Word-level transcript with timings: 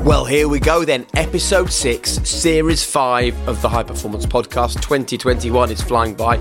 Well, 0.00 0.24
here 0.24 0.48
we 0.48 0.58
go 0.58 0.84
then. 0.84 1.06
Episode 1.14 1.70
6, 1.70 2.10
Series 2.28 2.82
5 2.82 3.48
of 3.48 3.62
the 3.62 3.68
High 3.68 3.84
Performance 3.84 4.26
Podcast. 4.26 4.80
2021 4.82 5.70
is 5.70 5.80
flying 5.80 6.14
by, 6.14 6.38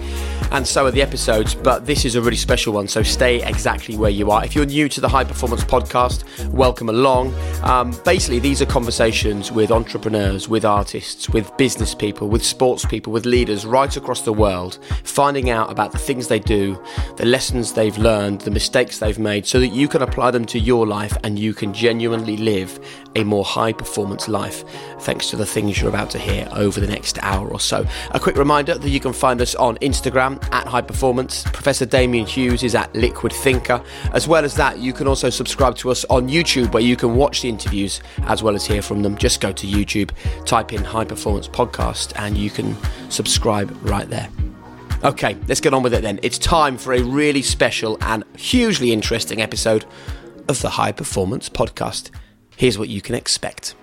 and 0.51 0.67
so 0.67 0.85
are 0.85 0.91
the 0.91 1.01
episodes, 1.01 1.55
but 1.55 1.85
this 1.85 2.03
is 2.03 2.15
a 2.15 2.21
really 2.21 2.35
special 2.35 2.73
one, 2.73 2.87
so 2.87 3.01
stay 3.01 3.41
exactly 3.47 3.95
where 3.95 4.09
you 4.09 4.31
are. 4.31 4.43
If 4.43 4.53
you're 4.53 4.65
new 4.65 4.89
to 4.89 4.99
the 4.99 5.07
High 5.07 5.23
Performance 5.23 5.63
Podcast, 5.63 6.49
welcome 6.49 6.89
along. 6.89 7.33
Um, 7.63 7.97
basically, 8.03 8.39
these 8.39 8.61
are 8.61 8.65
conversations 8.65 9.49
with 9.49 9.71
entrepreneurs, 9.71 10.49
with 10.49 10.65
artists, 10.65 11.29
with 11.29 11.55
business 11.55 11.95
people, 11.95 12.27
with 12.27 12.43
sports 12.43 12.83
people, 12.83 13.13
with 13.13 13.25
leaders 13.25 13.65
right 13.65 13.95
across 13.95 14.23
the 14.23 14.33
world, 14.33 14.77
finding 15.03 15.49
out 15.49 15.71
about 15.71 15.93
the 15.93 15.97
things 15.97 16.27
they 16.27 16.39
do, 16.39 16.81
the 17.15 17.25
lessons 17.25 17.71
they've 17.71 17.97
learned, 17.97 18.41
the 18.41 18.51
mistakes 18.51 18.99
they've 18.99 19.19
made, 19.19 19.45
so 19.45 19.59
that 19.59 19.69
you 19.69 19.87
can 19.87 20.01
apply 20.01 20.31
them 20.31 20.45
to 20.45 20.59
your 20.59 20.85
life 20.85 21.15
and 21.23 21.39
you 21.39 21.53
can 21.53 21.73
genuinely 21.73 22.35
live 22.35 22.77
a 23.15 23.23
more 23.23 23.45
high 23.45 23.71
performance 23.71 24.27
life 24.27 24.65
thanks 24.99 25.29
to 25.29 25.35
the 25.35 25.45
things 25.45 25.79
you're 25.79 25.89
about 25.89 26.09
to 26.09 26.19
hear 26.19 26.47
over 26.53 26.79
the 26.79 26.87
next 26.87 27.17
hour 27.21 27.47
or 27.49 27.59
so. 27.59 27.85
A 28.11 28.19
quick 28.19 28.35
reminder 28.35 28.77
that 28.77 28.89
you 28.89 28.99
can 28.99 29.13
find 29.13 29.41
us 29.41 29.55
on 29.55 29.77
Instagram 29.77 30.40
at 30.51 30.67
High 30.67 30.81
Performance. 30.81 31.43
Professor 31.43 31.85
Damian 31.85 32.25
Hughes 32.25 32.63
is 32.63 32.75
at 32.75 32.93
Liquid 32.95 33.33
Thinker. 33.33 33.83
As 34.13 34.27
well 34.27 34.43
as 34.43 34.55
that, 34.55 34.79
you 34.79 34.93
can 34.93 35.07
also 35.07 35.29
subscribe 35.29 35.75
to 35.77 35.91
us 35.91 36.05
on 36.05 36.27
YouTube 36.27 36.73
where 36.73 36.83
you 36.83 36.95
can 36.95 37.15
watch 37.15 37.41
the 37.41 37.49
interviews 37.49 38.01
as 38.23 38.43
well 38.43 38.55
as 38.55 38.65
hear 38.65 38.81
from 38.81 39.01
them. 39.01 39.17
Just 39.17 39.41
go 39.41 39.51
to 39.51 39.67
YouTube, 39.67 40.11
type 40.45 40.73
in 40.73 40.83
High 40.83 41.05
Performance 41.05 41.47
Podcast, 41.47 42.13
and 42.15 42.37
you 42.37 42.49
can 42.49 42.75
subscribe 43.09 43.75
right 43.83 44.09
there. 44.09 44.29
Okay, 45.03 45.35
let's 45.47 45.61
get 45.61 45.73
on 45.73 45.81
with 45.81 45.93
it 45.93 46.03
then. 46.03 46.19
It's 46.21 46.37
time 46.37 46.77
for 46.77 46.93
a 46.93 47.01
really 47.01 47.41
special 47.41 47.97
and 48.01 48.23
hugely 48.37 48.91
interesting 48.91 49.41
episode 49.41 49.85
of 50.47 50.61
the 50.61 50.69
High 50.69 50.91
Performance 50.91 51.49
Podcast. 51.49 52.11
Here's 52.55 52.77
what 52.77 52.89
you 52.89 53.01
can 53.01 53.15
expect. 53.15 53.73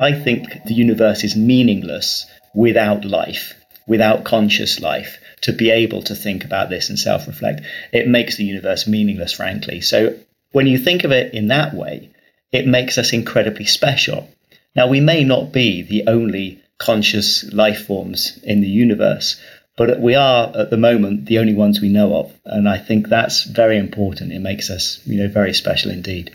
I 0.00 0.12
think 0.12 0.64
the 0.64 0.74
universe 0.74 1.22
is 1.22 1.36
meaningless 1.36 2.26
without 2.54 3.04
life, 3.04 3.61
without 3.92 4.24
conscious 4.24 4.80
life. 4.80 5.18
To 5.42 5.52
be 5.52 5.70
able 5.70 6.02
to 6.04 6.14
think 6.14 6.44
about 6.44 6.70
this 6.70 6.88
and 6.88 6.98
self 6.98 7.26
reflect, 7.26 7.60
it 7.92 8.08
makes 8.08 8.36
the 8.36 8.44
universe 8.44 8.86
meaningless, 8.86 9.32
frankly. 9.32 9.80
So 9.82 10.16
when 10.52 10.66
you 10.66 10.78
think 10.78 11.04
of 11.04 11.12
it 11.12 11.34
in 11.34 11.48
that 11.48 11.74
way, 11.74 12.10
it 12.52 12.66
makes 12.66 12.96
us 12.96 13.12
incredibly 13.12 13.66
special. 13.66 14.28
Now, 14.74 14.86
we 14.88 15.00
may 15.00 15.24
not 15.24 15.52
be 15.52 15.82
the 15.82 16.04
only 16.06 16.62
conscious 16.78 17.52
life 17.52 17.86
forms 17.86 18.38
in 18.42 18.62
the 18.62 18.74
universe, 18.84 19.40
but 19.76 20.00
we 20.00 20.14
are 20.14 20.50
at 20.56 20.70
the 20.70 20.84
moment 20.88 21.26
the 21.26 21.38
only 21.38 21.54
ones 21.54 21.80
we 21.80 21.88
know 21.88 22.14
of. 22.14 22.32
And 22.46 22.68
I 22.68 22.78
think 22.78 23.08
that's 23.08 23.44
very 23.44 23.76
important. 23.76 24.32
It 24.32 24.40
makes 24.40 24.70
us, 24.70 25.00
you 25.04 25.18
know, 25.18 25.28
very 25.28 25.52
special 25.52 25.90
indeed. 25.90 26.34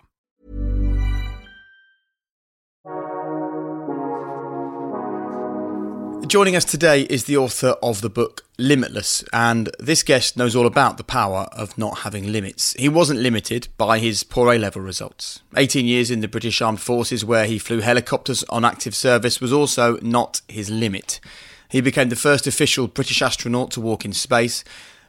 Joining 6.31 6.55
us 6.55 6.63
today 6.63 7.01
is 7.09 7.25
the 7.25 7.35
author 7.35 7.75
of 7.83 7.99
the 7.99 8.09
book 8.09 8.45
Limitless, 8.57 9.21
and 9.33 9.69
this 9.79 10.01
guest 10.01 10.37
knows 10.37 10.55
all 10.55 10.65
about 10.65 10.95
the 10.95 11.03
power 11.03 11.49
of 11.51 11.77
not 11.77 11.99
having 11.99 12.31
limits. 12.31 12.71
He 12.79 12.87
wasn't 12.87 13.19
limited 13.19 13.67
by 13.77 13.99
his 13.99 14.23
poor 14.23 14.53
A 14.53 14.57
level 14.57 14.81
results. 14.81 15.41
18 15.57 15.85
years 15.85 16.09
in 16.09 16.21
the 16.21 16.29
British 16.29 16.61
Armed 16.61 16.79
Forces, 16.79 17.25
where 17.25 17.43
he 17.43 17.59
flew 17.59 17.81
helicopters 17.81 18.45
on 18.45 18.63
active 18.63 18.95
service, 18.95 19.41
was 19.41 19.51
also 19.51 19.99
not 20.01 20.39
his 20.47 20.69
limit. 20.69 21.19
He 21.67 21.81
became 21.81 22.07
the 22.07 22.15
first 22.15 22.47
official 22.47 22.87
British 22.87 23.21
astronaut 23.21 23.71
to 23.71 23.81
walk 23.81 24.05
in 24.05 24.13
space, 24.13 24.63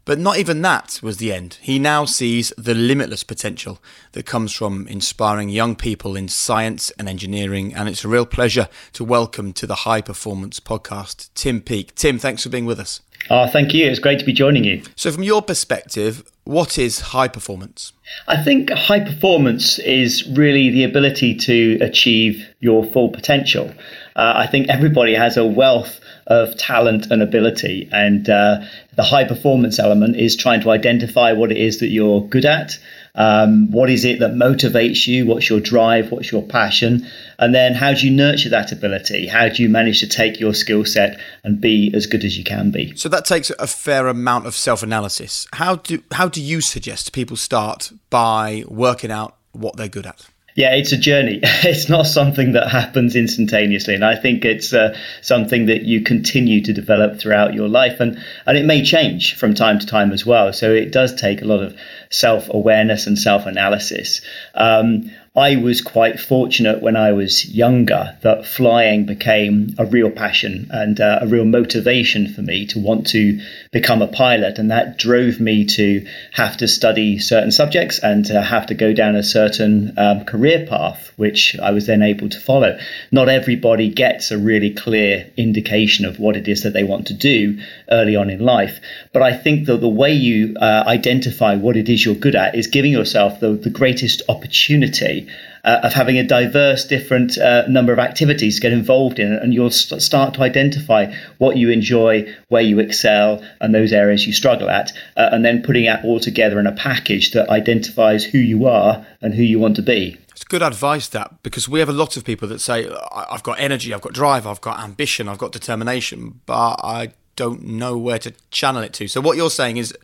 but 0.05 0.19
not 0.19 0.39
even 0.39 0.63
that 0.63 0.99
was 1.03 1.19
the 1.19 1.33
end. 1.33 1.59
He 1.61 1.79
now 1.79 2.05
sees 2.05 2.53
the 2.59 2.75
limitless 2.75 3.23
potential 3.23 3.81
that 4.13 4.27
comes 4.27 4.53
from 4.53 4.87
inspiring 4.89 5.49
young 5.49 5.77
people 5.77 6.17
in 6.17 6.29
science 6.29 6.91
and 6.99 7.09
engineering, 7.09 7.75
and 7.75 7.89
it's 7.89 8.05
a 8.05 8.09
real 8.09 8.27
pleasure 8.27 8.69
to 8.95 9.05
welcome 9.05 9.53
to 9.53 9.67
the 9.67 9.77
High 9.77 10.01
Performance 10.01 10.61
Podcast 10.61 11.31
Tim 11.35 11.61
Peake. 11.61 11.95
Tim, 11.95 12.19
thanks 12.19 12.43
for 12.43 12.49
being 12.49 12.67
with 12.67 12.81
us. 12.81 13.01
Oh, 13.31 13.47
thank 13.47 13.73
you. 13.73 13.87
It's 13.87 14.01
great 14.01 14.19
to 14.19 14.25
be 14.25 14.33
joining 14.33 14.65
you. 14.65 14.83
So, 14.97 15.13
from 15.13 15.23
your 15.23 15.43
perspective, 15.43 16.25
what 16.45 16.77
is 16.77 17.01
high 17.01 17.29
performance? 17.29 17.93
I 18.27 18.43
think 18.43 18.71
high 18.71 19.01
performance 19.01 19.79
is 19.79 20.29
really 20.31 20.71
the 20.71 20.83
ability 20.83 21.37
to 21.37 21.79
achieve 21.81 22.49
your 22.59 22.85
full 22.85 23.11
potential. 23.11 23.73
Uh, 24.15 24.33
I 24.37 24.47
think 24.47 24.69
everybody 24.69 25.15
has 25.15 25.37
a 25.37 25.45
wealth 25.45 26.01
of 26.27 26.57
talent 26.57 27.11
and 27.11 27.23
ability, 27.23 27.89
and 27.93 28.29
uh, 28.29 28.61
the 28.95 29.03
high 29.03 29.25
performance 29.25 29.79
element 29.79 30.17
is 30.17 30.37
trying 30.37 30.61
to 30.63 30.71
identify 30.71 31.33
what 31.33 31.51
it 31.51 31.59
is 31.59 31.79
that 31.81 31.89
you're 31.89 32.23
good 32.23 32.45
at. 32.45 32.79
Um, 33.15 33.71
what 33.71 33.91
is 33.91 34.05
it 34.05 34.21
that 34.21 34.33
motivates 34.33 35.07
you? 35.07 35.27
What's 35.27 35.49
your 35.51 35.61
drive? 35.61 36.11
What's 36.11 36.33
your 36.33 36.43
passion? 36.43 37.07
And 37.39 37.55
then 37.55 37.75
how 37.75 37.93
do 37.93 38.07
you 38.07 38.13
nurture 38.13 38.49
that 38.51 38.73
ability? 38.73 39.27
How 39.27 39.49
do 39.49 39.63
you 39.63 39.69
manage 39.69 40.01
to 40.01 40.09
take 40.09 40.41
your 40.41 40.55
skill 40.55 40.85
set 40.85 41.21
and 41.45 41.61
be 41.61 41.93
as 41.95 42.07
good 42.07 42.25
as 42.25 42.39
you 42.39 42.45
can 42.45 42.71
be? 42.71 42.95
So 42.97 43.09
that 43.11 43.25
takes 43.25 43.51
a 43.51 43.67
fair 43.67 44.09
amount 44.09 44.47
of 44.47 44.55
self-analysis. 44.55 45.47
How 45.55 45.77
do 45.77 46.03
how 46.13 46.29
do 46.29 46.41
you 46.41 46.61
suggest 46.61 47.13
people 47.13 47.37
start 47.37 47.93
by 48.09 48.65
working 48.69 49.11
out 49.11 49.37
what 49.53 49.77
they're 49.77 49.89
good 49.89 50.07
at? 50.07 50.27
Yeah, 50.55 50.75
it's 50.75 50.93
a 50.93 50.99
journey. 50.99 51.41
It's 51.65 51.89
not 51.89 52.07
something 52.07 52.53
that 52.53 52.69
happens 52.69 53.17
instantaneously, 53.17 53.95
and 53.95 54.05
I 54.05 54.17
think 54.17 54.45
it's 54.45 54.73
uh, 54.73 54.97
something 55.21 55.67
that 55.67 55.83
you 55.83 56.03
continue 56.03 56.61
to 56.63 56.73
develop 56.73 57.19
throughout 57.19 57.55
your 57.55 57.69
life, 57.69 58.01
and 58.01 58.19
and 58.47 58.59
it 58.59 58.67
may 58.67 58.85
change 58.85 59.37
from 59.37 59.55
time 59.55 59.79
to 59.79 59.87
time 59.87 60.13
as 60.13 60.27
well. 60.27 60.53
So 60.53 60.73
it 60.73 60.93
does 60.93 61.15
take 61.15 61.41
a 61.41 61.47
lot 61.47 61.63
of 61.63 61.77
self 62.11 62.49
awareness 62.51 63.07
and 63.07 63.19
self 63.19 63.47
analysis. 63.47 64.21
Um, 64.55 65.11
I 65.35 65.57
was 65.57 65.81
quite 65.81 66.21
fortunate 66.21 66.83
when 66.83 66.95
I 66.95 67.13
was 67.13 67.49
younger 67.49 68.19
that 68.21 68.45
flying 68.45 69.07
became 69.07 69.75
a 69.79 69.87
real 69.87 70.11
passion 70.11 70.69
and 70.71 71.01
uh, 71.01 71.21
a 71.23 71.27
real 71.27 71.47
motivation 71.47 72.29
for 72.35 72.43
me 72.43 72.67
to 72.67 72.79
want 72.79 73.07
to 73.09 73.41
become 73.71 74.03
a 74.03 74.09
pilot. 74.09 74.59
And 74.59 74.71
that 74.71 74.99
drove 74.99 75.41
me 75.41 75.65
to 75.65 76.07
have 76.33 76.59
to 76.59 76.69
study 76.69 77.19
certain 77.19 77.51
subjects 77.51 77.99
and 77.99 78.27
to 78.27 78.43
have 78.43 78.67
to 78.67 78.75
go 78.75 78.93
down 78.93 79.17
a 79.17 79.23
certain 79.23 79.95
um, 79.97 80.27
career 80.27 80.67
path, 80.69 81.15
which 81.17 81.59
I 81.59 81.71
was 81.71 81.87
then 81.87 82.03
able 82.03 82.29
to 82.29 82.39
follow. 82.39 82.79
Not 83.11 83.31
everybody 83.31 83.89
gets 83.89 84.33
a 84.33 84.37
really 84.37 84.75
clear 84.75 85.31
indication 85.39 86.05
of 86.05 86.19
what 86.19 86.37
it 86.37 86.47
is 86.47 86.63
that 86.65 86.75
they 86.75 86.85
want 86.85 87.07
to 87.07 87.15
do 87.15 87.59
early 87.91 88.17
on 88.17 88.29
in 88.29 88.41
life. 88.41 88.81
But 89.15 89.23
I 89.23 89.35
think 89.35 89.65
that 89.65 89.81
the 89.81 89.89
way 89.89 90.13
you 90.13 90.55
uh, 90.59 90.85
identify 90.87 91.57
what 91.57 91.79
it 91.79 91.89
is 91.89 92.05
you're 92.05 92.15
good 92.15 92.37
at 92.37 92.55
is 92.55 92.67
giving 92.67 92.93
yourself 92.93 93.41
the, 93.41 93.53
the 93.53 93.71
greatest 93.71 94.21
opportunity 94.29 95.22
uh, 95.65 95.81
of 95.83 95.93
having 95.93 96.19
a 96.19 96.25
diverse, 96.25 96.85
different 96.85 97.39
uh, 97.39 97.67
number 97.69 97.93
of 97.93 97.99
activities 97.99 98.57
to 98.57 98.61
get 98.61 98.73
involved 98.73 99.19
in, 99.19 99.33
and 99.33 99.55
you'll 99.55 99.71
st- 99.71 100.03
start 100.03 100.35
to 100.35 100.43
identify 100.43 101.13
what 101.39 101.57
you 101.57 101.71
enjoy, 101.71 102.27
where 102.49 102.63
you 102.63 102.79
excel, 102.81 103.43
and 103.61 103.75
those 103.75 103.93
areas 103.93 104.27
you 104.27 104.33
struggle 104.33 104.69
at, 104.69 104.93
uh, 105.17 105.29
and 105.33 105.45
then 105.45 105.63
putting 105.63 105.85
it 105.85 106.05
all 106.05 106.19
together 106.19 106.59
in 106.59 106.67
a 106.67 106.73
package 106.73 107.33
that 107.33 107.49
identifies 107.49 108.25
who 108.25 108.39
you 108.39 108.67
are 108.67 109.07
and 109.21 109.35
who 109.35 109.43
you 109.43 109.59
want 109.59 109.77
to 109.77 109.83
be. 109.83 110.19
It's 110.31 110.45
good 110.45 110.63
advice 110.63 111.09
that 111.09 111.43
because 111.43 111.69
we 111.69 111.79
have 111.79 111.89
a 111.89 111.93
lot 111.93 112.17
of 112.17 112.25
people 112.25 112.49
that 112.49 112.61
say 112.61 112.89
I've 113.13 113.43
got 113.43 113.61
energy, 113.61 113.95
I've 113.95 114.01
got 114.01 114.13
drive, 114.13 114.47
I've 114.47 114.61
got 114.61 114.81
ambition, 114.81 115.29
I've 115.29 115.39
got 115.39 115.53
determination, 115.53 116.41
but 116.47 116.81
I 116.83 117.13
don't 117.37 117.63
know 117.63 117.97
where 117.97 118.19
to 118.19 118.33
channel 118.51 118.83
it 118.83 118.93
to. 118.95 119.07
So 119.09 119.21
what 119.21 119.37
you're 119.37 119.51
saying 119.51 119.77
is 119.77 119.95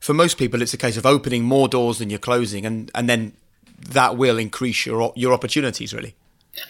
for 0.00 0.14
most 0.14 0.38
people 0.38 0.62
it's 0.62 0.74
a 0.74 0.78
case 0.78 0.96
of 0.96 1.04
opening 1.04 1.42
more 1.42 1.68
doors 1.68 1.98
than 1.98 2.10
you're 2.10 2.18
closing 2.18 2.64
and 2.66 2.90
and 2.94 3.08
then 3.08 3.32
that 3.92 4.16
will 4.16 4.38
increase 4.38 4.86
your 4.86 5.12
your 5.16 5.32
opportunities 5.32 5.94
really. 5.94 6.14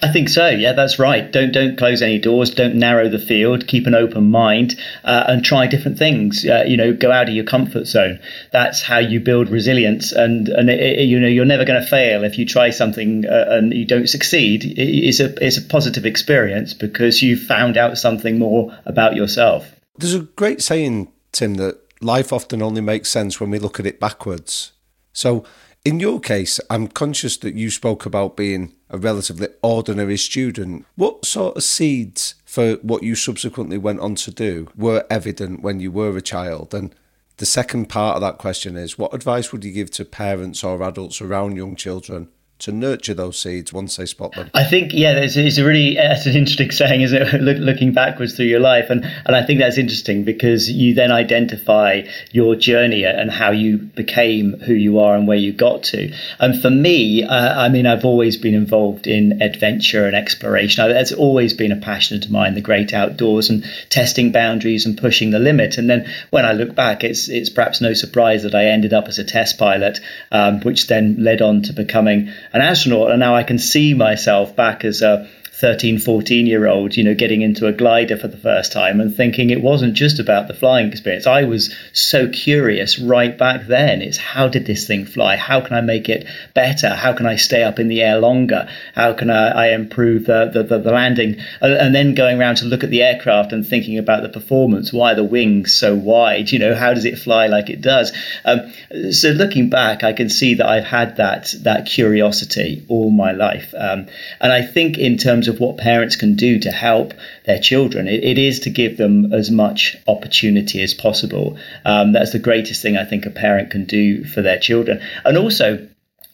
I 0.02 0.10
think 0.10 0.30
so. 0.30 0.48
Yeah, 0.48 0.72
that's 0.72 0.98
right. 0.98 1.30
Don't 1.30 1.52
don't 1.52 1.76
close 1.76 2.00
any 2.00 2.18
doors. 2.18 2.50
Don't 2.50 2.76
narrow 2.76 3.08
the 3.08 3.18
field. 3.18 3.66
Keep 3.66 3.86
an 3.86 3.94
open 3.94 4.30
mind 4.30 4.78
uh, 5.04 5.24
and 5.28 5.44
try 5.44 5.66
different 5.66 5.98
things. 5.98 6.44
Uh, 6.46 6.64
you 6.66 6.76
know, 6.76 6.94
go 6.94 7.12
out 7.12 7.28
of 7.28 7.34
your 7.34 7.44
comfort 7.44 7.86
zone. 7.86 8.18
That's 8.50 8.82
how 8.82 8.98
you 8.98 9.20
build 9.20 9.50
resilience. 9.50 10.12
And 10.12 10.48
and 10.48 10.70
it, 10.70 10.80
it, 10.80 11.02
you 11.04 11.20
know, 11.20 11.28
you're 11.28 11.44
never 11.44 11.64
going 11.64 11.82
to 11.82 11.86
fail 11.86 12.24
if 12.24 12.38
you 12.38 12.46
try 12.46 12.70
something 12.70 13.26
uh, 13.26 13.44
and 13.48 13.74
you 13.74 13.84
don't 13.84 14.08
succeed. 14.08 14.64
It's 14.76 15.20
a 15.20 15.34
it's 15.44 15.58
a 15.58 15.62
positive 15.62 16.06
experience 16.06 16.72
because 16.72 17.22
you 17.22 17.36
found 17.36 17.76
out 17.76 17.98
something 17.98 18.38
more 18.38 18.76
about 18.86 19.16
yourself. 19.16 19.70
There's 19.98 20.14
a 20.14 20.20
great 20.20 20.62
saying, 20.62 21.12
Tim, 21.32 21.54
that 21.54 21.78
life 22.00 22.32
often 22.32 22.62
only 22.62 22.80
makes 22.80 23.10
sense 23.10 23.38
when 23.38 23.50
we 23.50 23.58
look 23.58 23.78
at 23.78 23.86
it 23.86 24.00
backwards. 24.00 24.72
So 25.12 25.44
in 25.84 26.00
your 26.00 26.18
case, 26.18 26.60
I'm 26.70 26.88
conscious 26.88 27.36
that 27.38 27.54
you 27.54 27.70
spoke 27.70 28.06
about 28.06 28.36
being 28.36 28.72
a 28.88 28.96
relatively 28.96 29.48
ordinary 29.62 30.16
student. 30.16 30.86
What 30.96 31.26
sort 31.26 31.56
of 31.56 31.62
seeds 31.62 32.36
for 32.46 32.76
what 32.76 33.02
you 33.02 33.14
subsequently 33.14 33.76
went 33.76 34.00
on 34.00 34.14
to 34.16 34.30
do 34.30 34.68
were 34.74 35.04
evident 35.10 35.60
when 35.60 35.80
you 35.80 35.92
were 35.92 36.16
a 36.16 36.22
child? 36.22 36.72
And 36.72 36.94
the 37.36 37.46
second 37.46 37.90
part 37.90 38.16
of 38.16 38.22
that 38.22 38.38
question 38.38 38.76
is 38.76 38.98
what 38.98 39.12
advice 39.12 39.52
would 39.52 39.64
you 39.64 39.72
give 39.72 39.90
to 39.92 40.04
parents 40.04 40.64
or 40.64 40.82
adults 40.82 41.20
around 41.20 41.56
young 41.56 41.76
children 41.76 42.28
to 42.64 42.72
nurture 42.72 43.12
those 43.12 43.38
seeds 43.38 43.74
once 43.74 43.96
they 43.96 44.06
spot 44.06 44.32
them? 44.32 44.50
I 44.54 44.64
think, 44.64 44.92
yeah, 44.94 45.12
it's, 45.18 45.36
it's 45.36 45.58
a 45.58 45.64
really 45.64 45.96
that's 45.96 46.24
an 46.24 46.34
interesting 46.34 46.70
saying, 46.70 47.02
isn't 47.02 47.20
it? 47.20 47.34
Look, 47.42 47.58
looking 47.58 47.92
backwards 47.92 48.34
through 48.34 48.46
your 48.46 48.60
life, 48.60 48.88
and 48.88 49.04
and 49.04 49.36
I 49.36 49.44
think 49.44 49.60
that's 49.60 49.76
interesting 49.76 50.24
because 50.24 50.70
you 50.70 50.94
then 50.94 51.12
identify 51.12 52.02
your 52.32 52.56
journey 52.56 53.04
and 53.04 53.30
how 53.30 53.50
you 53.50 53.76
became 53.76 54.58
who 54.60 54.72
you 54.72 54.98
are 54.98 55.14
and 55.14 55.28
where 55.28 55.36
you 55.36 55.52
got 55.52 55.82
to. 55.84 56.12
And 56.40 56.60
for 56.60 56.70
me, 56.70 57.22
uh, 57.22 57.60
I 57.60 57.68
mean, 57.68 57.86
I've 57.86 58.06
always 58.06 58.38
been 58.38 58.54
involved 58.54 59.06
in 59.06 59.42
adventure 59.42 60.06
and 60.06 60.16
exploration. 60.16 60.88
That's 60.88 61.12
always 61.12 61.52
been 61.52 61.72
a 61.72 61.76
passion 61.76 62.22
of 62.22 62.30
mine, 62.30 62.54
the 62.54 62.62
great 62.62 62.94
outdoors 62.94 63.50
and 63.50 63.64
testing 63.90 64.32
boundaries 64.32 64.86
and 64.86 64.96
pushing 64.96 65.32
the 65.32 65.38
limit. 65.38 65.76
And 65.76 65.90
then 65.90 66.10
when 66.30 66.46
I 66.46 66.52
look 66.52 66.74
back, 66.74 67.04
it's 67.04 67.28
it's 67.28 67.50
perhaps 67.50 67.82
no 67.82 67.92
surprise 67.92 68.42
that 68.44 68.54
I 68.54 68.66
ended 68.66 68.94
up 68.94 69.06
as 69.08 69.18
a 69.18 69.24
test 69.24 69.58
pilot, 69.58 70.00
um, 70.32 70.60
which 70.62 70.86
then 70.86 71.16
led 71.18 71.42
on 71.42 71.60
to 71.62 71.74
becoming 71.74 72.32
an 72.54 72.62
astronaut, 72.62 73.10
and 73.10 73.20
now 73.20 73.34
I 73.34 73.42
can 73.42 73.58
see 73.58 73.94
myself 73.94 74.56
back 74.56 74.84
as 74.84 75.02
a 75.02 75.28
13, 75.60 75.98
14 75.98 76.46
year 76.46 76.66
old, 76.66 76.96
you 76.96 77.04
know, 77.04 77.14
getting 77.14 77.42
into 77.42 77.68
a 77.68 77.72
glider 77.72 78.16
for 78.16 78.26
the 78.26 78.36
first 78.36 78.72
time 78.72 79.00
and 79.00 79.14
thinking 79.14 79.50
it 79.50 79.62
wasn't 79.62 79.94
just 79.94 80.18
about 80.18 80.48
the 80.48 80.54
flying 80.54 80.88
experience. 80.88 81.28
I 81.28 81.44
was 81.44 81.72
so 81.92 82.28
curious 82.28 82.98
right 82.98 83.38
back 83.38 83.68
then. 83.68 84.02
It's 84.02 84.16
how 84.16 84.48
did 84.48 84.66
this 84.66 84.86
thing 84.86 85.06
fly? 85.06 85.36
How 85.36 85.60
can 85.60 85.76
I 85.76 85.80
make 85.80 86.08
it 86.08 86.26
better? 86.54 86.90
How 86.90 87.12
can 87.12 87.26
I 87.26 87.36
stay 87.36 87.62
up 87.62 87.78
in 87.78 87.86
the 87.86 88.02
air 88.02 88.18
longer? 88.18 88.68
How 88.96 89.12
can 89.12 89.30
I, 89.30 89.66
I 89.66 89.68
improve 89.74 90.26
the, 90.26 90.50
the, 90.52 90.64
the, 90.64 90.78
the 90.78 90.90
landing? 90.90 91.36
And, 91.60 91.72
and, 91.72 91.94
then 91.94 92.16
going 92.16 92.40
around 92.40 92.56
to 92.56 92.64
look 92.64 92.82
at 92.82 92.90
the 92.90 93.04
aircraft 93.04 93.52
and 93.52 93.64
thinking 93.64 93.96
about 93.96 94.22
the 94.22 94.28
performance. 94.28 94.92
Why 94.92 95.12
are 95.12 95.14
the 95.14 95.22
wings 95.22 95.72
so 95.72 95.94
wide? 95.94 96.50
You 96.50 96.58
know, 96.58 96.74
how 96.74 96.92
does 96.94 97.04
it 97.04 97.16
fly 97.16 97.46
like 97.46 97.70
it 97.70 97.80
does? 97.80 98.12
Um, 98.44 98.72
so 99.12 99.28
looking 99.28 99.70
back, 99.70 100.02
I 100.02 100.12
can 100.12 100.28
see 100.28 100.54
that 100.54 100.66
I've 100.66 100.84
had 100.84 101.18
that, 101.18 101.54
that 101.60 101.86
curiosity 101.86 102.84
all 102.88 103.12
my 103.12 103.30
life. 103.30 103.72
Um, 103.78 104.08
and 104.40 104.52
I 104.52 104.62
think 104.62 104.98
in 104.98 105.16
terms 105.16 105.44
terms 105.44 105.53
of 105.54 105.60
what 105.60 105.78
parents 105.78 106.16
can 106.16 106.34
do 106.34 106.58
to 106.60 106.70
help 106.70 107.14
their 107.46 107.58
children, 107.58 108.08
it, 108.08 108.22
it 108.24 108.38
is 108.38 108.60
to 108.60 108.70
give 108.70 108.96
them 108.96 109.32
as 109.32 109.50
much 109.50 109.96
opportunity 110.06 110.82
as 110.82 110.92
possible. 110.92 111.56
Um, 111.84 112.12
that's 112.12 112.32
the 112.32 112.38
greatest 112.38 112.82
thing 112.82 112.96
I 112.96 113.04
think 113.04 113.26
a 113.26 113.30
parent 113.30 113.70
can 113.70 113.84
do 113.84 114.24
for 114.24 114.42
their 114.42 114.58
children. 114.58 115.00
And 115.24 115.38
also, 115.38 115.88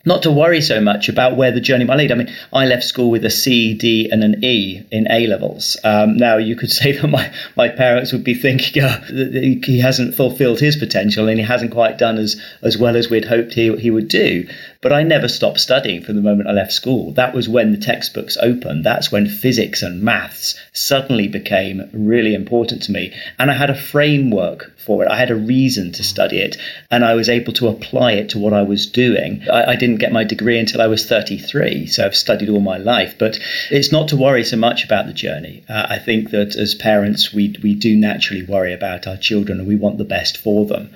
not 0.07 0.23
to 0.23 0.31
worry 0.31 0.63
so 0.63 0.81
much 0.81 1.09
about 1.11 1.37
where 1.37 1.53
the 1.53 1.61
journey 1.61 1.85
might 1.85 1.99
lead. 1.99 2.11
I 2.11 2.15
mean, 2.15 2.35
I 2.55 2.65
left 2.65 2.85
school 2.85 3.11
with 3.11 3.25
a 3.25 3.31
C, 3.31 3.75
D, 3.75 4.09
and 4.11 4.25
an 4.25 4.43
E 4.43 4.83
in 4.91 5.07
A 5.11 5.27
levels. 5.27 5.77
Um, 5.85 6.17
now, 6.17 6.39
you 6.39 6.57
could 6.57 6.71
say 6.81 6.93
that 6.93 7.07
my, 7.09 7.33
my 7.57 7.69
parents 7.69 8.13
would 8.13 8.25
be 8.25 8.35
thinking 8.35 8.83
uh, 8.83 9.01
that 9.11 9.63
he 9.65 9.81
hasn't 9.81 10.15
fulfilled 10.15 10.61
his 10.61 10.77
potential 10.77 11.29
and 11.29 11.39
he 11.39 11.45
hasn't 11.45 11.73
quite 11.73 11.99
done 11.99 12.17
as, 12.17 12.41
as 12.63 12.79
well 12.79 12.97
as 12.97 13.11
we'd 13.11 13.27
hoped 13.27 13.53
he, 13.53 13.77
he 13.77 13.91
would 13.91 14.09
do. 14.09 14.49
But 14.83 14.95
I 14.95 15.03
never 15.03 15.29
stopped 15.29 15.61
studying 15.61 16.03
from 16.03 16.17
the 16.17 16.23
moment 16.23 16.49
I 16.49 16.53
left 16.53 16.73
school. 16.73 17.13
That 17.13 17.35
was 17.35 17.51
when 17.51 17.71
the 17.71 17.77
textbooks 17.77 18.39
opened. 18.41 18.83
That's 18.83 19.13
when 19.13 19.27
physics 19.27 19.83
and 19.83 20.01
maths 20.01 20.59
suddenly 20.73 21.29
became 21.29 21.91
really 21.93 22.35
important 22.35 22.85
to 22.85 22.93
me. 22.93 23.13
And 23.39 23.51
I 23.51 23.55
had 23.55 23.69
a 23.69 23.75
framework 23.75 24.73
for 24.79 25.05
it. 25.05 25.11
I 25.11 25.19
had 25.19 25.31
a 25.31 25.37
reason 25.37 25.93
to 25.93 26.03
study 26.03 26.39
it, 26.39 26.57
and 26.91 27.05
I 27.05 27.13
was 27.13 27.29
able 27.29 27.53
to 27.55 27.69
apply 27.69 28.13
it 28.13 28.31
to 28.31 28.39
what 28.39 28.55
I 28.55 28.63
was 28.63 28.87
doing. 28.87 29.43
I, 29.53 29.73
I 29.73 29.77
didn't 29.77 29.99
get 29.99 30.13
my 30.13 30.25
degree 30.25 30.59
until 30.59 30.81
I 30.81 30.87
was 30.87 31.05
33, 31.05 31.87
so 31.87 32.07
I've 32.07 32.17
studied 32.17 32.49
all 32.49 32.61
my 32.61 32.79
life. 32.79 33.17
But 33.19 33.39
it's 33.71 33.93
not 33.93 34.09
to 34.09 34.17
worry 34.17 34.45
so 34.45 34.57
much 34.57 34.83
about 34.83 35.07
the 35.07 35.13
journey. 35.13 35.63
Uh, 35.69 35.89
I 35.91 35.99
think 35.99 36.31
that 36.31 36.57
as 36.57 36.75
parents, 36.75 37.35
we, 37.35 37.55
we 37.63 37.75
do 37.75 37.95
naturally 37.95 38.45
worry 38.45 38.73
about 38.73 39.07
our 39.07 39.19
children 39.19 39.59
and 39.59 39.69
we 39.69 39.77
want 39.77 39.99
the 39.99 40.05
best 40.05 40.39
for 40.39 40.65
them 40.65 40.89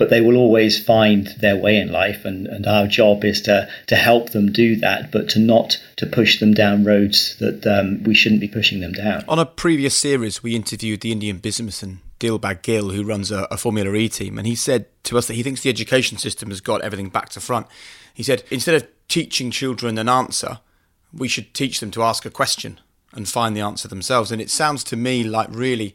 but 0.00 0.08
they 0.08 0.22
will 0.22 0.38
always 0.38 0.82
find 0.82 1.26
their 1.40 1.56
way 1.56 1.76
in 1.76 1.92
life 1.92 2.24
and, 2.24 2.46
and 2.46 2.66
our 2.66 2.86
job 2.86 3.22
is 3.22 3.42
to 3.42 3.68
to 3.86 3.94
help 3.94 4.30
them 4.30 4.50
do 4.50 4.74
that 4.74 5.12
but 5.12 5.28
to 5.28 5.38
not 5.38 5.78
to 5.96 6.06
push 6.06 6.40
them 6.40 6.54
down 6.54 6.84
roads 6.84 7.36
that 7.38 7.66
um, 7.66 8.02
we 8.04 8.14
shouldn't 8.14 8.40
be 8.40 8.48
pushing 8.48 8.80
them 8.80 8.92
down. 8.92 9.22
On 9.28 9.38
a 9.38 9.44
previous 9.44 9.94
series 9.94 10.42
we 10.42 10.56
interviewed 10.56 11.02
the 11.02 11.12
indian 11.12 11.36
businessman 11.36 12.00
Dilbagh 12.18 12.62
Gill 12.62 12.90
who 12.90 13.04
runs 13.04 13.30
a, 13.30 13.46
a 13.50 13.58
Formula 13.58 13.94
E 13.94 14.08
team 14.08 14.38
and 14.38 14.46
he 14.46 14.54
said 14.54 14.86
to 15.04 15.18
us 15.18 15.26
that 15.26 15.34
he 15.34 15.42
thinks 15.42 15.60
the 15.60 15.68
education 15.68 16.16
system 16.16 16.48
has 16.48 16.62
got 16.62 16.80
everything 16.80 17.10
back 17.10 17.28
to 17.30 17.40
front. 17.40 17.66
He 18.14 18.22
said 18.22 18.42
instead 18.50 18.74
of 18.74 18.88
teaching 19.08 19.50
children 19.50 19.98
an 19.98 20.08
answer 20.08 20.60
we 21.12 21.28
should 21.28 21.52
teach 21.52 21.80
them 21.80 21.90
to 21.90 22.02
ask 22.02 22.24
a 22.24 22.30
question 22.30 22.80
and 23.12 23.28
find 23.28 23.54
the 23.54 23.60
answer 23.60 23.88
themselves. 23.88 24.32
And 24.32 24.40
it 24.40 24.50
sounds 24.50 24.82
to 24.84 24.96
me 24.96 25.24
like 25.24 25.48
really 25.50 25.94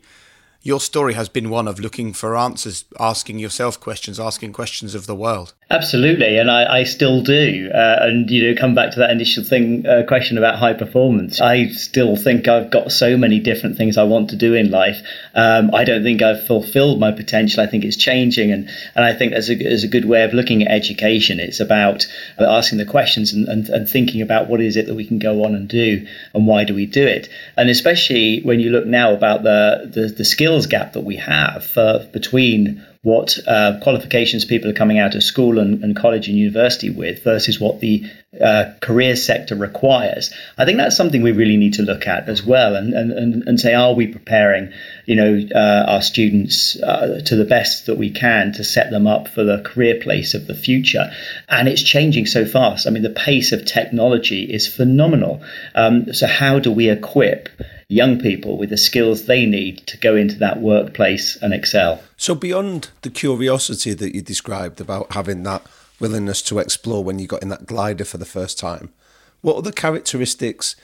your 0.66 0.80
story 0.80 1.14
has 1.14 1.30
been 1.30 1.52
one 1.52 1.68
of 1.68 1.80
looking 1.80 2.12
for 2.12 2.36
answers, 2.36 2.86
asking 3.00 3.38
yourself 3.38 3.80
questions, 3.80 4.20
asking 4.20 4.52
questions 4.52 4.96
of 4.96 5.06
the 5.06 5.14
world. 5.14 5.54
Absolutely, 5.68 6.38
and 6.38 6.52
I, 6.52 6.82
I 6.82 6.84
still 6.84 7.22
do. 7.22 7.72
Uh, 7.74 7.98
and 8.02 8.30
you 8.30 8.44
know, 8.44 8.60
come 8.60 8.76
back 8.76 8.92
to 8.92 9.00
that 9.00 9.10
initial 9.10 9.44
thing 9.44 9.86
uh, 9.88 10.04
question 10.08 10.38
about 10.38 10.60
high 10.60 10.74
performance. 10.74 11.42
I 11.42 11.70
still 11.70 12.16
think 12.16 12.48
I've 12.48 12.70
got 12.70 12.92
so 12.92 13.18
many 13.18 13.40
different 13.40 13.76
things 13.76 13.98
I 13.98 14.04
want 14.04 14.30
to 14.30 14.36
do 14.36 14.54
in 14.54 14.70
life. 14.70 15.02
Um, 15.34 15.74
I 15.74 15.84
don't 15.84 16.04
think 16.04 16.22
I've 16.22 16.46
fulfilled 16.46 17.00
my 17.00 17.12
potential. 17.12 17.64
I 17.64 17.68
think 17.68 17.84
it's 17.84 17.98
changing, 17.98 18.52
and 18.52 18.70
and 18.96 19.04
I 19.04 19.14
think 19.14 19.34
as 19.34 19.50
a 19.50 19.56
as 19.66 19.84
a 19.84 19.88
good 19.88 20.06
way 20.06 20.24
of 20.24 20.34
looking 20.34 20.62
at 20.62 20.70
education, 20.70 21.40
it's 21.40 21.60
about 21.60 22.06
asking 22.38 22.78
the 22.78 22.86
questions 22.86 23.34
and, 23.34 23.48
and, 23.48 23.68
and 23.70 23.90
thinking 23.90 24.22
about 24.22 24.48
what 24.48 24.62
is 24.62 24.78
it 24.78 24.86
that 24.86 24.96
we 24.96 25.06
can 25.06 25.18
go 25.18 25.44
on 25.46 25.56
and 25.56 25.68
do, 25.68 26.06
and 26.36 26.46
why 26.46 26.64
do 26.64 26.76
we 26.76 26.86
do 26.86 27.08
it, 27.08 27.28
and 27.58 27.72
especially 27.72 28.40
when 28.44 28.60
you 28.60 28.70
look 28.70 28.86
now 28.86 29.14
about 29.14 29.42
the 29.42 29.90
the, 29.92 30.08
the 30.10 30.26
skills 30.26 30.46
skills 30.46 30.68
gap 30.68 30.94
that 30.94 31.02
we 31.02 31.16
have 31.16 31.76
uh, 31.78 32.00
between 32.14 32.86
what 33.06 33.38
uh, 33.48 33.80
qualifications 33.84 34.46
people 34.46 34.68
are 34.68 34.74
coming 34.74 34.98
out 34.98 35.14
of 35.14 35.22
school 35.22 35.60
and, 35.60 35.84
and, 35.84 35.96
college 35.96 36.28
and 36.28 36.36
university 36.36 36.90
with 36.90 37.24
versus 37.24 37.60
what 37.60 37.80
the 37.80 38.04
uh, 38.44 38.74
career 38.82 39.16
sector 39.16 39.54
requires. 39.54 40.34
I 40.58 40.66
think 40.66 40.80
that's 40.80 40.98
something 40.98 41.22
we 41.22 41.32
really 41.32 41.56
need 41.56 41.76
to 41.76 41.84
look 41.84 42.08
at 42.08 42.28
as 42.28 42.44
well 42.44 42.76
and, 42.76 42.96
and, 42.96 43.44
and, 43.48 43.60
say, 43.60 43.76
are 43.76 43.94
we 43.94 44.08
preparing, 44.08 44.74
you 45.06 45.18
know, 45.18 45.40
uh, 45.54 45.86
our 45.88 46.02
students 46.02 46.82
uh, 46.82 47.22
to 47.28 47.36
the 47.36 47.46
best 47.46 47.86
that 47.86 48.00
we 48.00 48.10
can 48.10 48.54
to 48.54 48.64
set 48.64 48.90
them 48.90 49.06
up 49.06 49.28
for 49.28 49.44
the 49.44 49.62
career 49.62 50.00
place 50.02 50.34
of 50.34 50.48
the 50.48 50.56
future? 50.56 51.12
And 51.48 51.68
it's 51.68 51.84
changing 51.84 52.26
so 52.26 52.44
fast. 52.44 52.88
I 52.88 52.90
mean, 52.90 53.04
the 53.04 53.12
pace 53.12 53.52
of 53.52 53.66
technology 53.66 54.52
is 54.52 54.68
phenomenal. 54.68 55.44
Um, 55.76 56.12
so 56.12 56.26
how 56.26 56.58
do 56.58 56.72
we 56.72 56.90
equip 56.90 57.50
young 57.88 58.20
people 58.20 58.58
with 58.58 58.70
the 58.70 58.78
skills 58.78 59.26
they 59.26 59.46
need 59.46 59.86
to 59.88 59.98
go 59.98 60.16
into 60.16 60.36
that 60.36 60.62
workplace 60.62 61.38
and 61.42 61.54
excel. 61.54 62.02
So, 62.18 62.36
beyond 62.36 62.90
the 63.02 63.10
curiosity 63.10 63.94
that 63.94 64.16
you 64.16 64.22
described 64.22 64.82
about 64.82 65.14
having 65.14 65.44
that 65.44 65.64
willingness 66.00 66.42
to 66.44 66.60
explore 66.60 67.04
when 67.04 67.20
you 67.20 67.28
got 67.28 67.44
in 67.44 67.50
that 67.50 67.66
glider 67.66 68.06
for 68.06 68.18
the 68.18 68.26
first 68.26 68.58
time, 68.60 68.92
what 69.42 69.58
other 69.58 69.72
characteristics 69.72 70.76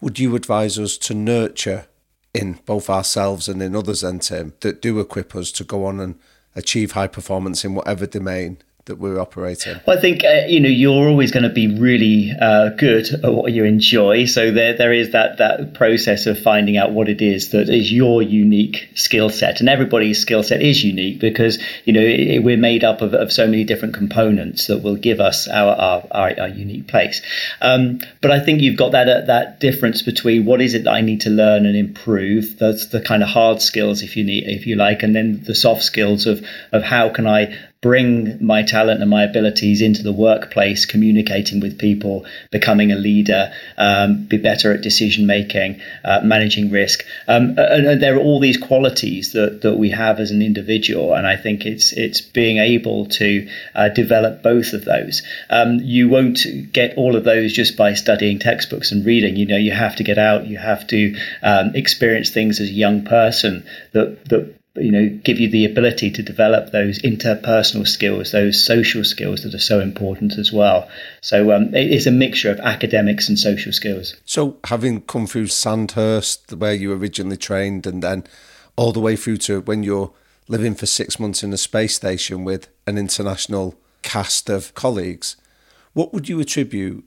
would 0.00 0.18
you 0.18 0.34
advise 0.36 0.78
us 0.78 0.96
to 0.98 1.14
nurture 1.14 1.86
in 2.32 2.58
both 2.66 2.88
ourselves 2.88 3.48
and 3.48 3.62
in 3.62 3.74
others, 3.74 4.02
then, 4.02 4.18
Tim, 4.18 4.54
that 4.60 4.80
do 4.80 5.00
equip 5.00 5.34
us 5.34 5.50
to 5.52 5.64
go 5.64 5.84
on 5.84 6.00
and 6.00 6.18
achieve 6.54 6.92
high 6.92 7.06
performance 7.06 7.64
in 7.64 7.74
whatever 7.74 8.06
domain 8.06 8.58
that 8.86 8.96
we're 8.96 9.18
operating? 9.18 9.80
Well, 9.86 9.96
I 9.96 10.00
think 10.00 10.24
uh, 10.24 10.46
you 10.46 10.60
know 10.60 10.68
you're 10.68 11.08
always 11.08 11.30
going 11.30 11.42
to 11.42 11.48
be 11.50 11.66
really 11.68 12.32
uh, 12.40 12.70
good 12.70 13.08
at 13.24 13.32
what 13.32 13.52
you 13.52 13.64
enjoy. 13.64 14.24
So 14.24 14.50
there 14.50 14.76
there 14.76 14.92
is 14.92 15.12
that 15.12 15.38
that 15.38 15.74
process 15.74 16.26
of 16.26 16.38
finding 16.38 16.76
out 16.76 16.92
what 16.92 17.08
it 17.08 17.22
is 17.22 17.50
that 17.50 17.68
is 17.68 17.92
your 17.92 18.22
unique 18.22 18.88
skill 18.94 19.30
set, 19.30 19.60
and 19.60 19.68
everybody's 19.68 20.18
skill 20.18 20.42
set 20.42 20.62
is 20.62 20.82
unique 20.84 21.20
because 21.20 21.62
you 21.84 21.92
know 21.92 22.00
it, 22.00 22.42
we're 22.42 22.56
made 22.56 22.84
up 22.84 23.00
of, 23.00 23.14
of 23.14 23.32
so 23.32 23.46
many 23.46 23.64
different 23.64 23.94
components 23.94 24.66
that 24.66 24.82
will 24.82 24.96
give 24.96 25.20
us 25.20 25.48
our 25.48 25.74
our, 25.74 26.06
our, 26.10 26.40
our 26.40 26.48
unique 26.48 26.88
place. 26.88 27.22
Um, 27.60 28.00
but 28.20 28.30
I 28.30 28.40
think 28.40 28.60
you've 28.60 28.78
got 28.78 28.92
that 28.92 29.08
uh, 29.08 29.26
that 29.26 29.60
difference 29.60 30.02
between 30.02 30.44
what 30.44 30.60
is 30.60 30.74
it 30.74 30.84
that 30.84 30.92
I 30.92 31.00
need 31.00 31.22
to 31.22 31.30
learn 31.30 31.66
and 31.66 31.76
improve. 31.76 32.58
That's 32.58 32.86
the 32.86 33.00
kind 33.00 33.22
of 33.22 33.28
hard 33.28 33.62
skills, 33.62 34.02
if 34.02 34.16
you 34.16 34.24
need, 34.24 34.44
if 34.48 34.66
you 34.66 34.76
like, 34.76 35.02
and 35.02 35.14
then 35.14 35.42
the 35.44 35.54
soft 35.54 35.82
skills 35.82 36.26
of 36.26 36.44
of 36.72 36.82
how 36.82 37.10
can 37.10 37.26
I 37.26 37.56
bring 37.82 38.44
my 38.44 38.62
talent 38.62 39.00
and 39.00 39.08
my 39.08 39.24
abilities 39.24 39.80
into 39.80 40.02
the 40.02 40.12
workplace, 40.12 40.84
communicating 40.84 41.60
with 41.60 41.78
people, 41.78 42.26
becoming 42.50 42.92
a 42.92 42.96
leader, 42.96 43.50
um, 43.78 44.24
be 44.26 44.36
better 44.36 44.72
at 44.72 44.82
decision 44.82 45.26
making, 45.26 45.80
uh, 46.04 46.20
managing 46.22 46.70
risk. 46.70 47.04
Um, 47.26 47.54
and, 47.56 47.86
and, 47.86 48.02
there 48.02 48.16
are 48.16 48.20
all 48.20 48.38
these 48.38 48.58
qualities 48.58 49.32
that, 49.32 49.62
that 49.62 49.76
we 49.76 49.90
have 49.90 50.20
as 50.20 50.30
an 50.30 50.42
individual, 50.42 51.14
and 51.14 51.26
I 51.26 51.36
think 51.36 51.64
it's 51.64 51.92
it's 51.92 52.20
being 52.20 52.58
able 52.58 53.06
to 53.06 53.48
uh, 53.74 53.88
develop 53.88 54.42
both 54.42 54.74
of 54.74 54.84
those. 54.84 55.22
Um, 55.48 55.78
you 55.80 56.08
won't 56.08 56.40
get 56.72 56.96
all 56.98 57.16
of 57.16 57.24
those 57.24 57.52
just 57.52 57.76
by 57.76 57.94
studying 57.94 58.38
textbooks 58.38 58.92
and 58.92 59.04
reading. 59.06 59.36
You 59.36 59.46
know, 59.46 59.56
you 59.56 59.72
have 59.72 59.96
to 59.96 60.04
get 60.04 60.18
out, 60.18 60.46
you 60.46 60.58
have 60.58 60.86
to 60.88 61.16
um, 61.42 61.74
experience 61.74 62.30
things 62.30 62.60
as 62.60 62.68
a 62.68 62.72
young 62.72 63.04
person 63.04 63.64
that 63.92 64.28
that 64.28 64.59
you 64.76 64.92
know 64.92 65.08
give 65.24 65.40
you 65.40 65.50
the 65.50 65.64
ability 65.64 66.10
to 66.12 66.22
develop 66.22 66.70
those 66.70 67.00
interpersonal 67.02 67.86
skills 67.86 68.30
those 68.30 68.64
social 68.64 69.04
skills 69.04 69.42
that 69.42 69.54
are 69.54 69.58
so 69.58 69.80
important 69.80 70.38
as 70.38 70.52
well. 70.52 70.88
So 71.20 71.52
um, 71.52 71.74
it's 71.74 72.06
a 72.06 72.10
mixture 72.10 72.50
of 72.50 72.60
academics 72.60 73.28
and 73.28 73.38
social 73.38 73.72
skills. 73.72 74.16
So 74.24 74.58
having 74.64 75.02
come 75.02 75.26
through 75.26 75.48
sandhurst 75.48 76.52
where 76.52 76.74
you 76.74 76.92
originally 76.92 77.36
trained 77.36 77.86
and 77.86 78.02
then 78.02 78.24
all 78.76 78.92
the 78.92 79.00
way 79.00 79.16
through 79.16 79.38
to 79.38 79.60
when 79.62 79.82
you're 79.82 80.12
living 80.48 80.74
for 80.74 80.86
six 80.86 81.18
months 81.18 81.42
in 81.42 81.52
a 81.52 81.56
space 81.56 81.94
station 81.94 82.44
with 82.44 82.68
an 82.86 82.98
international 82.98 83.74
cast 84.02 84.48
of 84.48 84.74
colleagues 84.74 85.36
what 85.92 86.12
would 86.12 86.28
you 86.28 86.40
attribute 86.40 87.04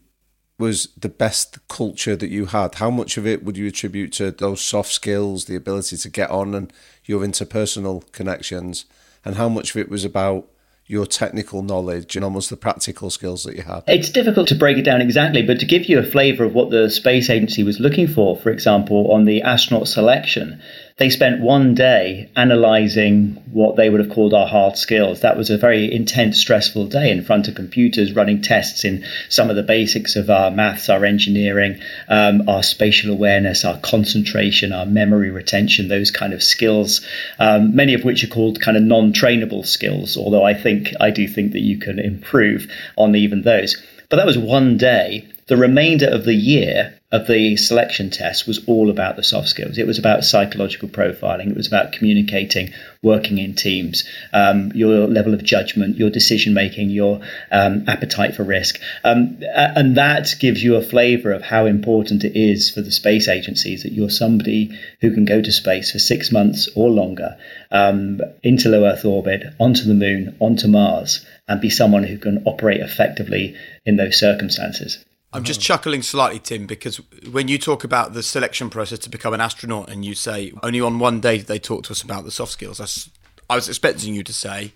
was 0.63 0.87
the 0.97 1.09
best 1.09 1.59
culture 1.67 2.15
that 2.15 2.29
you 2.29 2.45
had? 2.45 2.75
How 2.75 2.89
much 2.89 3.17
of 3.17 3.27
it 3.27 3.43
would 3.43 3.57
you 3.57 3.67
attribute 3.67 4.13
to 4.13 4.31
those 4.31 4.61
soft 4.61 4.93
skills, 4.93 5.45
the 5.45 5.57
ability 5.57 5.97
to 5.97 6.09
get 6.09 6.29
on 6.31 6.55
and 6.55 6.71
your 7.03 7.19
interpersonal 7.19 8.09
connections? 8.13 8.85
And 9.25 9.35
how 9.35 9.49
much 9.49 9.71
of 9.71 9.77
it 9.81 9.89
was 9.89 10.05
about 10.05 10.47
your 10.85 11.05
technical 11.05 11.63
knowledge 11.63 12.15
and 12.15 12.23
almost 12.23 12.49
the 12.49 12.55
practical 12.55 13.09
skills 13.09 13.43
that 13.43 13.57
you 13.57 13.63
had? 13.63 13.83
It's 13.87 14.09
difficult 14.09 14.47
to 14.49 14.55
break 14.55 14.77
it 14.77 14.83
down 14.83 15.01
exactly, 15.01 15.41
but 15.41 15.59
to 15.59 15.65
give 15.65 15.89
you 15.89 15.99
a 15.99 16.03
flavour 16.03 16.45
of 16.45 16.53
what 16.53 16.69
the 16.69 16.89
space 16.89 17.29
agency 17.29 17.63
was 17.63 17.81
looking 17.81 18.07
for, 18.07 18.37
for 18.37 18.49
example, 18.49 19.11
on 19.11 19.25
the 19.25 19.41
astronaut 19.41 19.89
selection, 19.89 20.61
they 20.97 21.09
spent 21.09 21.41
one 21.41 21.73
day 21.73 22.29
analyzing 22.35 23.41
what 23.51 23.75
they 23.75 23.89
would 23.89 23.99
have 23.99 24.11
called 24.11 24.33
our 24.33 24.45
hard 24.45 24.77
skills. 24.77 25.21
That 25.21 25.37
was 25.37 25.49
a 25.49 25.57
very 25.57 25.91
intense, 25.91 26.39
stressful 26.39 26.87
day 26.87 27.09
in 27.09 27.23
front 27.23 27.47
of 27.47 27.55
computers, 27.55 28.13
running 28.13 28.41
tests 28.41 28.85
in 28.85 29.03
some 29.27 29.49
of 29.49 29.55
the 29.55 29.63
basics 29.63 30.15
of 30.15 30.29
our 30.29 30.51
maths, 30.51 30.89
our 30.89 31.03
engineering, 31.03 31.79
um, 32.09 32.47
our 32.47 32.61
spatial 32.61 33.11
awareness, 33.11 33.65
our 33.65 33.79
concentration, 33.79 34.71
our 34.71 34.85
memory 34.85 35.31
retention, 35.31 35.87
those 35.87 36.11
kind 36.11 36.31
of 36.31 36.43
skills, 36.43 37.01
um, 37.39 37.75
many 37.75 37.95
of 37.95 38.03
which 38.03 38.23
are 38.23 38.27
called 38.27 38.61
kind 38.61 38.77
of 38.77 38.83
non 38.83 39.13
trainable 39.13 39.65
skills, 39.65 40.15
although 40.15 40.43
I 40.43 40.53
think 40.53 40.89
I 40.99 41.09
do 41.09 41.27
think 41.27 41.53
that 41.53 41.61
you 41.61 41.77
can 41.79 41.97
improve 41.97 42.71
on 42.97 43.15
even 43.15 43.41
those. 43.41 43.81
But 44.09 44.17
that 44.17 44.27
was 44.27 44.37
one 44.37 44.77
day. 44.77 45.27
The 45.53 45.59
remainder 45.59 46.07
of 46.07 46.25
the 46.25 46.33
year 46.33 46.95
of 47.11 47.27
the 47.27 47.57
selection 47.57 48.09
test 48.09 48.47
was 48.47 48.65
all 48.65 48.89
about 48.89 49.17
the 49.17 49.21
soft 49.21 49.49
skills. 49.49 49.77
It 49.77 49.85
was 49.85 49.99
about 49.99 50.25
psychological 50.25 50.89
profiling. 50.89 51.51
It 51.51 51.55
was 51.55 51.67
about 51.67 51.91
communicating, 51.91 52.73
working 53.03 53.37
in 53.37 53.53
teams, 53.53 54.03
um, 54.33 54.71
your 54.73 55.05
level 55.05 55.31
of 55.31 55.43
judgment, 55.43 55.95
your 55.95 56.09
decision 56.09 56.55
making, 56.55 56.89
your 56.89 57.21
um, 57.51 57.83
appetite 57.87 58.33
for 58.33 58.41
risk. 58.41 58.81
Um, 59.03 59.37
and 59.55 59.95
that 59.95 60.33
gives 60.39 60.63
you 60.63 60.75
a 60.75 60.81
flavor 60.81 61.31
of 61.31 61.43
how 61.43 61.67
important 61.67 62.23
it 62.23 62.35
is 62.35 62.71
for 62.71 62.81
the 62.81 62.91
space 62.91 63.27
agencies 63.27 63.83
that 63.83 63.93
you're 63.93 64.09
somebody 64.09 64.75
who 65.01 65.13
can 65.13 65.23
go 65.23 65.39
to 65.39 65.51
space 65.51 65.91
for 65.91 65.99
six 65.99 66.31
months 66.31 66.67
or 66.75 66.89
longer 66.89 67.37
um, 67.69 68.21
into 68.41 68.69
low 68.69 68.85
Earth 68.85 69.05
orbit, 69.05 69.43
onto 69.59 69.83
the 69.83 69.93
moon, 69.93 70.35
onto 70.39 70.67
Mars, 70.67 71.23
and 71.47 71.61
be 71.61 71.69
someone 71.69 72.05
who 72.05 72.17
can 72.17 72.41
operate 72.47 72.81
effectively 72.81 73.55
in 73.85 73.97
those 73.97 74.17
circumstances. 74.17 75.05
I'm 75.33 75.43
just 75.43 75.61
chuckling 75.61 76.03
slightly, 76.03 76.39
Tim, 76.39 76.67
because 76.67 76.97
when 77.31 77.47
you 77.47 77.57
talk 77.57 77.83
about 77.83 78.13
the 78.13 78.21
selection 78.21 78.69
process 78.69 78.99
to 78.99 79.09
become 79.09 79.33
an 79.33 79.41
astronaut 79.41 79.89
and 79.89 80.05
you 80.05 80.13
say 80.13 80.53
only 80.61 80.79
on 80.79 80.99
one 80.99 81.19
day 81.19 81.37
did 81.37 81.47
they 81.47 81.59
talk 81.59 81.83
to 81.85 81.91
us 81.91 82.01
about 82.01 82.23
the 82.23 82.31
soft 82.31 82.51
skills, 82.51 82.79
I, 82.79 83.53
I 83.53 83.55
was 83.55 83.67
expecting 83.67 84.13
you 84.13 84.23
to 84.23 84.33
say, 84.33 84.73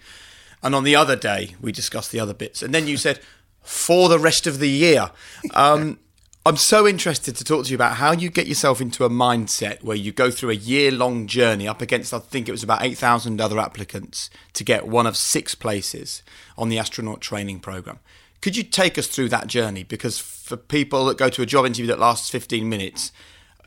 and 0.63 0.73
on 0.73 0.83
the 0.83 0.95
other 0.95 1.15
day 1.15 1.55
we 1.61 1.71
discussed 1.71 2.11
the 2.11 2.19
other 2.19 2.33
bits. 2.33 2.63
And 2.63 2.73
then 2.73 2.87
you 2.87 2.97
said, 2.97 3.19
for 3.61 4.07
the 4.07 4.17
rest 4.17 4.47
of 4.47 4.59
the 4.59 4.69
year. 4.69 5.11
Um, 5.53 5.99
I'm 6.47 6.55
so 6.55 6.87
interested 6.87 7.35
to 7.35 7.43
talk 7.43 7.65
to 7.65 7.71
you 7.71 7.75
about 7.75 7.97
how 7.97 8.13
you 8.13 8.29
get 8.29 8.47
yourself 8.47 8.79
into 8.79 9.03
a 9.03 9.09
mindset 9.09 9.83
where 9.83 9.97
you 9.97 10.13
go 10.13 10.31
through 10.31 10.51
a 10.51 10.55
year 10.55 10.91
long 10.91 11.27
journey 11.27 11.67
up 11.67 11.81
against, 11.81 12.13
I 12.13 12.19
think 12.19 12.47
it 12.47 12.53
was 12.53 12.63
about 12.63 12.83
8,000 12.83 13.41
other 13.41 13.59
applicants 13.59 14.29
to 14.53 14.63
get 14.63 14.87
one 14.87 15.05
of 15.05 15.17
six 15.17 15.55
places 15.55 16.23
on 16.57 16.69
the 16.69 16.79
astronaut 16.79 17.19
training 17.19 17.59
program. 17.59 17.99
Could 18.41 18.55
you 18.55 18.63
take 18.63 18.97
us 18.97 19.07
through 19.07 19.29
that 19.29 19.47
journey? 19.47 19.83
Because 19.83 20.19
for 20.19 20.57
people 20.57 21.05
that 21.05 21.17
go 21.17 21.29
to 21.29 21.41
a 21.41 21.45
job 21.45 21.65
interview 21.65 21.87
that 21.87 21.99
lasts 21.99 22.29
15 22.29 22.67
minutes, 22.69 23.11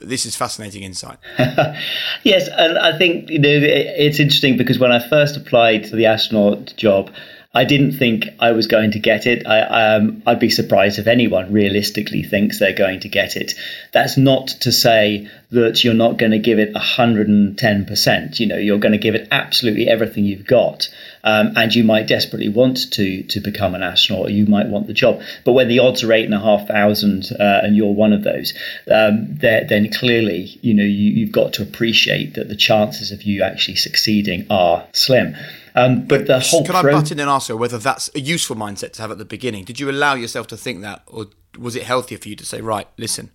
this 0.00 0.24
is 0.24 0.36
fascinating 0.36 0.82
insight. 0.82 1.18
yes, 1.38 2.48
and 2.48 2.78
I 2.78 2.96
think 2.96 3.28
you 3.28 3.38
know 3.38 3.48
it's 3.52 4.18
interesting 4.18 4.56
because 4.56 4.78
when 4.78 4.92
I 4.92 5.06
first 5.08 5.36
applied 5.36 5.84
to 5.84 5.96
the 5.96 6.06
astronaut 6.06 6.74
job, 6.76 7.10
I 7.52 7.64
didn't 7.64 7.92
think 7.92 8.26
I 8.38 8.52
was 8.52 8.68
going 8.68 8.92
to 8.92 9.00
get 9.00 9.26
it. 9.26 9.44
I, 9.44 9.94
um, 9.96 10.22
I'd 10.24 10.38
be 10.38 10.50
surprised 10.50 11.00
if 11.00 11.08
anyone 11.08 11.52
realistically 11.52 12.22
thinks 12.22 12.60
they're 12.60 12.72
going 12.72 13.00
to 13.00 13.08
get 13.08 13.34
it. 13.34 13.54
That's 13.90 14.16
not 14.16 14.46
to 14.60 14.70
say 14.70 15.28
that 15.50 15.82
you're 15.82 15.94
not 15.94 16.16
going 16.16 16.30
to 16.30 16.38
give 16.38 16.60
it 16.60 16.72
110%. 16.72 18.38
You 18.38 18.46
know, 18.46 18.56
you're 18.56 18.78
going 18.78 18.92
to 18.92 18.98
give 18.98 19.16
it 19.16 19.26
absolutely 19.32 19.88
everything 19.88 20.26
you've 20.26 20.46
got. 20.46 20.88
Um, 21.24 21.54
and 21.56 21.74
you 21.74 21.82
might 21.82 22.06
desperately 22.06 22.48
want 22.48 22.92
to 22.92 23.24
to 23.24 23.40
become 23.40 23.74
an 23.74 23.82
astronaut, 23.82 24.28
or 24.28 24.30
you 24.30 24.46
might 24.46 24.68
want 24.68 24.86
the 24.86 24.94
job. 24.94 25.20
But 25.44 25.52
when 25.52 25.68
the 25.68 25.80
odds 25.80 26.04
are 26.04 26.12
eight 26.12 26.24
and 26.24 26.34
a 26.34 26.40
half 26.40 26.68
thousand, 26.68 27.32
uh, 27.32 27.60
and 27.62 27.76
you're 27.76 27.92
one 27.92 28.12
of 28.12 28.22
those, 28.22 28.54
um, 28.90 29.36
then 29.38 29.92
clearly, 29.92 30.56
you 30.62 30.72
know, 30.72 30.84
you, 30.84 31.10
you've 31.10 31.32
got 31.32 31.54
to 31.54 31.62
appreciate 31.62 32.34
that 32.34 32.48
the 32.48 32.56
chances 32.56 33.10
of 33.10 33.24
you 33.24 33.42
actually 33.42 33.76
succeeding 33.76 34.46
are 34.50 34.86
slim. 34.92 35.36
Um, 35.74 36.06
but 36.06 36.26
the 36.26 36.40
whole 36.40 36.64
can 36.64 36.74
pro- 36.74 36.90
I 36.90 36.92
butt 36.92 37.12
in 37.12 37.20
and 37.20 37.30
ask 37.30 37.48
you 37.48 37.56
whether 37.56 37.78
that's 37.78 38.10
a 38.14 38.20
useful 38.20 38.56
mindset 38.56 38.92
to 38.94 39.02
have 39.02 39.10
at 39.10 39.18
the 39.18 39.24
beginning? 39.24 39.64
Did 39.64 39.80
you 39.80 39.90
allow 39.90 40.14
yourself 40.14 40.46
to 40.48 40.56
think 40.56 40.82
that, 40.82 41.02
or 41.06 41.26
was 41.58 41.76
it 41.76 41.84
healthier 41.84 42.18
for 42.18 42.28
you 42.28 42.36
to 42.36 42.46
say, 42.46 42.60
right, 42.60 42.86
listen, 42.96 43.30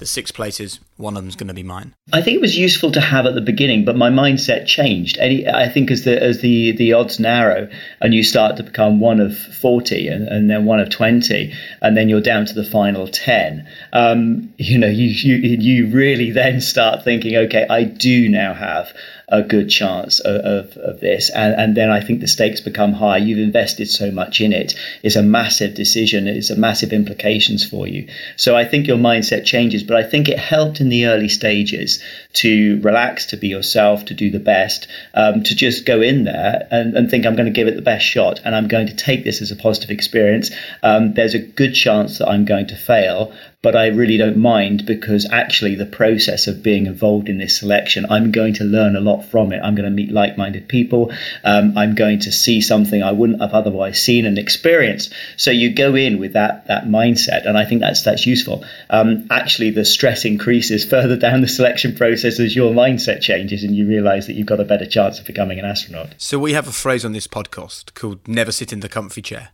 the 0.00 0.06
six 0.06 0.32
places, 0.32 0.80
one 0.96 1.16
of 1.16 1.22
them's 1.22 1.36
going 1.36 1.48
to 1.48 1.54
be 1.54 1.62
mine? 1.62 1.94
I 2.12 2.22
think 2.22 2.36
it 2.36 2.40
was 2.40 2.56
useful 2.56 2.90
to 2.92 3.00
have 3.00 3.26
at 3.26 3.34
the 3.34 3.40
beginning, 3.42 3.84
but 3.84 3.96
my 3.96 4.08
mindset 4.10 4.66
changed. 4.66 5.18
I 5.20 5.68
think 5.68 5.90
as 5.90 6.04
the 6.04 6.20
as 6.20 6.40
the 6.40 6.72
the 6.72 6.94
odds 6.94 7.20
narrow 7.20 7.68
and 8.00 8.14
you 8.14 8.22
start 8.22 8.56
to 8.56 8.62
become 8.62 8.98
one 8.98 9.20
of 9.20 9.36
forty 9.36 10.08
and, 10.08 10.26
and 10.26 10.50
then 10.50 10.64
one 10.64 10.80
of 10.80 10.88
twenty, 10.88 11.52
and 11.82 11.96
then 11.96 12.08
you're 12.08 12.22
down 12.22 12.46
to 12.46 12.54
the 12.54 12.64
final 12.64 13.06
ten. 13.08 13.68
Um, 13.92 14.52
you 14.56 14.78
know, 14.78 14.88
you, 14.88 15.06
you 15.06 15.36
you 15.36 15.86
really 15.94 16.30
then 16.30 16.62
start 16.62 17.04
thinking, 17.04 17.36
okay, 17.36 17.66
I 17.68 17.84
do 17.84 18.28
now 18.28 18.54
have 18.54 18.92
a 19.30 19.42
good 19.42 19.68
chance 19.70 20.20
of, 20.20 20.36
of, 20.36 20.76
of 20.78 21.00
this. 21.00 21.30
And, 21.30 21.54
and 21.54 21.76
then 21.76 21.90
I 21.90 22.00
think 22.00 22.20
the 22.20 22.26
stakes 22.26 22.60
become 22.60 22.92
high. 22.92 23.18
You've 23.18 23.38
invested 23.38 23.88
so 23.88 24.10
much 24.10 24.40
in 24.40 24.52
it. 24.52 24.74
It's 25.02 25.16
a 25.16 25.22
massive 25.22 25.74
decision. 25.74 26.26
It's 26.26 26.50
a 26.50 26.56
massive 26.56 26.92
implications 26.92 27.64
for 27.64 27.86
you. 27.86 28.08
So 28.36 28.56
I 28.56 28.64
think 28.64 28.86
your 28.86 28.98
mindset 28.98 29.44
changes, 29.44 29.82
but 29.82 29.96
I 29.96 30.02
think 30.02 30.28
it 30.28 30.38
helped 30.38 30.80
in 30.80 30.88
the 30.88 31.06
early 31.06 31.28
stages 31.28 32.02
to 32.32 32.80
relax, 32.82 33.26
to 33.26 33.36
be 33.36 33.48
yourself, 33.48 34.04
to 34.06 34.14
do 34.14 34.30
the 34.30 34.38
best, 34.38 34.86
um, 35.14 35.42
to 35.42 35.54
just 35.54 35.84
go 35.84 36.00
in 36.00 36.24
there 36.24 36.66
and, 36.70 36.96
and, 36.96 37.10
think 37.10 37.26
I'm 37.26 37.34
going 37.34 37.46
to 37.46 37.52
give 37.52 37.66
it 37.66 37.74
the 37.74 37.82
best 37.82 38.06
shot 38.06 38.40
and 38.44 38.54
I'm 38.54 38.68
going 38.68 38.86
to 38.86 38.94
take 38.94 39.24
this 39.24 39.42
as 39.42 39.50
a 39.50 39.56
positive 39.56 39.90
experience. 39.90 40.50
Um, 40.82 41.14
there's 41.14 41.34
a 41.34 41.40
good 41.40 41.72
chance 41.72 42.18
that 42.18 42.28
I'm 42.28 42.44
going 42.44 42.68
to 42.68 42.76
fail, 42.76 43.32
but 43.62 43.74
I 43.74 43.88
really 43.88 44.16
don't 44.16 44.36
mind 44.36 44.86
because 44.86 45.28
actually 45.30 45.74
the 45.74 45.86
process 45.86 46.46
of 46.46 46.62
being 46.62 46.86
involved 46.86 47.28
in 47.28 47.38
this 47.38 47.58
selection, 47.58 48.06
I'm 48.08 48.30
going 48.30 48.54
to 48.54 48.64
learn 48.64 48.96
a 48.96 49.00
lot 49.00 49.22
from 49.22 49.52
it. 49.52 49.60
I'm 49.62 49.74
going 49.74 49.88
to 49.88 49.94
meet 49.94 50.12
like-minded 50.12 50.68
people. 50.68 51.12
Um, 51.44 51.76
I'm 51.76 51.94
going 51.94 52.20
to 52.20 52.32
see 52.32 52.60
something 52.60 53.02
I 53.02 53.12
wouldn't 53.12 53.42
have 53.42 53.52
otherwise 53.52 54.00
seen 54.00 54.24
and 54.24 54.38
experienced. 54.38 55.12
So 55.36 55.50
you 55.50 55.74
go 55.74 55.94
in 55.94 56.18
with 56.18 56.34
that 56.34 56.68
that 56.68 56.84
mindset, 56.84 57.46
and 57.46 57.58
I 57.58 57.64
think 57.64 57.80
that's 57.80 58.02
that's 58.02 58.24
useful. 58.24 58.64
Um, 58.88 59.26
actually, 59.30 59.70
the 59.70 59.84
stress 59.84 60.24
increases 60.24 60.84
further 60.90 61.16
down 61.16 61.40
the 61.40 61.48
selection 61.48 61.94
process 61.94 62.19
as 62.24 62.54
your 62.54 62.72
mindset 62.72 63.20
changes, 63.20 63.64
and 63.64 63.74
you 63.74 63.86
realise 63.86 64.26
that 64.26 64.34
you've 64.34 64.46
got 64.46 64.60
a 64.60 64.64
better 64.64 64.86
chance 64.86 65.18
of 65.18 65.26
becoming 65.26 65.58
an 65.58 65.64
astronaut. 65.64 66.14
So 66.18 66.38
we 66.38 66.52
have 66.52 66.68
a 66.68 66.72
phrase 66.72 67.04
on 67.04 67.12
this 67.12 67.26
podcast 67.26 67.94
called 67.94 68.26
"Never 68.28 68.52
sit 68.52 68.72
in 68.72 68.80
the 68.80 68.88
comfy 68.88 69.22
chair." 69.22 69.50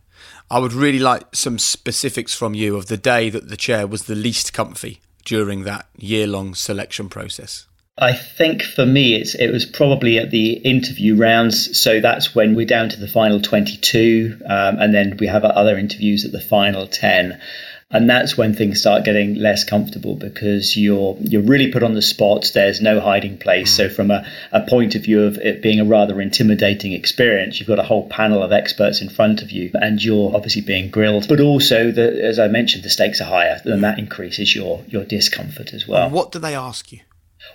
I 0.49 0.59
would 0.59 0.73
really 0.73 0.99
like 0.99 1.35
some 1.35 1.59
specifics 1.59 2.33
from 2.33 2.53
you 2.53 2.75
of 2.75 2.87
the 2.87 2.97
day 2.97 3.29
that 3.29 3.49
the 3.49 3.57
chair 3.57 3.85
was 3.85 4.03
the 4.03 4.15
least 4.15 4.53
comfy 4.53 5.01
during 5.25 5.63
that 5.63 5.87
year 5.97 6.25
long 6.25 6.55
selection 6.55 7.09
process. 7.09 7.67
I 7.99 8.13
think 8.13 8.61
for 8.61 8.85
me, 8.85 9.15
it's 9.15 9.33
it 9.33 9.51
was 9.51 9.65
probably 9.65 10.19
at 10.19 10.29
the 10.29 10.53
interview 10.53 11.15
rounds. 11.15 11.81
So 11.81 11.99
that's 11.99 12.35
when 12.35 12.55
we're 12.55 12.67
down 12.67 12.89
to 12.89 12.99
the 12.99 13.07
final 13.07 13.41
22, 13.41 14.39
um, 14.45 14.77
and 14.79 14.93
then 14.93 15.17
we 15.19 15.27
have 15.27 15.43
other 15.43 15.77
interviews 15.77 16.23
at 16.23 16.31
the 16.31 16.39
final 16.39 16.87
10 16.87 17.41
and 17.89 18.09
that's 18.09 18.37
when 18.37 18.53
things 18.53 18.81
start 18.81 19.05
getting 19.05 19.35
less 19.35 19.63
comfortable 19.63 20.15
because 20.15 20.75
you're 20.75 21.15
you're 21.21 21.41
really 21.41 21.71
put 21.71 21.83
on 21.83 21.93
the 21.93 22.01
spot. 22.01 22.51
There's 22.53 22.81
no 22.81 22.99
hiding 22.99 23.37
place. 23.37 23.71
So 23.73 23.87
mm. 23.87 23.95
from 23.95 24.11
a, 24.11 24.27
a 24.51 24.61
point 24.61 24.95
of 24.95 25.03
view 25.03 25.23
of 25.23 25.37
it 25.37 25.61
being 25.61 25.79
a 25.79 25.85
rather 25.85 26.19
intimidating 26.19 26.91
experience 26.91 27.59
you've 27.59 27.67
got 27.67 27.79
a 27.79 27.83
whole 27.83 28.07
panel 28.09 28.43
of 28.43 28.51
experts 28.51 29.01
in 29.01 29.09
front 29.09 29.41
of 29.41 29.51
you 29.51 29.71
and 29.73 30.03
you're 30.03 30.35
obviously 30.35 30.61
being 30.61 30.89
grilled. 30.89 31.27
But 31.29 31.39
also 31.39 31.91
the, 31.91 32.23
as 32.23 32.39
i 32.39 32.47
mentioned 32.47 32.83
the 32.83 32.89
stakes 32.89 33.21
are 33.21 33.25
higher 33.25 33.61
and 33.63 33.83
that 33.83 33.99
increases 33.99 34.53
your 34.53 34.83
your 34.87 35.05
discomfort 35.05 35.73
as 35.73 35.87
well. 35.87 36.05
And 36.05 36.13
what 36.13 36.31
do 36.31 36.39
they 36.39 36.55
ask 36.55 36.91
you 36.91 36.99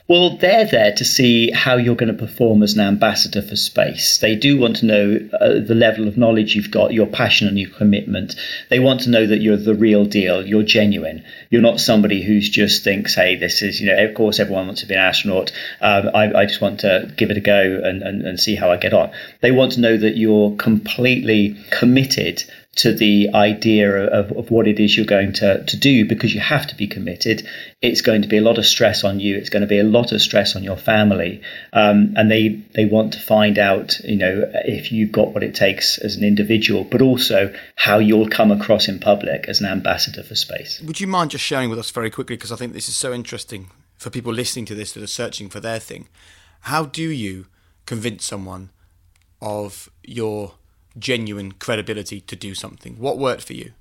well, 0.09 0.37
they're 0.37 0.67
there 0.67 0.93
to 0.93 1.05
see 1.05 1.51
how 1.51 1.77
you're 1.77 1.97
going 1.97 2.15
to 2.15 2.27
perform 2.27 2.62
as 2.62 2.75
an 2.75 2.81
ambassador 2.81 3.41
for 3.41 3.57
space. 3.57 4.19
They 4.19 4.37
do 4.37 4.59
want 4.59 4.77
to 4.77 4.87
know 4.87 5.29
uh, 5.41 5.61
the 5.61 5.75
level 5.75 6.09
of 6.09 6.17
knowledge 6.17 6.55
you've 6.55 6.71
got, 6.71 6.93
your 6.93 7.07
passion 7.07 7.49
and 7.49 7.59
your 7.59 7.71
commitment. 7.71 8.35
They 8.69 8.79
want 8.79 9.01
to 9.03 9.11
know 9.11 9.27
that 9.27 9.41
you're 9.41 9.57
the 9.57 9.75
real 9.75 10.05
deal, 10.05 10.47
you're 10.47 10.65
genuine. 10.65 11.25
You're 11.51 11.62
not 11.62 11.81
somebody 11.81 12.23
who's 12.23 12.49
just 12.49 12.85
thinks, 12.85 13.15
hey, 13.15 13.37
this 13.37 13.62
is, 13.62 13.81
you 13.81 13.87
know, 13.87 14.05
of 14.05 14.15
course, 14.15 14.41
everyone 14.41 14.67
wants 14.67 14.83
to 14.83 14.87
be 14.87 14.95
an 14.95 15.01
astronaut. 15.01 15.53
Um, 15.81 16.11
I, 16.15 16.33
I, 16.33 16.47
just 16.47 16.61
want 16.61 16.81
to 16.81 17.12
give 17.17 17.31
it 17.31 17.37
a 17.37 17.41
go 17.41 17.81
and, 17.83 18.03
and, 18.03 18.23
and 18.23 18.41
see 18.41 18.55
how 18.55 18.71
I 18.71 18.77
get 18.77 18.93
on. 18.93 19.12
They 19.41 19.53
want 19.53 19.73
to 19.73 19.81
know 19.81 19.97
that 19.97 20.17
you're 20.17 20.57
completely 20.57 21.57
committed 21.71 22.43
to 22.75 22.95
the 22.95 23.29
idea 23.35 24.07
of, 24.07 24.33
of 24.33 24.50
what 24.50 24.67
it 24.67 24.81
is 24.81 24.97
you're 24.97 25.05
going 25.05 25.33
to, 25.35 25.62
to 25.64 25.76
do 25.76 26.07
because 26.07 26.35
you 26.35 26.41
have 26.41 26.67
to 26.67 26.75
be 26.75 26.87
committed. 26.87 27.47
It's 27.83 28.00
going 28.00 28.23
to 28.23 28.29
be 28.29 28.38
a 28.38 28.43
lot 28.43 28.57
of 28.57 28.64
stress 28.64 29.05
on 29.05 29.21
you. 29.21 29.37
It's 29.37 29.50
going 29.50 29.61
to 29.61 29.67
be 29.67 29.79
a 29.79 29.85
lot 29.85 30.12
of 30.12 30.23
stress 30.23 30.57
on 30.57 30.62
your 30.62 30.79
family. 30.79 31.43
Um, 31.75 32.14
and 32.17 32.31
they, 32.31 32.62
they 32.75 32.87
want 32.87 33.12
to 33.12 33.21
find 33.21 33.59
out, 33.59 33.99
you 34.00 34.17
know, 34.17 34.50
if 34.64 34.91
you've 34.91 35.12
got 35.12 35.35
what 35.35 35.43
it 35.43 35.55
takes 35.55 35.99
as 35.99 36.17
an 36.17 36.25
individual, 36.25 36.85
but 36.85 37.02
also 37.02 37.55
how 37.76 37.99
you'll 37.99 38.31
come 38.31 38.50
across 38.50 38.88
in 38.88 38.99
public 38.99 39.45
as 39.49 39.61
an 39.61 39.67
ambassador 39.67 40.23
for 40.23 40.35
space. 40.35 40.81
Would 40.81 40.99
you 40.99 41.07
mind 41.07 41.33
just 41.33 41.45
sharing 41.45 41.69
with 41.69 41.79
us 41.79 41.91
very 41.91 42.11
quickly? 42.11 42.37
Because 42.37 42.52
I 42.52 42.57
think 42.57 42.73
this 42.73 42.88
is 42.88 42.97
so 42.97 43.12
interesting 43.12 43.71
for 43.99 44.09
people 44.09 44.33
listening 44.33 44.64
to 44.67 44.75
this 44.75 44.93
that 44.93 45.02
are 45.02 45.07
searching 45.07 45.50
for 45.50 45.61
their 45.61 45.79
thing. 45.79 46.09
How 46.62 46.87
do 46.87 47.02
you 47.02 47.47
convince 47.85 48.25
someone 48.25 48.71
of 49.43 49.91
your 50.02 50.55
genuine 50.99 51.53
credibility 51.53 52.21
to 52.23 52.37
do 52.37 52.55
something? 52.55 52.97
What 52.99 53.19
worked 53.19 53.43
for 53.43 53.55
you? 53.55 53.73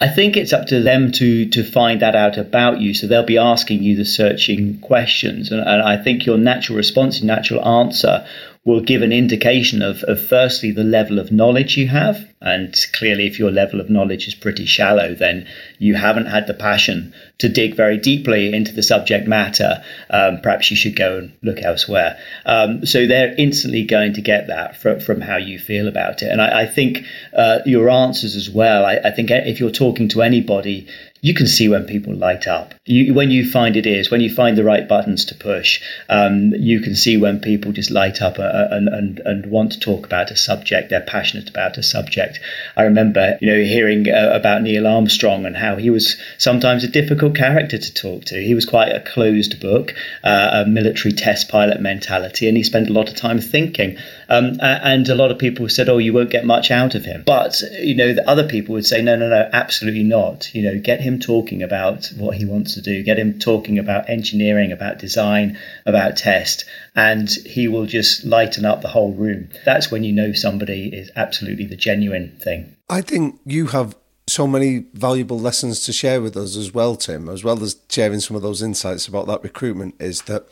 I 0.00 0.08
think 0.08 0.36
it's 0.36 0.52
up 0.52 0.66
to 0.66 0.82
them 0.82 1.12
to 1.12 1.48
to 1.50 1.62
find 1.62 2.02
that 2.02 2.16
out 2.16 2.36
about 2.36 2.80
you. 2.80 2.94
So 2.94 3.06
they'll 3.06 3.22
be 3.22 3.38
asking 3.38 3.82
you 3.82 3.96
the 3.96 4.04
searching 4.04 4.80
questions, 4.80 5.52
and, 5.52 5.60
and 5.60 5.82
I 5.82 6.02
think 6.02 6.26
your 6.26 6.36
natural 6.36 6.76
response, 6.76 7.20
your 7.20 7.28
natural 7.28 7.66
answer, 7.66 8.26
will 8.64 8.80
give 8.80 9.02
an 9.02 9.12
indication 9.12 9.82
of, 9.82 10.02
of 10.04 10.18
firstly 10.26 10.70
the 10.70 10.84
level 10.84 11.18
of 11.18 11.30
knowledge 11.30 11.76
you 11.76 11.86
have. 11.86 12.26
And 12.40 12.74
clearly, 12.94 13.26
if 13.26 13.38
your 13.38 13.50
level 13.50 13.80
of 13.80 13.90
knowledge 13.90 14.26
is 14.26 14.34
pretty 14.34 14.64
shallow, 14.64 15.14
then 15.14 15.46
you 15.78 15.94
haven't 15.94 16.26
had 16.26 16.46
the 16.46 16.54
passion 16.54 17.14
to 17.38 17.48
dig 17.48 17.74
very 17.74 17.98
deeply 17.98 18.54
into 18.54 18.72
the 18.72 18.82
subject 18.82 19.26
matter. 19.26 19.82
Um, 20.08 20.40
perhaps 20.42 20.70
you 20.70 20.76
should 20.76 20.96
go 20.96 21.18
and 21.18 21.32
look 21.42 21.62
elsewhere. 21.62 22.18
Um, 22.46 22.86
so 22.86 23.06
they're 23.06 23.34
instantly 23.36 23.84
going 23.84 24.14
to 24.14 24.22
get 24.22 24.46
that 24.46 24.76
from, 24.76 25.00
from 25.00 25.20
how 25.20 25.36
you 25.36 25.58
feel 25.58 25.86
about 25.86 26.22
it. 26.22 26.30
And 26.30 26.40
I, 26.40 26.62
I 26.62 26.66
think 26.66 27.04
uh, 27.36 27.58
your 27.66 27.90
answers 27.90 28.34
as 28.34 28.48
well. 28.48 28.84
I, 28.86 28.96
I 28.96 29.10
think 29.10 29.30
if 29.30 29.60
you're 29.60 29.70
talking 29.70 30.08
to 30.08 30.22
anybody, 30.22 30.86
you 31.24 31.32
can 31.32 31.46
see 31.46 31.70
when 31.70 31.86
people 31.86 32.14
light 32.14 32.46
up. 32.46 32.74
You, 32.84 33.14
when 33.14 33.30
you 33.30 33.50
find 33.50 33.78
it 33.78 33.86
is, 33.86 34.10
when 34.10 34.20
you 34.20 34.28
find 34.28 34.58
the 34.58 34.62
right 34.62 34.86
buttons 34.86 35.24
to 35.24 35.34
push, 35.34 35.80
um, 36.10 36.52
you 36.52 36.80
can 36.80 36.94
see 36.94 37.16
when 37.16 37.40
people 37.40 37.72
just 37.72 37.90
light 37.90 38.20
up 38.20 38.38
uh, 38.38 38.68
and, 38.70 38.88
and, 38.88 39.20
and 39.20 39.46
want 39.46 39.72
to 39.72 39.80
talk 39.80 40.04
about 40.04 40.30
a 40.30 40.36
subject. 40.36 40.90
They're 40.90 41.00
passionate 41.00 41.48
about 41.48 41.78
a 41.78 41.82
subject. 41.82 42.40
I 42.76 42.82
remember, 42.82 43.38
you 43.40 43.50
know, 43.50 43.64
hearing 43.64 44.06
uh, 44.06 44.32
about 44.34 44.60
Neil 44.60 44.86
Armstrong 44.86 45.46
and 45.46 45.56
how 45.56 45.76
he 45.76 45.88
was 45.88 46.20
sometimes 46.36 46.84
a 46.84 46.88
difficult 46.88 47.34
character 47.34 47.78
to 47.78 47.94
talk 47.94 48.26
to. 48.26 48.34
He 48.34 48.54
was 48.54 48.66
quite 48.66 48.92
a 48.92 49.00
closed 49.00 49.58
book, 49.60 49.94
uh, 50.24 50.64
a 50.66 50.68
military 50.68 51.14
test 51.14 51.48
pilot 51.48 51.80
mentality, 51.80 52.48
and 52.48 52.56
he 52.58 52.62
spent 52.62 52.90
a 52.90 52.92
lot 52.92 53.08
of 53.08 53.16
time 53.16 53.40
thinking. 53.40 53.96
Um, 54.28 54.58
and 54.60 55.08
a 55.08 55.14
lot 55.14 55.30
of 55.30 55.38
people 55.38 55.68
said, 55.68 55.88
"Oh, 55.88 55.98
you 55.98 56.12
won't 56.12 56.30
get 56.30 56.44
much 56.44 56.70
out 56.70 56.94
of 56.94 57.04
him." 57.04 57.22
But 57.26 57.60
you 57.80 57.94
know, 57.94 58.12
the 58.12 58.28
other 58.28 58.46
people 58.46 58.74
would 58.74 58.86
say, 58.86 59.02
"No, 59.02 59.16
no, 59.16 59.28
no, 59.28 59.48
absolutely 59.52 60.04
not. 60.04 60.54
You 60.54 60.62
know, 60.62 60.78
get 60.78 61.00
him 61.00 61.18
talking 61.18 61.62
about 61.62 62.10
what 62.16 62.36
he 62.36 62.44
wants 62.44 62.74
to 62.74 62.80
do. 62.80 63.02
Get 63.02 63.18
him 63.18 63.38
talking 63.38 63.78
about 63.78 64.08
engineering, 64.08 64.72
about 64.72 64.98
design, 64.98 65.58
about 65.86 66.16
test, 66.16 66.64
and 66.94 67.30
he 67.46 67.68
will 67.68 67.86
just 67.86 68.24
lighten 68.24 68.64
up 68.64 68.82
the 68.82 68.88
whole 68.88 69.12
room. 69.12 69.48
That's 69.64 69.90
when 69.90 70.04
you 70.04 70.12
know 70.12 70.32
somebody 70.32 70.88
is 70.88 71.10
absolutely 71.16 71.66
the 71.66 71.76
genuine 71.76 72.36
thing." 72.40 72.76
I 72.88 73.00
think 73.00 73.40
you 73.46 73.68
have 73.68 73.96
so 74.26 74.46
many 74.46 74.86
valuable 74.94 75.38
lessons 75.38 75.84
to 75.84 75.92
share 75.92 76.20
with 76.20 76.36
us 76.36 76.56
as 76.56 76.72
well, 76.72 76.96
Tim, 76.96 77.28
as 77.28 77.44
well 77.44 77.62
as 77.62 77.76
sharing 77.90 78.20
some 78.20 78.36
of 78.36 78.42
those 78.42 78.62
insights 78.62 79.06
about 79.06 79.26
that 79.26 79.42
recruitment. 79.42 79.94
Is 80.00 80.22
that 80.22 80.46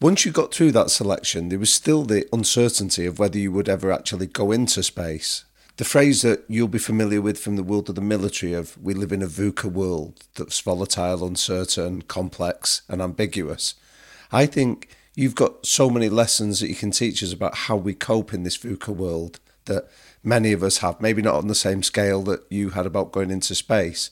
once 0.00 0.24
you 0.24 0.32
got 0.32 0.52
through 0.52 0.72
that 0.72 0.90
selection, 0.90 1.48
there 1.48 1.58
was 1.58 1.72
still 1.72 2.04
the 2.04 2.26
uncertainty 2.32 3.06
of 3.06 3.18
whether 3.18 3.38
you 3.38 3.52
would 3.52 3.68
ever 3.68 3.92
actually 3.92 4.26
go 4.26 4.52
into 4.52 4.82
space. 4.82 5.44
The 5.76 5.84
phrase 5.84 6.22
that 6.22 6.44
you'll 6.48 6.68
be 6.68 6.78
familiar 6.78 7.20
with 7.20 7.38
from 7.38 7.56
the 7.56 7.62
world 7.62 7.88
of 7.88 7.94
the 7.94 8.00
military 8.00 8.52
of 8.52 8.80
we 8.80 8.94
live 8.94 9.12
in 9.12 9.22
a 9.22 9.26
VUCA 9.26 9.70
world 9.70 10.24
that's 10.36 10.60
volatile, 10.60 11.26
uncertain, 11.26 12.02
complex, 12.02 12.82
and 12.88 13.02
ambiguous. 13.02 13.74
I 14.30 14.46
think 14.46 14.88
you've 15.14 15.34
got 15.34 15.66
so 15.66 15.90
many 15.90 16.08
lessons 16.08 16.60
that 16.60 16.68
you 16.68 16.76
can 16.76 16.90
teach 16.90 17.22
us 17.22 17.32
about 17.32 17.54
how 17.54 17.76
we 17.76 17.94
cope 17.94 18.32
in 18.32 18.44
this 18.44 18.58
VUCA 18.58 18.94
world 18.94 19.40
that 19.64 19.88
many 20.22 20.52
of 20.52 20.62
us 20.62 20.78
have, 20.78 21.00
maybe 21.00 21.22
not 21.22 21.34
on 21.34 21.48
the 21.48 21.54
same 21.54 21.82
scale 21.82 22.22
that 22.22 22.44
you 22.50 22.70
had 22.70 22.86
about 22.86 23.12
going 23.12 23.30
into 23.30 23.54
space. 23.54 24.10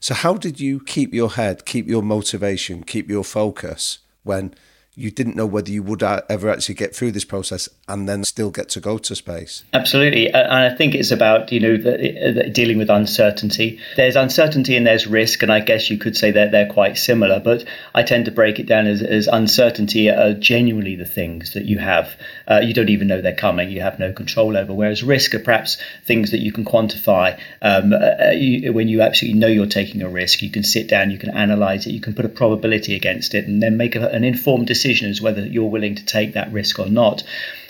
So, 0.00 0.14
how 0.14 0.34
did 0.34 0.60
you 0.60 0.80
keep 0.80 1.12
your 1.12 1.30
head, 1.30 1.64
keep 1.64 1.88
your 1.88 2.02
motivation, 2.02 2.82
keep 2.82 3.08
your 3.08 3.24
focus 3.24 3.98
when 4.22 4.54
you 4.98 5.12
didn't 5.12 5.36
know 5.36 5.46
whether 5.46 5.70
you 5.70 5.82
would 5.82 6.02
ever 6.02 6.50
actually 6.50 6.74
get 6.74 6.94
through 6.94 7.12
this 7.12 7.24
process 7.24 7.68
and 7.86 8.08
then 8.08 8.24
still 8.24 8.50
get 8.50 8.68
to 8.70 8.80
go 8.80 8.98
to 8.98 9.14
space. 9.14 9.62
Absolutely, 9.72 10.28
and 10.32 10.52
I 10.52 10.74
think 10.74 10.94
it's 10.94 11.12
about 11.12 11.52
you 11.52 11.60
know 11.60 11.76
the, 11.76 12.32
the 12.34 12.50
dealing 12.50 12.78
with 12.78 12.90
uncertainty. 12.90 13.78
There's 13.96 14.16
uncertainty 14.16 14.76
and 14.76 14.86
there's 14.86 15.06
risk, 15.06 15.42
and 15.42 15.52
I 15.52 15.60
guess 15.60 15.88
you 15.88 15.98
could 15.98 16.16
say 16.16 16.32
that 16.32 16.50
they're 16.50 16.68
quite 16.68 16.98
similar. 16.98 17.38
But 17.38 17.64
I 17.94 18.02
tend 18.02 18.24
to 18.24 18.32
break 18.32 18.58
it 18.58 18.66
down 18.66 18.86
as, 18.86 19.00
as 19.00 19.28
uncertainty 19.28 20.10
are 20.10 20.34
genuinely 20.34 20.96
the 20.96 21.06
things 21.06 21.54
that 21.54 21.64
you 21.64 21.78
have 21.78 22.10
uh, 22.48 22.60
you 22.60 22.72
don't 22.72 22.88
even 22.88 23.08
know 23.08 23.20
they're 23.20 23.34
coming. 23.34 23.70
You 23.70 23.82
have 23.82 23.98
no 23.98 24.12
control 24.12 24.56
over. 24.56 24.72
Whereas 24.72 25.02
risk 25.02 25.34
are 25.34 25.38
perhaps 25.38 25.76
things 26.04 26.30
that 26.30 26.40
you 26.40 26.52
can 26.52 26.64
quantify. 26.64 27.38
Um, 27.60 27.92
uh, 27.92 28.30
you, 28.30 28.72
when 28.72 28.88
you 28.88 29.02
absolutely 29.02 29.38
know 29.38 29.48
you're 29.48 29.66
taking 29.66 30.02
a 30.02 30.08
risk, 30.08 30.42
you 30.42 30.50
can 30.50 30.64
sit 30.64 30.88
down, 30.88 31.10
you 31.10 31.18
can 31.18 31.30
analyze 31.30 31.86
it, 31.86 31.92
you 31.92 32.00
can 32.00 32.14
put 32.14 32.24
a 32.24 32.28
probability 32.30 32.94
against 32.94 33.34
it, 33.34 33.46
and 33.46 33.62
then 33.62 33.76
make 33.76 33.94
a, 33.94 34.08
an 34.08 34.24
informed 34.24 34.66
decision 34.66 35.10
as 35.10 35.20
whether 35.20 35.44
you're 35.44 35.70
willing 35.70 35.94
to 35.96 36.04
take 36.04 36.32
that 36.34 36.52
risk 36.52 36.78
or 36.78 36.88
not. 36.88 37.22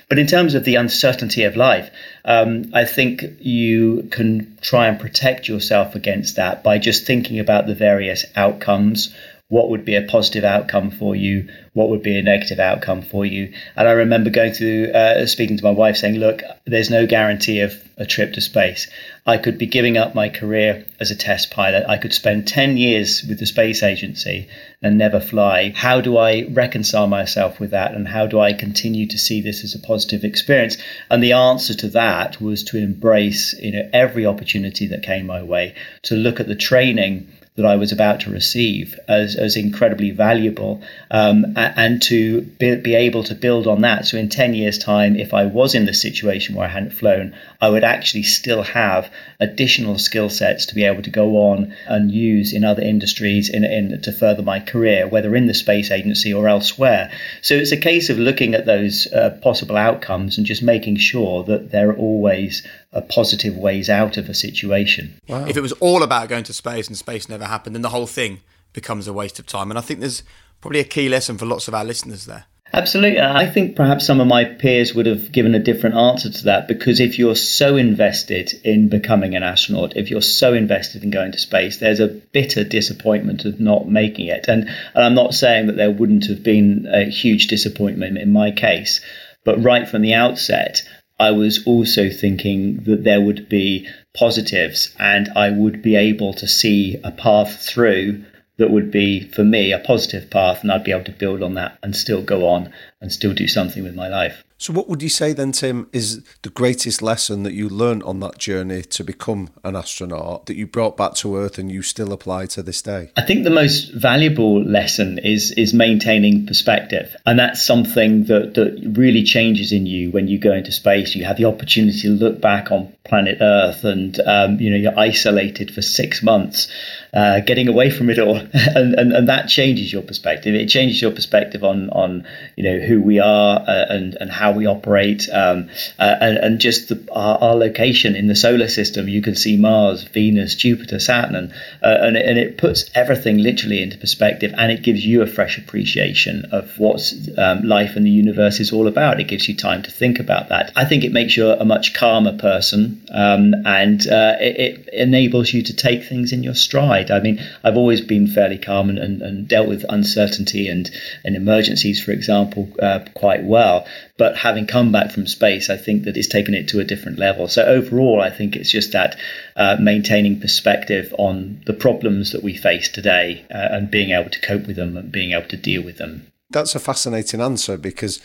But 0.08 0.18
in 0.18 0.26
terms 0.26 0.54
of 0.54 0.64
the 0.64 0.76
uncertainty 0.76 1.42
of 1.44 1.54
life, 1.54 1.90
um, 2.24 2.70
I 2.72 2.86
think 2.86 3.24
you 3.40 4.08
can 4.10 4.56
try 4.62 4.88
and 4.88 4.98
protect 4.98 5.48
yourself 5.48 5.94
against 5.94 6.36
that 6.36 6.62
by 6.62 6.78
just 6.78 7.06
thinking 7.06 7.38
about 7.40 7.66
the 7.66 7.74
various 7.74 8.24
outcomes 8.34 9.14
what 9.50 9.70
would 9.70 9.84
be 9.84 9.94
a 9.94 10.02
positive 10.02 10.44
outcome 10.44 10.90
for 10.90 11.16
you, 11.16 11.48
what 11.72 11.88
would 11.88 12.02
be 12.02 12.18
a 12.18 12.22
negative 12.22 12.58
outcome 12.58 13.00
for 13.00 13.24
you. 13.24 13.50
And 13.76 13.88
I 13.88 13.92
remember 13.92 14.28
going 14.28 14.52
through, 14.52 14.92
uh, 14.92 15.24
speaking 15.24 15.56
to 15.56 15.64
my 15.64 15.70
wife, 15.70 15.96
saying, 15.96 16.16
Look, 16.16 16.42
there's 16.66 16.90
no 16.90 17.06
guarantee 17.06 17.60
of 17.60 17.72
a 17.96 18.04
trip 18.04 18.34
to 18.34 18.42
space. 18.42 18.88
I 19.26 19.38
could 19.38 19.56
be 19.56 19.66
giving 19.66 19.96
up 19.96 20.14
my 20.14 20.28
career 20.28 20.84
as 21.00 21.10
a 21.10 21.16
test 21.16 21.50
pilot. 21.50 21.86
I 21.88 21.96
could 21.96 22.12
spend 22.12 22.46
10 22.46 22.76
years 22.76 23.24
with 23.26 23.38
the 23.38 23.46
space 23.46 23.82
agency 23.82 24.48
and 24.82 24.98
never 24.98 25.18
fly. 25.18 25.72
How 25.74 26.02
do 26.02 26.18
I 26.18 26.46
reconcile 26.50 27.06
myself 27.06 27.58
with 27.58 27.70
that? 27.70 27.94
And 27.94 28.06
how 28.06 28.26
do 28.26 28.38
I 28.38 28.52
continue 28.52 29.06
to 29.06 29.18
see 29.18 29.40
this 29.40 29.64
as 29.64 29.74
a 29.74 29.80
positive 29.80 30.24
experience? 30.24 30.76
And 31.10 31.22
the 31.22 31.32
answer 31.32 31.72
to 31.74 31.88
that 31.88 32.38
was 32.38 32.64
to 32.64 32.76
embrace 32.76 33.54
you 33.54 33.72
know, 33.72 33.88
every 33.94 34.26
opportunity 34.26 34.86
that 34.88 35.02
came 35.02 35.26
my 35.26 35.42
way, 35.42 35.74
to 36.02 36.16
look 36.16 36.38
at 36.38 36.48
the 36.48 36.54
training 36.54 37.28
that 37.58 37.66
I 37.66 37.74
was 37.74 37.90
about 37.90 38.20
to 38.20 38.30
receive 38.30 38.98
as, 39.08 39.34
as 39.34 39.56
incredibly 39.56 40.12
valuable 40.12 40.80
um, 41.10 41.44
and 41.56 42.00
to 42.02 42.42
be, 42.42 42.76
be, 42.76 42.94
able 42.94 43.24
to 43.24 43.34
build 43.34 43.66
on 43.66 43.80
that. 43.80 44.06
So, 44.06 44.16
in 44.16 44.28
10 44.28 44.54
years' 44.54 44.78
time, 44.78 45.16
if 45.16 45.34
I 45.34 45.44
was 45.44 45.74
in 45.74 45.84
the 45.84 45.92
situation 45.92 46.54
where 46.54 46.68
I 46.68 46.70
hadn't 46.70 46.92
flown, 46.92 47.34
I 47.60 47.68
would 47.68 47.82
actually 47.82 48.22
still 48.22 48.62
have 48.62 49.10
additional 49.40 49.98
skill 49.98 50.30
sets 50.30 50.66
to 50.66 50.76
be 50.76 50.84
able 50.84 51.02
to 51.02 51.10
go 51.10 51.50
on 51.50 51.74
and 51.88 52.12
use 52.12 52.52
in 52.52 52.62
other 52.62 52.82
industries 52.82 53.48
in, 53.50 53.64
in, 53.64 54.00
to 54.02 54.12
further 54.12 54.42
my 54.42 54.60
career, 54.60 55.08
whether 55.08 55.34
in 55.34 55.46
the 55.46 55.54
space 55.54 55.90
agency 55.90 56.32
or 56.32 56.48
elsewhere. 56.48 57.10
So, 57.42 57.54
it's 57.54 57.72
a 57.72 57.76
case 57.76 58.08
of 58.08 58.18
looking 58.18 58.54
at 58.54 58.66
those 58.66 59.12
uh, 59.12 59.38
possible 59.42 59.76
outcomes 59.76 60.38
and 60.38 60.46
just 60.46 60.62
making 60.62 60.98
sure 60.98 61.42
that 61.44 61.72
they're 61.72 61.96
always 61.96 62.62
a 62.92 63.02
positive 63.02 63.56
ways 63.56 63.90
out 63.90 64.16
of 64.16 64.28
a 64.28 64.34
situation. 64.34 65.18
Wow. 65.28 65.44
If 65.46 65.56
it 65.56 65.60
was 65.60 65.72
all 65.72 66.02
about 66.02 66.28
going 66.28 66.44
to 66.44 66.52
space 66.52 66.88
and 66.88 66.96
space 66.96 67.28
never 67.28 67.44
happened, 67.44 67.74
then 67.74 67.82
the 67.82 67.90
whole 67.90 68.06
thing 68.06 68.40
becomes 68.72 69.06
a 69.06 69.12
waste 69.12 69.38
of 69.38 69.46
time. 69.46 69.70
And 69.70 69.78
I 69.78 69.82
think 69.82 70.00
there's 70.00 70.22
probably 70.60 70.80
a 70.80 70.84
key 70.84 71.08
lesson 71.08 71.38
for 71.38 71.46
lots 71.46 71.68
of 71.68 71.74
our 71.74 71.84
listeners 71.84 72.26
there. 72.26 72.46
Absolutely. 72.72 73.20
I 73.20 73.46
think 73.46 73.76
perhaps 73.76 74.06
some 74.06 74.20
of 74.20 74.26
my 74.26 74.44
peers 74.44 74.94
would 74.94 75.06
have 75.06 75.32
given 75.32 75.54
a 75.54 75.58
different 75.58 75.96
answer 75.96 76.30
to 76.30 76.44
that 76.44 76.68
because 76.68 77.00
if 77.00 77.18
you're 77.18 77.34
so 77.34 77.76
invested 77.76 78.52
in 78.62 78.90
becoming 78.90 79.34
an 79.34 79.42
astronaut, 79.42 79.96
if 79.96 80.10
you're 80.10 80.20
so 80.20 80.52
invested 80.52 81.02
in 81.02 81.10
going 81.10 81.32
to 81.32 81.38
space, 81.38 81.78
there's 81.78 82.00
a 82.00 82.08
bitter 82.08 82.64
disappointment 82.64 83.46
of 83.46 83.58
not 83.58 83.88
making 83.88 84.26
it. 84.26 84.48
And, 84.48 84.68
and 84.94 85.04
I'm 85.04 85.14
not 85.14 85.32
saying 85.32 85.68
that 85.68 85.76
there 85.76 85.90
wouldn't 85.90 86.26
have 86.26 86.42
been 86.42 86.86
a 86.92 87.04
huge 87.04 87.46
disappointment 87.46 88.18
in 88.18 88.32
my 88.32 88.50
case, 88.50 89.00
but 89.44 89.62
right 89.62 89.88
from 89.88 90.02
the 90.02 90.12
outset, 90.12 90.82
I 91.20 91.32
was 91.32 91.64
also 91.66 92.10
thinking 92.10 92.84
that 92.84 93.02
there 93.02 93.20
would 93.20 93.48
be 93.48 93.88
positives 94.16 94.94
and 94.98 95.28
I 95.34 95.50
would 95.50 95.82
be 95.82 95.96
able 95.96 96.32
to 96.34 96.46
see 96.46 96.96
a 97.02 97.10
path 97.10 97.60
through 97.60 98.24
that 98.58 98.70
would 98.70 98.90
be 98.90 99.28
for 99.28 99.44
me 99.44 99.72
a 99.72 99.78
positive 99.78 100.30
path 100.30 100.62
and 100.62 100.70
I'd 100.70 100.84
be 100.84 100.92
able 100.92 101.04
to 101.04 101.12
build 101.12 101.42
on 101.42 101.54
that 101.54 101.78
and 101.82 101.94
still 101.94 102.22
go 102.22 102.48
on 102.48 102.72
and 103.00 103.12
still 103.12 103.32
do 103.32 103.48
something 103.48 103.82
with 103.82 103.94
my 103.94 104.08
life. 104.08 104.44
So, 104.60 104.72
what 104.72 104.88
would 104.88 105.02
you 105.02 105.08
say 105.08 105.32
then, 105.32 105.52
Tim, 105.52 105.88
is 105.92 106.24
the 106.42 106.48
greatest 106.48 107.00
lesson 107.00 107.44
that 107.44 107.52
you 107.52 107.68
learned 107.68 108.02
on 108.02 108.18
that 108.20 108.38
journey 108.38 108.82
to 108.82 109.04
become 109.04 109.50
an 109.62 109.76
astronaut 109.76 110.46
that 110.46 110.56
you 110.56 110.66
brought 110.66 110.96
back 110.96 111.14
to 111.14 111.36
Earth 111.36 111.58
and 111.58 111.70
you 111.70 111.80
still 111.80 112.12
apply 112.12 112.46
to 112.46 112.62
this 112.64 112.82
day? 112.82 113.12
I 113.16 113.22
think 113.22 113.44
the 113.44 113.50
most 113.50 113.92
valuable 113.94 114.60
lesson 114.64 115.18
is 115.18 115.52
is 115.52 115.72
maintaining 115.72 116.46
perspective, 116.46 117.14
and 117.24 117.38
that's 117.38 117.64
something 117.64 118.24
that 118.24 118.54
that 118.54 118.94
really 118.96 119.22
changes 119.22 119.70
in 119.70 119.86
you 119.86 120.10
when 120.10 120.26
you 120.26 120.40
go 120.40 120.52
into 120.52 120.72
space. 120.72 121.14
You 121.14 121.24
have 121.24 121.36
the 121.36 121.44
opportunity 121.44 122.00
to 122.00 122.08
look 122.08 122.40
back 122.40 122.72
on 122.72 122.92
planet 123.04 123.38
Earth, 123.40 123.84
and 123.84 124.18
um, 124.26 124.58
you 124.58 124.70
know 124.70 124.76
you're 124.76 124.98
isolated 124.98 125.72
for 125.72 125.82
six 125.82 126.20
months, 126.20 126.66
uh, 127.14 127.38
getting 127.40 127.68
away 127.68 127.90
from 127.90 128.10
it 128.10 128.18
all, 128.18 128.36
and, 128.52 128.94
and 128.94 129.12
and 129.12 129.28
that 129.28 129.48
changes 129.48 129.92
your 129.92 130.02
perspective. 130.02 130.56
It 130.56 130.66
changes 130.66 131.00
your 131.00 131.12
perspective 131.12 131.62
on 131.62 131.90
on 131.90 132.26
you 132.56 132.64
know 132.64 132.84
who 132.84 133.00
we 133.00 133.20
are 133.20 133.60
uh, 133.60 133.86
and 133.88 134.16
and 134.20 134.28
how 134.32 134.47
we 134.52 134.66
operate, 134.66 135.28
um, 135.32 135.68
uh, 135.98 136.16
and, 136.20 136.38
and 136.38 136.60
just 136.60 136.88
the, 136.88 137.08
our, 137.12 137.38
our, 137.38 137.54
location 137.54 138.14
in 138.14 138.26
the 138.26 138.36
solar 138.36 138.68
system. 138.68 139.08
You 139.08 139.22
can 139.22 139.34
see 139.34 139.56
Mars, 139.56 140.04
Venus, 140.04 140.54
Jupiter, 140.54 140.98
Saturn, 140.98 141.34
and 141.34 141.52
uh, 141.82 141.98
and, 142.00 142.16
and 142.16 142.38
it 142.38 142.58
puts 142.58 142.90
everything 142.94 143.38
literally 143.38 143.82
into 143.82 143.98
perspective, 143.98 144.54
and 144.56 144.70
it 144.72 144.82
gives 144.82 145.04
you 145.04 145.22
a 145.22 145.26
fresh 145.26 145.58
appreciation 145.58 146.46
of 146.52 146.78
what 146.78 147.12
um, 147.36 147.62
life 147.62 147.96
and 147.96 148.06
the 148.06 148.10
universe 148.10 148.60
is 148.60 148.72
all 148.72 148.86
about. 148.86 149.20
It 149.20 149.28
gives 149.28 149.48
you 149.48 149.56
time 149.56 149.82
to 149.82 149.90
think 149.90 150.18
about 150.18 150.48
that. 150.48 150.72
I 150.76 150.84
think 150.84 151.04
it 151.04 151.12
makes 151.12 151.36
you 151.36 151.48
a 151.48 151.64
much 151.64 151.94
calmer 151.94 152.36
person, 152.36 153.06
um, 153.12 153.54
and 153.64 154.06
uh, 154.06 154.36
it, 154.40 154.56
it, 154.58 154.88
enables 154.92 155.52
you 155.52 155.62
to 155.62 155.74
take 155.74 156.04
things 156.04 156.32
in 156.32 156.42
your 156.42 156.54
stride. 156.54 157.10
I 157.10 157.20
mean, 157.20 157.40
I've 157.64 157.76
always 157.76 158.00
been 158.00 158.26
fairly 158.26 158.58
calm 158.58 158.88
and, 158.88 158.98
and, 158.98 159.22
and 159.22 159.48
dealt 159.48 159.68
with 159.68 159.84
uncertainty 159.88 160.68
and 160.68 160.90
and 161.24 161.36
emergencies, 161.36 162.02
for 162.02 162.12
example, 162.12 162.68
uh, 162.80 163.00
quite 163.14 163.44
well. 163.44 163.86
But 164.18 164.36
having 164.36 164.66
come 164.66 164.92
back 164.92 165.12
from 165.12 165.26
space, 165.26 165.70
I 165.70 165.76
think 165.76 166.02
that 166.02 166.16
it's 166.16 166.28
taken 166.28 166.52
it 166.52 166.68
to 166.68 166.80
a 166.80 166.84
different 166.84 167.18
level. 167.18 167.48
So 167.48 167.64
overall, 167.64 168.20
I 168.20 168.30
think 168.30 168.56
it's 168.56 168.70
just 168.70 168.92
that 168.92 169.16
uh, 169.56 169.76
maintaining 169.80 170.40
perspective 170.40 171.14
on 171.18 171.62
the 171.66 171.72
problems 171.72 172.32
that 172.32 172.42
we 172.42 172.56
face 172.56 172.88
today 172.88 173.46
uh, 173.50 173.68
and 173.70 173.90
being 173.90 174.10
able 174.10 174.30
to 174.30 174.40
cope 174.40 174.66
with 174.66 174.76
them 174.76 174.96
and 174.96 175.10
being 175.12 175.32
able 175.32 175.48
to 175.48 175.56
deal 175.56 175.82
with 175.82 175.98
them. 175.98 176.26
That's 176.50 176.74
a 176.74 176.80
fascinating 176.80 177.40
answer 177.40 177.78
because 177.78 178.20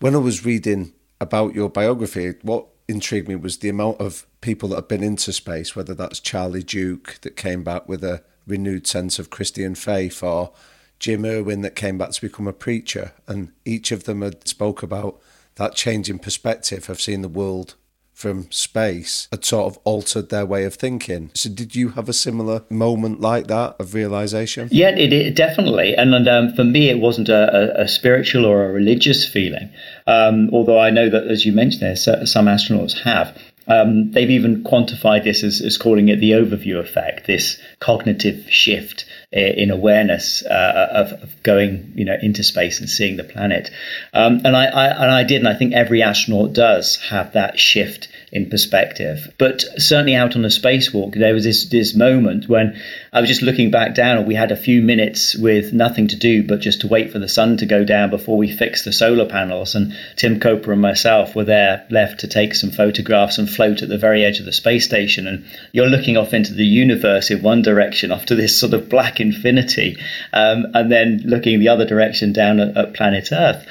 when 0.00 0.14
I 0.14 0.18
was 0.18 0.44
reading 0.44 0.92
about 1.20 1.54
your 1.54 1.70
biography, 1.70 2.34
what 2.42 2.66
intrigued 2.88 3.28
me 3.28 3.36
was 3.36 3.58
the 3.58 3.68
amount 3.68 4.00
of 4.00 4.26
people 4.40 4.70
that 4.70 4.76
have 4.76 4.88
been 4.88 5.02
into 5.02 5.32
space, 5.32 5.76
whether 5.76 5.94
that's 5.94 6.20
Charlie 6.20 6.62
Duke 6.62 7.18
that 7.20 7.36
came 7.36 7.62
back 7.62 7.88
with 7.88 8.02
a 8.02 8.24
renewed 8.46 8.86
sense 8.86 9.18
of 9.18 9.30
Christian 9.30 9.74
faith 9.74 10.22
or 10.22 10.52
Jim 10.98 11.24
Irwin 11.24 11.60
that 11.60 11.76
came 11.76 11.98
back 11.98 12.10
to 12.10 12.20
become 12.20 12.48
a 12.48 12.52
preacher, 12.52 13.12
and 13.26 13.52
each 13.64 13.92
of 13.92 14.04
them 14.04 14.22
had 14.22 14.48
spoke 14.48 14.82
about 14.82 15.20
that 15.58 15.74
change 15.74 16.08
in 16.08 16.18
perspective 16.18 16.88
of 16.88 17.00
seeing 17.00 17.22
the 17.22 17.28
world 17.28 17.74
from 18.18 18.50
space 18.50 19.28
had 19.30 19.44
sort 19.44 19.72
of 19.72 19.78
altered 19.84 20.28
their 20.28 20.44
way 20.44 20.64
of 20.64 20.74
thinking. 20.74 21.30
So, 21.34 21.48
did 21.48 21.76
you 21.76 21.90
have 21.90 22.08
a 22.08 22.12
similar 22.12 22.64
moment 22.68 23.20
like 23.20 23.46
that 23.46 23.76
of 23.78 23.94
realization? 23.94 24.68
Yeah, 24.72 24.90
it, 24.90 25.12
it 25.12 25.36
definitely. 25.36 25.94
And, 25.94 26.12
and 26.12 26.26
um, 26.26 26.52
for 26.54 26.64
me, 26.64 26.88
it 26.88 26.98
wasn't 26.98 27.28
a, 27.28 27.80
a, 27.80 27.86
spiritual 27.86 28.44
or 28.44 28.64
a 28.64 28.72
religious 28.72 29.24
feeling. 29.24 29.70
Um, 30.08 30.50
although 30.52 30.80
I 30.80 30.90
know 30.90 31.08
that, 31.08 31.28
as 31.28 31.46
you 31.46 31.52
mentioned, 31.52 31.82
there 31.82 32.26
some 32.26 32.46
astronauts 32.46 33.00
have. 33.02 33.40
Um, 33.68 34.10
they've 34.10 34.30
even 34.30 34.64
quantified 34.64 35.22
this 35.22 35.44
as, 35.44 35.60
as 35.60 35.78
calling 35.78 36.08
it 36.08 36.18
the 36.18 36.32
overview 36.32 36.80
effect, 36.80 37.26
this 37.26 37.60
cognitive 37.78 38.50
shift 38.50 39.04
in 39.30 39.70
awareness 39.70 40.42
uh, 40.44 40.88
of, 40.90 41.12
of, 41.22 41.42
going, 41.42 41.92
you 41.94 42.04
know, 42.04 42.16
into 42.22 42.42
space 42.42 42.80
and 42.80 42.88
seeing 42.88 43.16
the 43.16 43.24
planet. 43.24 43.70
Um, 44.14 44.40
and 44.44 44.56
I, 44.56 44.66
I, 44.66 44.86
and 44.86 45.10
I 45.10 45.22
did, 45.24 45.38
and 45.38 45.48
I 45.48 45.54
think 45.54 45.74
every 45.74 46.02
astronaut 46.02 46.54
does 46.54 46.96
have 47.10 47.34
that 47.34 47.58
shift 47.58 48.08
in 48.32 48.50
perspective. 48.50 49.32
But 49.38 49.64
certainly 49.76 50.14
out 50.14 50.36
on 50.36 50.44
a 50.44 50.48
spacewalk, 50.48 51.14
there 51.14 51.34
was 51.34 51.44
this 51.44 51.66
this 51.66 51.94
moment 51.94 52.48
when 52.48 52.80
I 53.12 53.20
was 53.20 53.28
just 53.28 53.42
looking 53.42 53.70
back 53.70 53.94
down, 53.94 54.18
and 54.18 54.26
we 54.26 54.34
had 54.34 54.52
a 54.52 54.56
few 54.56 54.82
minutes 54.82 55.36
with 55.36 55.72
nothing 55.72 56.08
to 56.08 56.16
do 56.16 56.42
but 56.42 56.60
just 56.60 56.80
to 56.82 56.88
wait 56.88 57.10
for 57.10 57.18
the 57.18 57.28
sun 57.28 57.56
to 57.58 57.66
go 57.66 57.84
down 57.84 58.10
before 58.10 58.36
we 58.36 58.50
fixed 58.50 58.84
the 58.84 58.92
solar 58.92 59.26
panels. 59.26 59.74
And 59.74 59.96
Tim 60.16 60.40
Kopra 60.40 60.72
and 60.72 60.82
myself 60.82 61.34
were 61.34 61.44
there, 61.44 61.86
left 61.90 62.20
to 62.20 62.28
take 62.28 62.54
some 62.54 62.70
photographs 62.70 63.38
and 63.38 63.48
float 63.48 63.82
at 63.82 63.88
the 63.88 63.98
very 63.98 64.24
edge 64.24 64.40
of 64.40 64.46
the 64.46 64.52
space 64.52 64.84
station. 64.84 65.26
And 65.26 65.44
you're 65.72 65.86
looking 65.86 66.16
off 66.16 66.34
into 66.34 66.54
the 66.54 66.66
universe 66.66 67.30
in 67.30 67.42
one 67.42 67.62
direction, 67.62 68.12
off 68.12 68.26
to 68.26 68.34
this 68.34 68.58
sort 68.58 68.74
of 68.74 68.88
black 68.88 69.20
infinity, 69.20 69.96
um, 70.32 70.66
and 70.74 70.90
then 70.90 71.22
looking 71.24 71.58
the 71.60 71.68
other 71.68 71.86
direction 71.86 72.32
down 72.32 72.60
at, 72.60 72.76
at 72.76 72.94
planet 72.94 73.30
Earth 73.32 73.66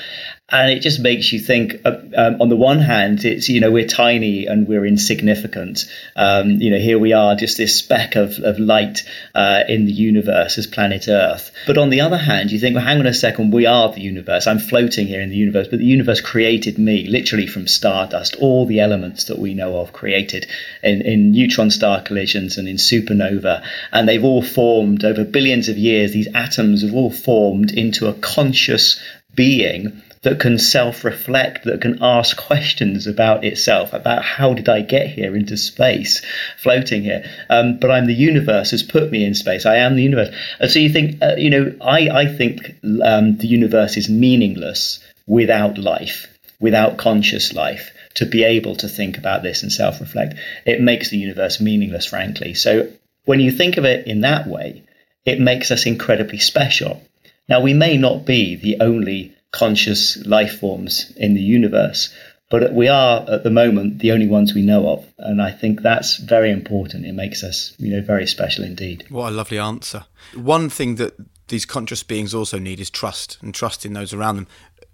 and 0.50 0.72
it 0.72 0.80
just 0.80 1.02
makes 1.02 1.34
you 1.34 1.40
think. 1.40 1.82
Uh, 1.84 1.98
um, 2.16 2.42
on 2.42 2.48
the 2.48 2.56
one 2.56 2.80
hand, 2.80 3.26
it's 3.26 3.50
you 3.50 3.60
know 3.60 3.70
we're 3.70 3.88
tiny 3.88 4.46
and 4.46 4.68
we're 4.68 4.86
insignificant. 4.86 5.86
Um, 6.16 6.52
you 6.52 6.70
know 6.70 6.78
here 6.78 6.98
we 6.98 7.12
are, 7.12 7.36
just 7.36 7.58
this 7.58 7.78
speck 7.78 8.16
of, 8.16 8.40
of 8.40 8.58
light 8.58 9.04
uh, 9.36 9.64
in 9.68 9.86
the 9.86 9.92
universe 9.92 10.58
as 10.58 10.66
planet 10.66 11.10
Earth. 11.10 11.52
But 11.66 11.78
on 11.78 11.90
the 11.90 12.00
other 12.00 12.18
hand, 12.18 12.52
you 12.52 12.60
think, 12.60 12.76
well, 12.76 12.86
hang 12.86 13.00
on 13.00 13.08
a 13.08 13.14
second, 13.14 13.52
we 13.52 13.66
are 13.66 13.92
the 13.92 14.00
universe. 14.00 14.48
I'm 14.48 14.60
floating 14.60 15.06
here 15.06 15.22
in 15.22 15.30
the 15.30 15.36
universe, 15.36 15.68
but 15.68 15.80
the 15.80 15.86
universe 15.86 16.22
created 16.22 16.78
me 16.78 17.08
literally 17.08 17.48
from 17.48 17.68
stardust. 17.68 18.38
All 18.38 18.66
the 18.66 18.80
elements 18.80 19.26
that 19.26 19.40
we 19.40 19.54
know 19.54 19.78
of 19.78 19.92
created 19.92 20.48
in, 20.82 21.02
in 21.02 21.32
neutron 21.32 21.72
star 21.72 22.02
collisions 22.02 22.58
and 22.58 22.70
in 22.70 22.78
supernova, 22.78 23.66
and 23.92 24.08
they've 24.08 24.24
all 24.24 24.42
formed 24.42 25.04
over 25.04 25.26
billions 25.26 25.68
of 25.68 25.78
years. 25.78 26.14
These 26.14 26.30
atoms 26.34 26.84
have 26.84 26.94
all 26.94 27.12
formed 27.12 27.72
into 27.72 28.08
a 28.08 28.14
conscious 28.14 29.02
being 29.36 30.02
that 30.28 30.42
can 30.42 30.60
self 30.60 31.06
reflect, 31.06 31.64
that 31.64 31.80
can 31.80 32.00
ask 32.02 32.36
questions 32.48 33.08
about 33.08 33.46
itself, 33.46 33.94
about 33.94 34.26
how 34.26 34.54
did 34.54 34.68
I 34.68 34.82
get 34.82 35.08
here 35.08 35.38
into 35.38 35.56
space, 35.56 36.22
floating 36.58 37.04
here. 37.04 37.24
Um, 37.50 37.78
but 37.80 37.92
I'm 37.92 38.08
the 38.08 38.14
universe 38.14 38.72
has 38.72 38.84
put 38.84 39.10
me 39.10 39.24
in 39.24 39.36
space. 39.36 39.66
I 39.66 39.78
am 39.78 39.96
the 39.96 40.04
universe. 40.04 40.36
And 40.60 40.70
so 40.70 40.80
you 40.80 40.90
think, 40.90 41.24
uh, 41.24 41.36
you 41.38 41.50
know, 41.50 41.74
I, 41.80 42.10
I 42.10 42.26
think 42.26 42.76
um, 43.02 43.38
the 43.38 43.48
universe 43.48 43.96
is 43.96 44.10
meaningless 44.10 45.00
without 45.28 45.78
life, 45.78 46.28
without 46.60 46.98
conscious 46.98 47.54
life. 47.54 47.94
To 48.16 48.26
be 48.26 48.44
able 48.44 48.76
to 48.78 48.90
think 48.90 49.18
about 49.18 49.44
this 49.44 49.64
and 49.64 49.72
self 49.72 50.02
reflect, 50.02 50.34
it 50.66 50.82
makes 50.82 51.10
the 51.10 51.18
universe 51.18 51.62
meaningless, 51.62 52.08
frankly. 52.08 52.54
So 52.54 52.92
when 53.24 53.40
you 53.40 53.52
think 53.52 53.78
of 53.78 53.86
it 53.86 54.08
in 54.08 54.22
that 54.22 54.46
way, 54.46 54.84
it 55.24 55.40
makes 55.40 55.72
us 55.72 55.86
incredibly 55.86 56.40
special. 56.40 57.02
Now, 57.48 57.62
we 57.62 57.74
may 57.74 57.96
not 57.96 58.26
be 58.26 58.56
the 58.56 58.82
only 58.82 59.37
conscious 59.52 60.18
life 60.26 60.60
forms 60.60 61.14
in 61.18 61.34
the 61.34 61.42
universe, 61.42 62.14
but 62.50 62.74
we 62.74 62.88
are 62.88 63.26
at 63.30 63.44
the 63.44 63.50
moment 63.50 64.00
the 64.00 64.12
only 64.12 64.28
ones 64.28 64.54
we 64.54 64.62
know 64.62 64.88
of. 64.90 65.06
And 65.18 65.42
I 65.42 65.52
think 65.52 65.82
that's 65.82 66.18
very 66.18 66.52
important. 66.52 67.06
It 67.06 67.14
makes 67.14 67.44
us, 67.44 67.74
you 67.78 67.94
know, 67.94 68.02
very 68.02 68.26
special 68.26 68.64
indeed. 68.64 69.06
What 69.10 69.32
a 69.32 69.36
lovely 69.36 69.60
answer. 69.60 70.06
One 70.34 70.70
thing 70.70 70.96
that 70.96 71.16
these 71.50 71.66
conscious 71.66 72.04
beings 72.04 72.34
also 72.34 72.60
need 72.60 72.80
is 72.80 72.90
trust 72.90 73.38
and 73.42 73.54
trust 73.54 73.86
in 73.86 73.94
those 73.94 74.14
around 74.14 74.38
them. 74.38 74.48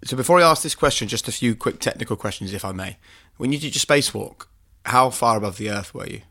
So 0.04 0.16
before 0.16 0.40
I 0.40 0.42
ask 0.42 0.62
this 0.62 0.74
question, 0.74 1.08
just 1.08 1.28
a 1.28 1.32
few 1.32 1.54
quick 1.54 1.80
technical 1.80 2.16
questions, 2.16 2.52
if 2.52 2.64
I 2.64 2.72
may. 2.72 2.98
When 3.36 3.52
you 3.52 3.58
did 3.58 3.74
your 3.74 3.80
spacewalk, 3.80 4.46
how 4.86 5.10
far 5.10 5.36
above 5.36 5.56
the 5.56 5.70
Earth 5.70 5.94
were 5.94 6.06
you? 6.06 6.22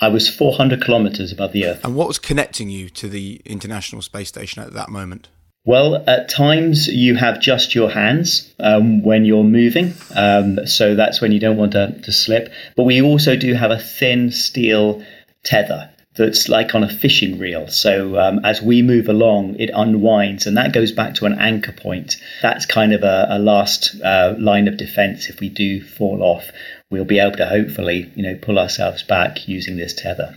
I 0.00 0.08
was 0.08 0.28
400 0.28 0.82
kilometers 0.82 1.30
above 1.30 1.52
the 1.52 1.66
Earth. 1.66 1.84
And 1.84 1.94
what 1.94 2.08
was 2.08 2.18
connecting 2.18 2.70
you 2.70 2.88
to 2.90 3.08
the 3.08 3.40
International 3.44 4.00
Space 4.00 4.28
Station 4.28 4.62
at 4.62 4.72
that 4.72 4.88
moment? 4.88 5.28
Well, 5.66 6.02
at 6.06 6.30
times 6.30 6.88
you 6.88 7.16
have 7.16 7.40
just 7.40 7.74
your 7.74 7.90
hands 7.90 8.52
um, 8.58 9.02
when 9.02 9.26
you're 9.26 9.44
moving. 9.44 9.92
Um, 10.14 10.66
so 10.66 10.94
that's 10.94 11.20
when 11.20 11.32
you 11.32 11.40
don't 11.40 11.58
want 11.58 11.72
to, 11.72 12.00
to 12.00 12.12
slip. 12.12 12.50
But 12.76 12.84
we 12.84 13.02
also 13.02 13.36
do 13.36 13.52
have 13.54 13.70
a 13.70 13.78
thin 13.78 14.30
steel 14.30 15.04
tether 15.44 15.90
that's 16.16 16.48
like 16.48 16.74
on 16.74 16.82
a 16.82 16.88
fishing 16.88 17.38
reel. 17.38 17.68
So 17.68 18.18
um, 18.18 18.44
as 18.44 18.62
we 18.62 18.82
move 18.82 19.08
along, 19.08 19.56
it 19.56 19.70
unwinds, 19.72 20.46
and 20.46 20.56
that 20.56 20.72
goes 20.72 20.92
back 20.92 21.14
to 21.16 21.26
an 21.26 21.38
anchor 21.38 21.72
point. 21.72 22.16
That's 22.42 22.66
kind 22.66 22.92
of 22.92 23.02
a, 23.02 23.26
a 23.30 23.38
last 23.38 23.94
uh, 24.02 24.34
line 24.38 24.66
of 24.66 24.76
defense 24.76 25.28
if 25.28 25.40
we 25.40 25.50
do 25.50 25.82
fall 25.82 26.22
off. 26.22 26.50
We'll 26.90 27.04
be 27.04 27.20
able 27.20 27.36
to 27.36 27.46
hopefully, 27.46 28.10
you 28.16 28.22
know, 28.22 28.36
pull 28.40 28.58
ourselves 28.58 29.02
back 29.02 29.46
using 29.46 29.76
this 29.76 29.94
tether. 29.94 30.36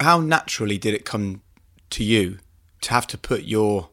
How 0.00 0.20
naturally 0.20 0.78
did 0.78 0.94
it 0.94 1.04
come 1.04 1.42
to 1.90 2.04
you 2.04 2.38
to 2.82 2.90
have 2.90 3.06
to 3.08 3.18
put 3.18 3.42
your 3.42 3.88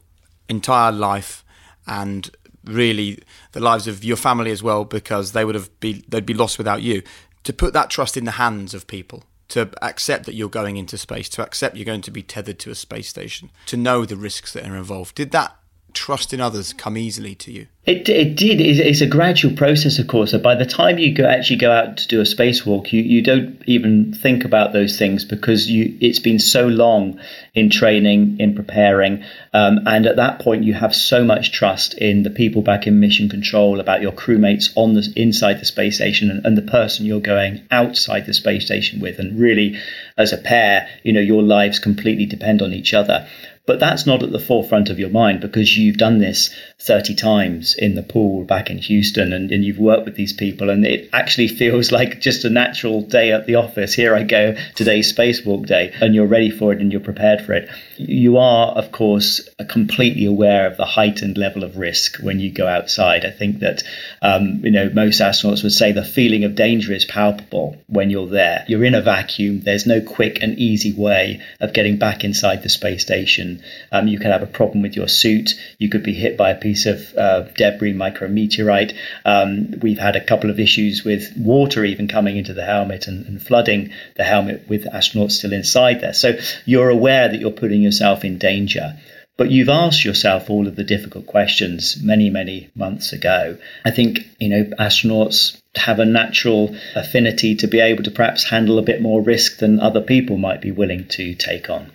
entire 0.48 0.92
life 0.92 1.44
and 1.86 2.30
really 2.64 3.22
the 3.52 3.60
lives 3.60 3.86
of 3.86 4.04
your 4.04 4.16
family 4.16 4.50
as 4.50 4.62
well 4.62 4.84
because 4.84 5.32
they 5.32 5.44
would 5.44 5.54
have 5.54 5.68
be 5.80 6.04
they'd 6.08 6.26
be 6.26 6.34
lost 6.34 6.58
without 6.58 6.82
you 6.82 7.02
to 7.42 7.52
put 7.52 7.72
that 7.74 7.90
trust 7.90 8.16
in 8.16 8.24
the 8.24 8.32
hands 8.32 8.72
of 8.72 8.86
people 8.86 9.24
to 9.48 9.70
accept 9.82 10.24
that 10.24 10.34
you're 10.34 10.48
going 10.48 10.76
into 10.78 10.96
space 10.96 11.28
to 11.28 11.42
accept 11.42 11.76
you're 11.76 11.84
going 11.84 12.00
to 12.00 12.10
be 12.10 12.22
tethered 12.22 12.58
to 12.58 12.70
a 12.70 12.74
space 12.74 13.08
station 13.08 13.50
to 13.66 13.76
know 13.76 14.04
the 14.04 14.16
risks 14.16 14.52
that 14.54 14.66
are 14.66 14.76
involved. 14.76 15.14
Did 15.14 15.30
that 15.32 15.56
trust 15.94 16.32
in 16.32 16.40
others 16.40 16.72
come 16.72 16.96
easily 16.96 17.34
to 17.34 17.52
you 17.52 17.66
it, 17.86 18.08
it 18.08 18.36
did. 18.36 18.62
It's 18.62 19.02
a 19.02 19.06
gradual 19.06 19.54
process, 19.54 19.98
of 19.98 20.06
course. 20.06 20.30
So 20.30 20.38
by 20.38 20.54
the 20.54 20.64
time 20.64 20.98
you 20.98 21.14
go, 21.14 21.26
actually 21.26 21.56
go 21.56 21.70
out 21.70 21.98
to 21.98 22.08
do 22.08 22.20
a 22.20 22.24
spacewalk, 22.24 22.90
you, 22.92 23.02
you 23.02 23.20
don't 23.20 23.62
even 23.66 24.14
think 24.14 24.46
about 24.46 24.72
those 24.72 24.98
things 24.98 25.26
because 25.26 25.70
you 25.70 25.94
it's 26.00 26.18
been 26.18 26.38
so 26.38 26.66
long 26.66 27.20
in 27.52 27.68
training, 27.68 28.40
in 28.40 28.54
preparing, 28.54 29.22
um, 29.52 29.80
and 29.86 30.06
at 30.06 30.16
that 30.16 30.38
point 30.38 30.64
you 30.64 30.72
have 30.72 30.94
so 30.94 31.24
much 31.24 31.52
trust 31.52 31.92
in 31.98 32.22
the 32.22 32.30
people 32.30 32.62
back 32.62 32.86
in 32.86 33.00
mission 33.00 33.28
control, 33.28 33.80
about 33.80 34.00
your 34.00 34.12
crewmates 34.12 34.72
on 34.76 34.94
the 34.94 35.06
inside 35.14 35.60
the 35.60 35.66
space 35.66 35.96
station, 35.96 36.30
and, 36.30 36.46
and 36.46 36.56
the 36.56 36.62
person 36.62 37.04
you're 37.04 37.20
going 37.20 37.66
outside 37.70 38.24
the 38.24 38.32
space 38.32 38.64
station 38.64 38.98
with, 38.98 39.18
and 39.18 39.38
really, 39.38 39.78
as 40.16 40.32
a 40.32 40.38
pair, 40.38 40.88
you 41.02 41.12
know 41.12 41.20
your 41.20 41.42
lives 41.42 41.78
completely 41.78 42.24
depend 42.24 42.62
on 42.62 42.72
each 42.72 42.94
other. 42.94 43.28
But 43.66 43.80
that's 43.80 44.06
not 44.06 44.22
at 44.22 44.30
the 44.30 44.38
forefront 44.38 44.90
of 44.90 44.98
your 44.98 45.10
mind 45.10 45.40
because 45.40 45.76
you've 45.76 45.96
done 45.96 46.18
this 46.18 46.54
30 46.80 47.14
times 47.14 47.74
in 47.76 47.94
the 47.94 48.02
pool 48.02 48.44
back 48.44 48.68
in 48.68 48.78
Houston 48.78 49.32
and, 49.32 49.50
and 49.50 49.64
you've 49.64 49.78
worked 49.78 50.04
with 50.04 50.16
these 50.16 50.32
people 50.32 50.70
and 50.70 50.84
it 50.84 51.08
actually 51.12 51.48
feels 51.64 51.92
like 51.92 52.20
just 52.20 52.44
a 52.44 52.50
natural 52.50 53.00
day 53.00 53.32
at 53.32 53.46
the 53.46 53.54
office. 53.54 53.94
Here 53.94 54.14
I 54.14 54.22
go, 54.22 54.54
today's 54.74 55.12
spacewalk 55.12 55.66
day, 55.66 55.94
and 56.00 56.14
you're 56.14 56.26
ready 56.26 56.50
for 56.50 56.72
it 56.72 56.80
and 56.80 56.92
you're 56.92 57.00
prepared 57.00 57.40
for 57.42 57.52
it. 57.52 57.68
You 57.96 58.38
are, 58.38 58.72
of 58.72 58.92
course, 58.92 59.48
completely 59.68 60.26
aware 60.26 60.66
of 60.66 60.76
the 60.76 60.84
heightened 60.84 61.38
level 61.38 61.64
of 61.64 61.76
risk 61.76 62.18
when 62.18 62.40
you 62.40 62.50
go 62.50 62.66
outside. 62.66 63.24
I 63.24 63.30
think 63.30 63.60
that, 63.60 63.82
um, 64.20 64.60
you 64.64 64.70
know, 64.70 64.90
most 64.90 65.20
astronauts 65.20 65.62
would 65.62 65.72
say 65.72 65.92
the 65.92 66.04
feeling 66.04 66.44
of 66.44 66.54
danger 66.54 66.92
is 66.92 67.04
palpable 67.04 67.76
when 67.86 68.10
you're 68.10 68.26
there. 68.26 68.64
You're 68.68 68.84
in 68.84 68.94
a 68.94 69.00
vacuum. 69.00 69.60
There's 69.60 69.86
no 69.86 70.00
quick 70.00 70.42
and 70.42 70.58
easy 70.58 70.92
way 70.92 71.40
of 71.60 71.72
getting 71.72 71.98
back 71.98 72.24
inside 72.24 72.62
the 72.62 72.68
space 72.68 73.02
station. 73.02 73.62
Um, 73.92 74.08
you 74.08 74.18
can 74.18 74.30
have 74.30 74.42
a 74.42 74.46
problem 74.46 74.82
with 74.82 74.96
your 74.96 75.08
suit. 75.08 75.54
You 75.78 75.88
could 75.88 76.02
be 76.02 76.14
hit 76.14 76.36
by 76.36 76.50
a 76.50 76.60
piece 76.64 76.86
of 76.86 77.14
uh, 77.16 77.42
debris, 77.56 77.92
micrometeorite. 77.92 78.96
Um, 79.24 79.74
we've 79.82 79.98
had 79.98 80.16
a 80.16 80.24
couple 80.24 80.50
of 80.50 80.58
issues 80.58 81.04
with 81.04 81.32
water 81.36 81.84
even 81.84 82.08
coming 82.08 82.36
into 82.36 82.54
the 82.54 82.64
helmet 82.64 83.06
and, 83.06 83.26
and 83.26 83.40
flooding 83.40 83.92
the 84.16 84.24
helmet 84.24 84.66
with 84.68 84.84
astronauts 84.86 85.32
still 85.32 85.52
inside 85.52 86.00
there. 86.00 86.14
So 86.14 86.32
you're 86.64 86.88
aware 86.88 87.28
that 87.28 87.38
you're 87.40 87.60
putting 87.62 87.82
yourself 87.82 88.24
in 88.24 88.38
danger. 88.38 88.96
But 89.36 89.50
you've 89.50 89.68
asked 89.68 90.04
yourself 90.04 90.48
all 90.48 90.68
of 90.68 90.76
the 90.76 90.84
difficult 90.84 91.26
questions 91.26 92.00
many, 92.02 92.30
many 92.30 92.70
months 92.74 93.12
ago. 93.12 93.58
I 93.84 93.90
think, 93.90 94.20
you 94.38 94.48
know, 94.48 94.64
astronauts 94.78 95.60
have 95.74 95.98
a 95.98 96.04
natural 96.04 96.74
affinity 96.94 97.56
to 97.56 97.66
be 97.66 97.80
able 97.80 98.04
to 98.04 98.12
perhaps 98.12 98.48
handle 98.48 98.78
a 98.78 98.82
bit 98.82 99.02
more 99.02 99.20
risk 99.20 99.58
than 99.58 99.80
other 99.80 100.00
people 100.00 100.38
might 100.38 100.60
be 100.60 100.70
willing 100.70 101.08
to 101.08 101.34
take 101.34 101.68
on. 101.68 101.90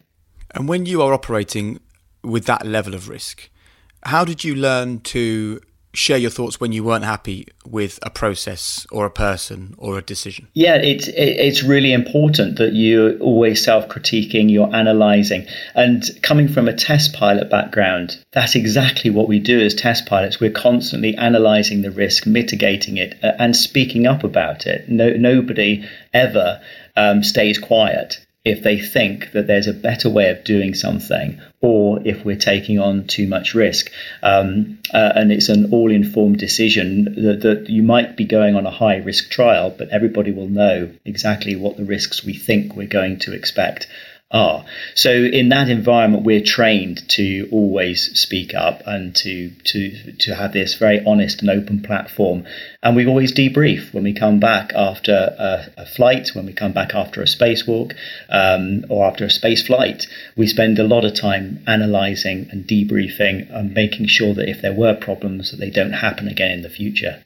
And 0.52 0.68
when 0.68 0.86
you 0.86 1.02
are 1.02 1.14
operating 1.14 1.80
with 2.24 2.46
that 2.46 2.68
level 2.68 2.94
of 2.94 3.08
risk, 3.08 3.50
how 4.04 4.26
did 4.26 4.44
you 4.44 4.56
learn 4.56 5.00
to 5.02 5.60
share 5.94 6.18
your 6.18 6.30
thoughts 6.30 6.60
when 6.60 6.72
you 6.72 6.84
weren't 6.84 7.04
happy 7.04 7.48
with 7.66 7.98
a 8.04 8.10
process 8.10 8.86
or 8.92 9.06
a 9.06 9.12
person 9.12 9.74
or 9.78 9.98
a 9.98 10.02
decision? 10.02 10.48
Yeah, 10.54 10.76
it's 10.76 11.08
it's 11.08 11.64
really 11.64 11.94
important 11.94 12.58
that 12.58 12.74
you're 12.74 13.18
always 13.18 13.64
self-critiquing, 13.64 14.52
you're 14.52 14.74
analyzing. 14.74 15.48
And 15.76 16.04
coming 16.22 16.48
from 16.48 16.68
a 16.68 16.74
test 16.74 17.14
pilot 17.14 17.50
background, 17.50 18.24
that's 18.32 18.56
exactly 18.56 19.10
what 19.10 19.28
we 19.28 19.40
do 19.40 19.60
as 19.60 19.74
test 19.74 20.06
pilots. 20.06 20.40
We're 20.40 20.52
constantly 20.52 21.16
analyzing 21.16 21.82
the 21.82 21.92
risk, 21.92 22.28
mitigating 22.28 22.98
it, 22.98 23.18
uh, 23.24 23.34
and 23.40 23.56
speaking 23.56 24.06
up 24.06 24.24
about 24.24 24.68
it. 24.68 24.88
No, 24.90 25.10
nobody 25.12 25.86
ever 26.14 26.62
um, 26.96 27.24
stays 27.24 27.58
quiet 27.58 28.26
if 28.46 28.64
they 28.64 28.80
think 28.80 29.32
that 29.34 29.48
there's 29.48 29.68
a 29.68 29.74
better 29.74 30.10
way 30.10 30.30
of 30.30 30.44
doing 30.44 30.74
something 30.74 31.42
or 31.62 32.00
if 32.06 32.24
we're 32.24 32.38
taking 32.38 32.80
on 32.80 33.06
too 33.06 33.28
much 33.28 33.54
risk. 33.54 33.92
Um, 34.24 34.80
uh, 34.94 35.12
and 35.16 35.32
it's 35.32 35.50
an 35.50 35.72
all 35.74 35.92
informed 35.92 36.38
decision 36.38 37.06
that, 37.16 37.42
that, 37.42 37.70
you 37.70 37.84
might 37.84 38.16
be 38.16 38.26
going 38.26 38.56
on 38.56 38.66
a 38.66 38.72
high 38.72 38.98
risk 38.98 39.30
trial, 39.30 39.74
but 39.78 39.90
everybody 39.90 40.32
will 40.32 40.48
know 40.48 40.90
exactly 41.04 41.56
what 41.56 41.76
the 41.76 41.84
risks 41.84 42.24
we 42.24 42.34
think 42.34 42.76
we're 42.76 42.88
going 42.88 43.20
to 43.20 43.34
expect 43.34 43.88
are. 44.32 44.64
So 44.94 45.12
in 45.12 45.50
that 45.50 45.70
environment, 45.70 46.24
we're 46.24 46.44
trained 46.44 47.08
to 47.10 47.48
always 47.52 48.20
speak 48.20 48.54
up 48.54 48.84
and 48.86 49.16
to 49.18 49.50
to 49.50 50.14
to 50.14 50.36
have 50.36 50.54
this 50.54 50.76
very 50.76 51.04
honest 51.04 51.42
and 51.42 51.50
open 51.50 51.82
platform. 51.82 52.46
And 52.84 52.96
we 52.96 53.08
always 53.08 53.34
debrief 53.34 53.92
when 53.92 54.04
we 54.04 54.14
come 54.14 54.40
back 54.40 54.72
after 54.76 55.14
a, 55.14 55.82
a 55.82 55.86
flight, 55.86 56.30
when 56.34 56.46
we 56.46 56.54
come 56.54 56.74
back 56.74 56.94
after 56.94 57.22
a 57.22 57.26
spacewalk, 57.26 57.96
um, 58.30 58.86
or 58.90 59.06
after 59.08 59.26
a 59.26 59.32
space 59.32 59.66
flight. 59.66 60.06
We 60.38 60.48
spend 60.48 60.78
a 60.78 60.84
lot 60.84 61.06
of 61.06 61.16
time 61.16 61.64
analysing 61.66 62.50
and 62.52 62.66
debriefing 62.66 63.52
and 63.52 63.74
making 63.74 64.08
sure 64.08 64.34
that 64.36 64.50
if 64.50 64.62
there 64.62 64.74
were 64.74 64.94
problems, 64.94 65.52
that 65.52 65.58
they 65.58 65.72
don't 65.72 65.94
happen 65.94 66.28
again 66.28 66.52
in 66.52 66.62
the 66.62 66.70
future. 66.70 67.24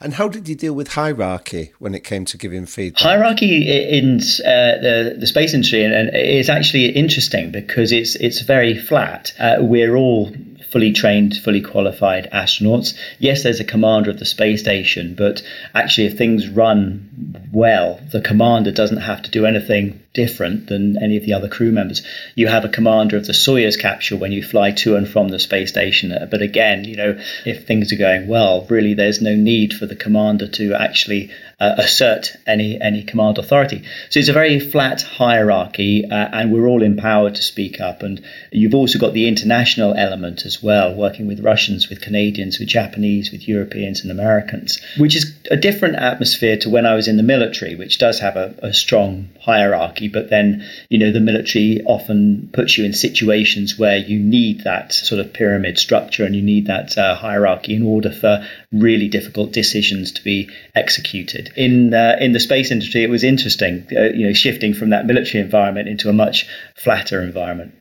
And 0.00 0.14
how 0.14 0.28
did 0.28 0.46
you 0.46 0.54
deal 0.54 0.74
with 0.74 0.88
hierarchy 0.88 1.72
when 1.78 1.94
it 1.94 2.04
came 2.04 2.26
to 2.26 2.36
giving 2.36 2.66
feedback? 2.66 3.02
Hierarchy 3.02 3.62
in 3.70 4.16
uh, 4.18 4.76
the, 4.82 5.16
the 5.18 5.26
space 5.26 5.54
industry 5.54 5.84
and, 5.84 6.14
is 6.14 6.50
actually 6.50 6.86
interesting 6.90 7.50
because 7.50 7.92
it's 7.92 8.14
it's 8.16 8.42
very 8.42 8.76
flat. 8.78 9.32
Uh, 9.38 9.56
we're 9.60 9.96
all 9.96 10.30
fully 10.70 10.92
trained, 10.92 11.34
fully 11.36 11.62
qualified 11.62 12.28
astronauts. 12.32 12.94
Yes, 13.18 13.42
there's 13.42 13.60
a 13.60 13.64
commander 13.64 14.10
of 14.10 14.18
the 14.18 14.26
space 14.26 14.60
station, 14.60 15.14
but 15.14 15.42
actually, 15.74 16.08
if 16.08 16.18
things 16.18 16.48
run 16.48 17.48
well, 17.52 17.98
the 18.12 18.20
commander 18.20 18.72
doesn't 18.72 18.98
have 18.98 19.22
to 19.22 19.30
do 19.30 19.46
anything 19.46 20.02
different 20.16 20.66
than 20.66 20.96
any 21.02 21.18
of 21.18 21.24
the 21.24 21.34
other 21.34 21.48
crew 21.48 21.70
members. 21.70 22.02
You 22.34 22.48
have 22.48 22.64
a 22.64 22.70
commander 22.70 23.18
of 23.18 23.26
the 23.26 23.34
Soyuz 23.34 23.78
capsule 23.78 24.18
when 24.18 24.32
you 24.32 24.42
fly 24.42 24.72
to 24.72 24.96
and 24.96 25.06
from 25.06 25.28
the 25.28 25.38
space 25.38 25.68
station. 25.68 26.16
But 26.30 26.40
again, 26.40 26.84
you 26.84 26.96
know, 26.96 27.20
if 27.44 27.66
things 27.66 27.92
are 27.92 27.96
going 27.96 28.26
well, 28.26 28.66
really 28.70 28.94
there's 28.94 29.20
no 29.20 29.36
need 29.36 29.74
for 29.74 29.84
the 29.84 29.94
commander 29.94 30.48
to 30.48 30.74
actually 30.74 31.30
uh, 31.60 31.74
assert 31.78 32.36
any 32.46 32.80
any 32.80 33.02
command 33.02 33.38
authority. 33.38 33.82
So 34.10 34.20
it's 34.20 34.28
a 34.28 34.32
very 34.32 34.58
flat 34.58 35.02
hierarchy, 35.02 36.04
uh, 36.04 36.28
and 36.32 36.52
we're 36.52 36.66
all 36.66 36.82
empowered 36.82 37.34
to 37.36 37.42
speak 37.42 37.80
up. 37.80 38.02
And 38.02 38.24
you've 38.50 38.74
also 38.74 38.98
got 38.98 39.12
the 39.12 39.28
international 39.28 39.94
element 39.94 40.46
as 40.46 40.62
well, 40.62 40.94
working 40.94 41.26
with 41.26 41.40
Russians, 41.40 41.88
with 41.88 42.00
Canadians, 42.00 42.58
with 42.58 42.68
Japanese, 42.68 43.32
with 43.32 43.48
Europeans 43.48 44.02
and 44.02 44.10
Americans, 44.10 44.80
which 44.98 45.14
is 45.14 45.34
a 45.50 45.56
different 45.56 45.96
atmosphere 45.96 46.56
to 46.58 46.70
when 46.70 46.86
I 46.86 46.94
was 46.94 47.08
in 47.08 47.16
the 47.16 47.22
military, 47.22 47.74
which 47.74 47.98
does 47.98 48.18
have 48.20 48.36
a, 48.36 48.54
a 48.62 48.72
strong 48.72 49.28
hierarchy. 49.40 50.05
But 50.08 50.30
then, 50.30 50.64
you 50.88 50.98
know, 50.98 51.12
the 51.12 51.20
military 51.20 51.82
often 51.86 52.50
puts 52.52 52.76
you 52.76 52.84
in 52.84 52.92
situations 52.92 53.78
where 53.78 53.96
you 53.96 54.18
need 54.18 54.64
that 54.64 54.92
sort 54.92 55.20
of 55.20 55.32
pyramid 55.32 55.78
structure 55.78 56.24
and 56.24 56.34
you 56.34 56.42
need 56.42 56.66
that 56.66 56.96
uh, 56.96 57.14
hierarchy 57.14 57.74
in 57.74 57.82
order 57.82 58.10
for 58.10 58.46
really 58.72 59.08
difficult 59.08 59.52
decisions 59.52 60.12
to 60.12 60.24
be 60.24 60.48
executed. 60.74 61.52
In 61.56 61.94
uh, 61.94 62.16
in 62.20 62.32
the 62.32 62.40
space 62.40 62.70
industry, 62.70 63.02
it 63.02 63.10
was 63.10 63.24
interesting, 63.24 63.86
uh, 63.96 64.04
you 64.14 64.26
know, 64.26 64.32
shifting 64.32 64.74
from 64.74 64.90
that 64.90 65.06
military 65.06 65.42
environment 65.42 65.88
into 65.88 66.08
a 66.08 66.12
much 66.12 66.46
flatter 66.74 67.22
environment. 67.22 67.74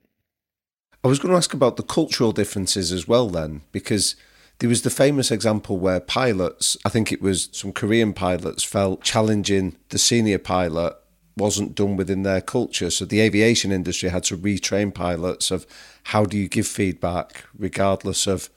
I 1.04 1.08
was 1.08 1.20
going 1.20 1.32
to 1.32 1.38
ask 1.38 1.54
about 1.54 1.78
the 1.78 1.84
cultural 1.84 2.32
differences 2.32 2.92
as 2.92 3.08
well, 3.08 3.30
then, 3.30 3.62
because 3.72 4.16
there 4.60 4.70
was 4.70 4.82
the 4.82 4.90
famous 4.90 5.32
example 5.32 5.78
where 5.78 6.00
pilots, 6.00 6.78
I 6.86 6.90
think 6.90 7.12
it 7.12 7.22
was 7.22 7.50
some 7.52 7.74
Korean 7.74 8.14
pilots, 8.14 8.64
felt 8.64 9.04
challenging 9.04 9.76
the 9.90 10.00
senior 10.00 10.40
pilot 10.40 10.96
wasn't 11.38 11.76
done 11.76 11.98
within 11.98 12.24
their 12.24 12.42
culture. 12.42 12.90
So 12.90 13.06
the 13.06 13.20
aviation 13.22 13.72
industry 13.72 14.10
had 14.10 14.24
to 14.26 14.38
retrain 14.38 14.94
pilots 14.94 15.52
of 15.52 15.66
how 16.04 16.26
do 16.26 16.38
you 16.38 16.48
give 16.48 16.68
feedback 16.68 17.44
regardless 17.58 18.28
of 18.28 18.50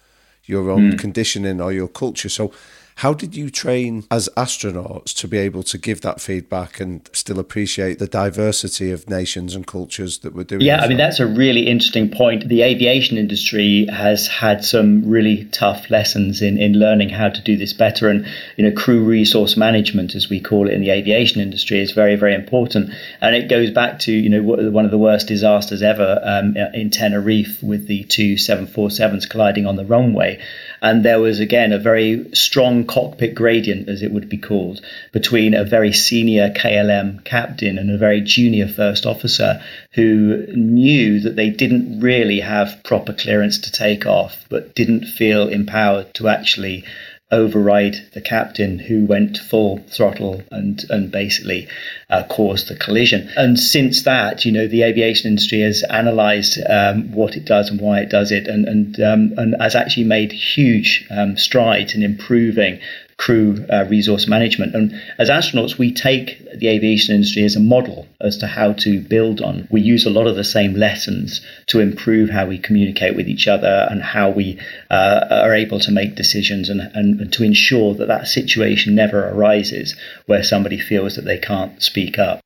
your 0.45 0.71
own 0.71 0.93
mm. 0.93 0.99
conditioning 0.99 1.61
or 1.61 1.73
your 1.73 1.88
culture. 1.88 2.29
So 2.29 2.53
how 2.99 3.15
did 3.15 3.37
you 3.37 3.49
train 3.49 4.05
as 4.11 4.29
astronauts 4.37 5.15
to 5.15 5.29
be 5.29 5.39
able 5.39 5.63
to 5.63 5.79
give 5.79 6.01
that 6.01 6.21
feedback 6.21 6.81
and 6.81 7.09
still 7.13 7.39
appreciate 7.39 8.01
the 8.01 8.09
diversity 8.09 8.91
of 8.91 9.09
nations 9.09 9.55
and 9.55 9.69
cultures 9.69 10.19
that 10.19 10.35
we're 10.35 10.43
doing? 10.43 10.63
Yeah, 10.63 10.81
I 10.81 10.89
mean, 10.89 10.99
that's 10.99 11.21
a 11.21 11.27
really 11.27 11.69
interesting 11.69 12.11
point. 12.11 12.49
The 12.49 12.63
aviation 12.63 13.17
industry 13.17 13.87
has 13.87 14.27
had 14.27 14.65
some 14.65 15.09
really 15.09 15.45
tough 15.53 15.91
lessons 15.91 16.43
in, 16.43 16.59
in 16.59 16.73
learning 16.73 17.11
how 17.11 17.29
to 17.29 17.41
do 17.41 17.57
this 17.57 17.73
better. 17.73 18.09
And, 18.09 18.27
you 18.57 18.69
know, 18.69 18.73
crew 18.75 19.05
resource 19.05 19.57
management, 19.57 20.17
as 20.17 20.29
we 20.29 20.41
call 20.41 20.67
it 20.67 20.75
in 20.75 20.81
the 20.81 20.91
aviation 20.91 21.41
industry, 21.41 21.79
is 21.79 21.93
very, 21.93 22.17
very 22.17 22.35
important. 22.35 22.91
And 23.21 23.37
it 23.37 23.49
goes 23.49 23.71
back 23.71 24.01
to, 24.01 24.13
you 24.13 24.29
know, 24.29 24.43
one 24.43 24.85
of 24.85 24.91
the 24.91 24.99
worst 24.99 25.29
disasters 25.29 25.83
ever 25.83 26.21
um, 26.25 26.57
in 26.75 26.91
Tenerife 26.91 27.63
with 27.63 27.87
the 27.87 28.03
two 28.05 28.35
747s 28.35 29.31
colliding 29.31 29.67
on 29.67 29.77
the 29.77 29.85
runway. 29.85 30.41
And 30.81 31.05
there 31.05 31.21
was, 31.21 31.41
again, 31.41 31.73
a 31.73 31.79
very 31.79 32.29
strong 32.35 32.85
cockpit 32.85 33.35
gradient, 33.35 33.88
as 33.88 34.03
it 34.03 34.12
would 34.12 34.29
be 34.29 34.38
called, 34.38 34.81
between 35.12 35.55
a 35.55 35.64
very 35.64 35.93
senior 35.93 36.51
KLM 36.51 37.25
captain 37.25 37.79
and 37.79 37.91
a 37.91 37.99
very 37.99 38.21
junior 38.21 38.69
first 38.69 39.07
officer 39.07 39.62
who 39.93 40.47
knew 40.55 41.21
that 41.21 41.37
they 41.37 41.51
didn't 41.51 42.01
really 42.01 42.41
have 42.41 42.81
proper 42.85 43.12
clearance 43.12 43.59
to 43.59 43.73
take 43.73 44.07
off, 44.07 44.45
but 44.49 44.75
didn't 44.75 45.07
feel 45.07 45.49
empowered 45.49 46.14
to 46.14 46.29
actually 46.29 46.85
override 47.31 47.97
the 48.14 48.21
captain 48.21 48.79
who 48.79 49.05
went 49.05 49.37
full 49.37 49.79
throttle 49.88 50.43
and 50.51 50.85
and 50.88 51.11
basically 51.11 51.69
uh, 52.09 52.23
caused 52.29 52.69
the 52.69 52.77
collision. 52.77 53.29
And 53.37 53.59
since 53.59 54.03
that, 54.03 54.45
you 54.45 54.53
know, 54.53 54.67
the 54.67 54.83
aviation 54.83 55.29
industry 55.29 55.61
has 55.61 55.85
analysed 55.88 56.59
um, 56.69 57.12
what 57.12 57.37
it 57.37 57.45
does 57.45 57.71
and 57.71 57.81
why 57.81 58.01
it 58.01 58.09
does 58.09 58.33
it, 58.33 58.47
and 58.49 58.67
and 58.67 59.01
um, 59.01 59.35
and 59.37 59.55
has 59.61 59.75
actually 59.75 60.05
made 60.05 60.33
huge 60.33 61.07
um, 61.11 61.37
strides 61.37 61.95
in 61.95 62.03
improving 62.03 62.81
crew 63.18 63.66
uh, 63.70 63.85
resource 63.88 64.28
management. 64.28 64.74
And 64.74 64.94
as 65.18 65.28
astronauts, 65.28 65.76
we 65.76 65.92
take 65.92 66.38
the 66.57 66.68
aviation 66.68 67.16
industry 67.16 67.44
as 67.44 67.57
a 67.57 67.61
model 67.61 68.07
as 68.20 68.38
to 68.38 68.46
how 68.46 68.72
to 68.74 69.00
build 69.00 69.40
on. 69.40 69.66
We 69.70 69.81
use 69.81 70.07
a 70.07 70.11
lot 70.11 70.28
of 70.28 70.37
the 70.37 70.44
same 70.44 70.74
lessons 70.74 71.44
to 71.66 71.81
improve 71.81 72.31
how 72.31 72.46
we 72.46 72.59
communicate 72.59 73.16
with 73.16 73.28
each 73.28 73.48
other 73.48 73.88
and 73.90 74.02
how 74.02 74.31
we 74.31 74.59
uh, 74.88 75.26
are 75.31 75.54
able 75.54 75.81
to 75.81 75.90
make 75.90 76.14
decisions 76.14 76.68
and, 76.68 76.81
and, 76.81 77.20
and 77.20 77.33
to 77.33 77.42
ensure 77.42 77.92
that 77.94 78.07
that 78.07 78.28
situation 78.28 78.94
never 78.94 79.28
arises 79.28 79.96
where 80.26 80.44
somebody 80.44 80.78
feels 80.78 81.16
that 81.16 81.24
they 81.24 81.38
can't 81.38 81.83
speak 81.83 82.18
up. 82.18 82.40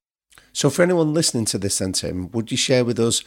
So, 0.54 0.70
for 0.70 0.82
anyone 0.82 1.14
listening 1.14 1.44
to 1.46 1.58
this, 1.58 1.78
then, 1.78 1.92
Tim, 1.92 2.30
would 2.30 2.50
you 2.50 2.56
share 2.56 2.84
with 2.84 2.98
us 2.98 3.22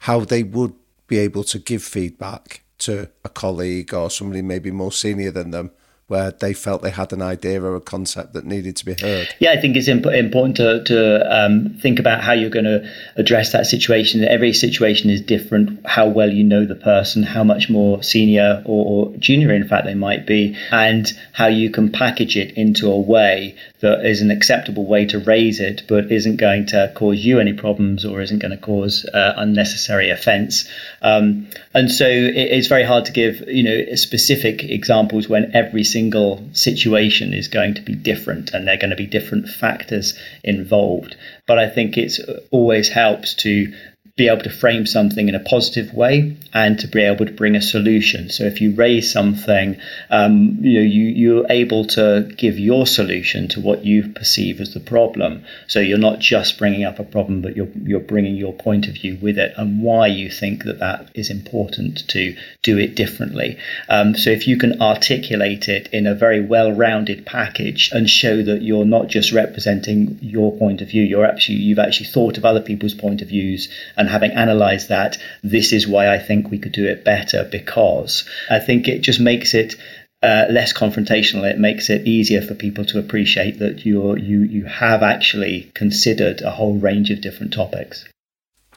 how 0.00 0.20
they 0.20 0.42
would 0.42 0.74
be 1.06 1.18
able 1.18 1.44
to 1.44 1.58
give 1.58 1.82
feedback 1.82 2.62
to 2.78 3.10
a 3.24 3.28
colleague 3.28 3.92
or 3.92 4.10
somebody 4.10 4.42
maybe 4.42 4.70
more 4.70 4.92
senior 4.92 5.30
than 5.30 5.50
them 5.50 5.70
where 6.10 6.32
they 6.32 6.52
felt 6.52 6.82
they 6.82 6.90
had 6.90 7.12
an 7.12 7.22
idea 7.22 7.62
or 7.62 7.76
a 7.76 7.80
concept 7.80 8.32
that 8.32 8.44
needed 8.44 8.74
to 8.74 8.84
be 8.84 8.94
heard? 9.00 9.28
Yeah, 9.38 9.52
I 9.52 9.60
think 9.60 9.76
it's 9.76 9.86
imp- 9.86 10.06
important 10.06 10.56
to, 10.56 10.82
to 10.82 11.44
um, 11.44 11.78
think 11.80 12.00
about 12.00 12.20
how 12.20 12.32
you're 12.32 12.50
going 12.50 12.64
to 12.64 12.92
address 13.14 13.52
that 13.52 13.66
situation. 13.66 14.24
Every 14.24 14.52
situation 14.52 15.08
is 15.08 15.20
different, 15.20 15.86
how 15.86 16.08
well 16.08 16.28
you 16.28 16.42
know 16.42 16.66
the 16.66 16.74
person, 16.74 17.22
how 17.22 17.44
much 17.44 17.70
more 17.70 18.02
senior 18.02 18.60
or, 18.66 19.10
or 19.10 19.16
junior, 19.18 19.54
in 19.54 19.68
fact, 19.68 19.86
they 19.86 19.94
might 19.94 20.26
be, 20.26 20.56
and 20.72 21.10
how 21.32 21.46
you 21.46 21.70
can 21.70 21.92
package 21.92 22.36
it 22.36 22.54
into 22.56 22.90
a 22.90 22.98
way 22.98 23.56
that 23.78 24.04
is 24.04 24.20
an 24.20 24.32
acceptable 24.32 24.86
way 24.86 25.06
to 25.06 25.20
raise 25.20 25.60
it, 25.60 25.82
but 25.88 26.10
isn't 26.10 26.36
going 26.36 26.66
to 26.66 26.92
cause 26.96 27.24
you 27.24 27.38
any 27.38 27.52
problems 27.52 28.04
or 28.04 28.20
isn't 28.20 28.40
going 28.40 28.50
to 28.50 28.58
cause 28.58 29.06
uh, 29.14 29.34
unnecessary 29.36 30.10
offence. 30.10 30.68
Um, 31.02 31.48
and 31.72 31.90
so 31.90 32.06
it, 32.06 32.34
it's 32.34 32.66
very 32.66 32.84
hard 32.84 33.04
to 33.06 33.12
give, 33.12 33.48
you 33.48 33.62
know, 33.62 33.94
specific 33.94 34.64
examples 34.64 35.28
when 35.28 35.54
every 35.54 35.84
single 35.84 35.99
single 36.00 36.42
situation 36.54 37.34
is 37.34 37.48
going 37.48 37.74
to 37.74 37.82
be 37.82 37.94
different 37.94 38.54
and 38.54 38.66
there 38.66 38.74
are 38.74 38.78
going 38.78 38.96
to 38.96 38.96
be 38.96 39.06
different 39.06 39.46
factors 39.46 40.18
involved. 40.42 41.14
But 41.46 41.58
I 41.58 41.68
think 41.68 41.98
it 41.98 42.18
uh, 42.26 42.40
always 42.50 42.88
helps 42.88 43.34
to 43.44 43.70
be 44.16 44.28
able 44.28 44.42
to 44.42 44.50
frame 44.50 44.86
something 44.86 45.28
in 45.28 45.34
a 45.34 45.40
positive 45.40 45.94
way 45.94 46.36
and 46.52 46.78
to 46.78 46.88
be 46.88 47.02
able 47.02 47.24
to 47.24 47.32
bring 47.32 47.56
a 47.56 47.62
solution. 47.62 48.28
So 48.28 48.44
if 48.44 48.60
you 48.60 48.74
raise 48.74 49.10
something, 49.10 49.80
um, 50.10 50.58
you 50.60 50.80
know, 50.80 50.86
you, 50.86 51.04
you're 51.04 51.46
able 51.48 51.86
to 51.88 52.30
give 52.36 52.58
your 52.58 52.86
solution 52.86 53.48
to 53.48 53.60
what 53.60 53.84
you 53.84 54.08
perceive 54.08 54.60
as 54.60 54.74
the 54.74 54.80
problem. 54.80 55.44
So 55.68 55.80
you're 55.80 55.98
not 55.98 56.18
just 56.18 56.58
bringing 56.58 56.84
up 56.84 56.98
a 56.98 57.04
problem, 57.04 57.40
but 57.40 57.56
you're, 57.56 57.68
you're 57.82 58.00
bringing 58.00 58.36
your 58.36 58.52
point 58.52 58.88
of 58.88 58.94
view 58.94 59.18
with 59.22 59.38
it 59.38 59.54
and 59.56 59.82
why 59.82 60.08
you 60.08 60.28
think 60.28 60.64
that 60.64 60.80
that 60.80 61.10
is 61.14 61.30
important 61.30 62.08
to 62.08 62.36
do 62.62 62.78
it 62.78 62.94
differently. 62.94 63.58
Um, 63.88 64.16
so 64.16 64.30
if 64.30 64.46
you 64.48 64.58
can 64.58 64.82
articulate 64.82 65.68
it 65.68 65.88
in 65.92 66.06
a 66.06 66.14
very 66.14 66.40
well-rounded 66.40 67.24
package 67.26 67.90
and 67.92 68.10
show 68.10 68.42
that 68.42 68.62
you're 68.62 68.84
not 68.84 69.08
just 69.08 69.32
representing 69.32 70.18
your 70.20 70.56
point 70.56 70.82
of 70.82 70.88
view, 70.88 71.02
you're 71.02 71.24
actually, 71.24 71.58
you've 71.58 71.78
actually 71.78 72.06
thought 72.06 72.36
of 72.36 72.44
other 72.44 72.60
people's 72.60 72.94
point 72.94 73.22
of 73.22 73.28
views 73.28 73.68
and 74.00 74.08
having 74.08 74.30
analysed 74.30 74.88
that, 74.88 75.18
this 75.42 75.74
is 75.74 75.86
why 75.86 76.12
I 76.12 76.18
think 76.18 76.50
we 76.50 76.58
could 76.58 76.72
do 76.72 76.86
it 76.86 77.04
better 77.04 77.44
because 77.44 78.26
I 78.48 78.58
think 78.58 78.88
it 78.88 79.02
just 79.02 79.20
makes 79.20 79.52
it 79.52 79.74
uh, 80.22 80.46
less 80.50 80.72
confrontational. 80.72 81.44
It 81.44 81.58
makes 81.58 81.90
it 81.90 82.06
easier 82.06 82.40
for 82.40 82.54
people 82.54 82.86
to 82.86 82.98
appreciate 82.98 83.58
that 83.58 83.84
you 83.84 84.16
you 84.16 84.40
you 84.40 84.64
have 84.64 85.02
actually 85.02 85.70
considered 85.74 86.40
a 86.40 86.50
whole 86.50 86.76
range 86.78 87.10
of 87.10 87.20
different 87.20 87.52
topics. 87.52 88.06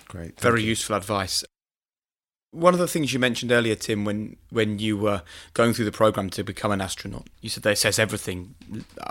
Great, 0.10 0.40
very 0.42 0.62
you. 0.62 0.70
useful 0.70 0.98
advice. 0.98 1.46
One 2.54 2.74
of 2.74 2.80
the 2.80 2.88
things 2.88 3.12
you 3.12 3.20
mentioned 3.20 3.52
earlier, 3.52 3.74
Tim, 3.74 4.06
when, 4.06 4.38
when 4.52 4.78
you 4.78 4.96
were 4.96 5.24
going 5.56 5.74
through 5.74 5.86
the 5.86 5.92
program 5.92 6.30
to 6.30 6.44
become 6.44 6.72
an 6.72 6.82
astronaut, 6.82 7.28
you 7.42 7.50
said 7.50 7.66
it 7.66 7.78
says 7.80 7.98
everything 7.98 8.54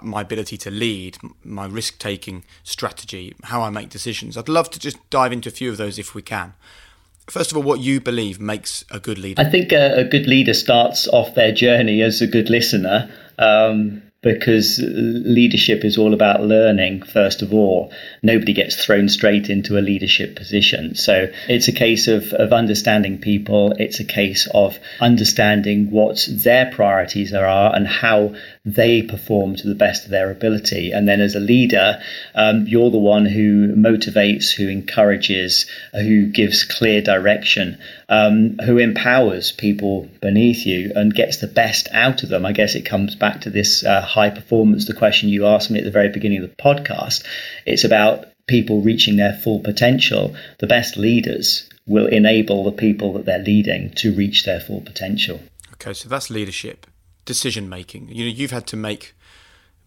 my 0.01 0.21
ability 0.21 0.57
to 0.59 0.71
lead, 0.71 1.19
my 1.45 1.67
risk 1.67 1.99
taking 1.99 2.45
strategy, 2.63 3.35
how 3.43 3.63
I 3.63 3.71
make 3.71 3.89
decisions. 3.89 4.39
I'd 4.39 4.49
love 4.49 4.71
to 4.71 4.79
just 4.79 4.97
dive 5.11 5.33
into 5.33 5.49
a 5.49 5.53
few 5.53 5.71
of 5.71 5.77
those 5.77 5.99
if 5.99 6.15
we 6.15 6.23
can. 6.23 6.55
First 7.29 7.51
of 7.51 7.57
all, 7.57 7.63
what 7.63 7.81
you 7.81 8.01
believe 8.01 8.41
makes 8.41 8.85
a 8.91 9.01
good 9.01 9.19
leader? 9.19 9.43
I 9.43 9.51
think 9.51 9.73
a, 9.73 10.01
a 10.01 10.05
good 10.05 10.27
leader 10.27 10.55
starts 10.55 11.09
off 11.09 11.35
their 11.35 11.53
journey 11.53 12.01
as 12.03 12.23
a 12.23 12.27
good 12.27 12.49
listener. 12.49 13.11
Um, 13.39 14.03
because 14.23 14.81
leadership 14.83 15.85
is 15.85 15.99
all 15.99 16.15
about 16.15 16.43
learning, 16.43 17.03
first 17.03 17.43
of 17.43 17.53
all. 17.53 17.93
Nobody 18.23 18.53
gets 18.53 18.83
thrown 18.83 19.09
straight 19.09 19.51
into 19.51 19.79
a 19.79 19.83
leadership 19.83 20.37
position. 20.37 20.95
So 20.95 21.33
it's 21.49 21.67
a 21.67 21.73
case 21.73 22.07
of, 22.07 22.33
of 22.33 22.53
understanding 22.53 23.19
people. 23.19 23.73
It's 23.79 23.99
a 23.99 24.05
case 24.05 24.49
of 24.55 24.79
understanding 25.01 25.91
what 25.91 26.27
their 26.31 26.71
priorities 26.71 27.35
are 27.35 27.75
and 27.75 27.87
how 27.87 28.35
they 28.65 29.03
perform 29.03 29.57
to 29.57 29.69
the 29.69 29.75
best 29.75 30.05
of 30.05 30.11
their 30.11 30.31
ability. 30.31 30.93
And 30.93 31.09
then 31.09 31.21
as 31.21 31.35
a 31.35 31.41
leader, 31.41 32.01
um, 32.35 32.67
you're 32.69 32.91
the 32.91 32.99
one 32.99 33.27
who 33.27 33.75
motivates, 33.75 34.53
who 34.53 34.69
encourages, 34.69 35.67
who 35.93 36.27
gives 36.27 36.65
clear 36.65 37.03
direction, 37.03 37.79
um, 38.09 38.59
who 38.65 38.79
empowers 38.79 39.51
people 39.51 40.09
beneath 40.21 40.65
you 40.65 40.93
and 40.95 41.13
gets 41.13 41.39
the 41.39 41.49
best 41.49 41.89
out 41.93 42.23
of 42.23 42.29
them. 42.29 42.47
I 42.47 42.53
guess 42.53 42.77
it 42.77 42.83
comes 42.83 43.17
back 43.17 43.41
to 43.43 43.51
this 43.51 43.85
uh, 43.85 44.01
high 44.01 44.31
performance, 44.31 44.87
the 44.87 44.95
question 44.95 45.29
you 45.29 45.47
asked 45.47 45.71
me 45.71 45.79
at 45.79 45.85
the 45.85 45.91
very 45.91 46.11
beginning 46.11 46.45
of 46.45 46.49
the 46.49 46.57
podcast. 46.57 47.25
It's 47.67 47.85
about 47.85 48.27
people 48.47 48.81
reaching 48.81 49.17
their 49.17 49.35
full 49.35 49.59
potential. 49.59 50.37
The 50.61 50.69
best 50.69 50.97
leaders 50.97 51.69
will 51.87 52.07
enable 52.07 52.63
the 52.63 52.73
people 52.73 53.15
that 53.15 53.25
they're 53.25 53.41
leading 53.41 53.91
to 53.95 54.15
reach 54.15 54.45
their 54.45 54.61
full 54.61 54.83
potential. 54.83 55.41
Okay, 55.75 55.95
so 55.95 56.09
that's 56.09 56.31
leadership 56.31 56.87
decision 57.25 57.69
making. 57.69 58.09
You 58.09 58.25
know, 58.25 58.31
you've 58.31 58.51
had 58.51 58.67
to 58.69 58.77
make 58.77 59.15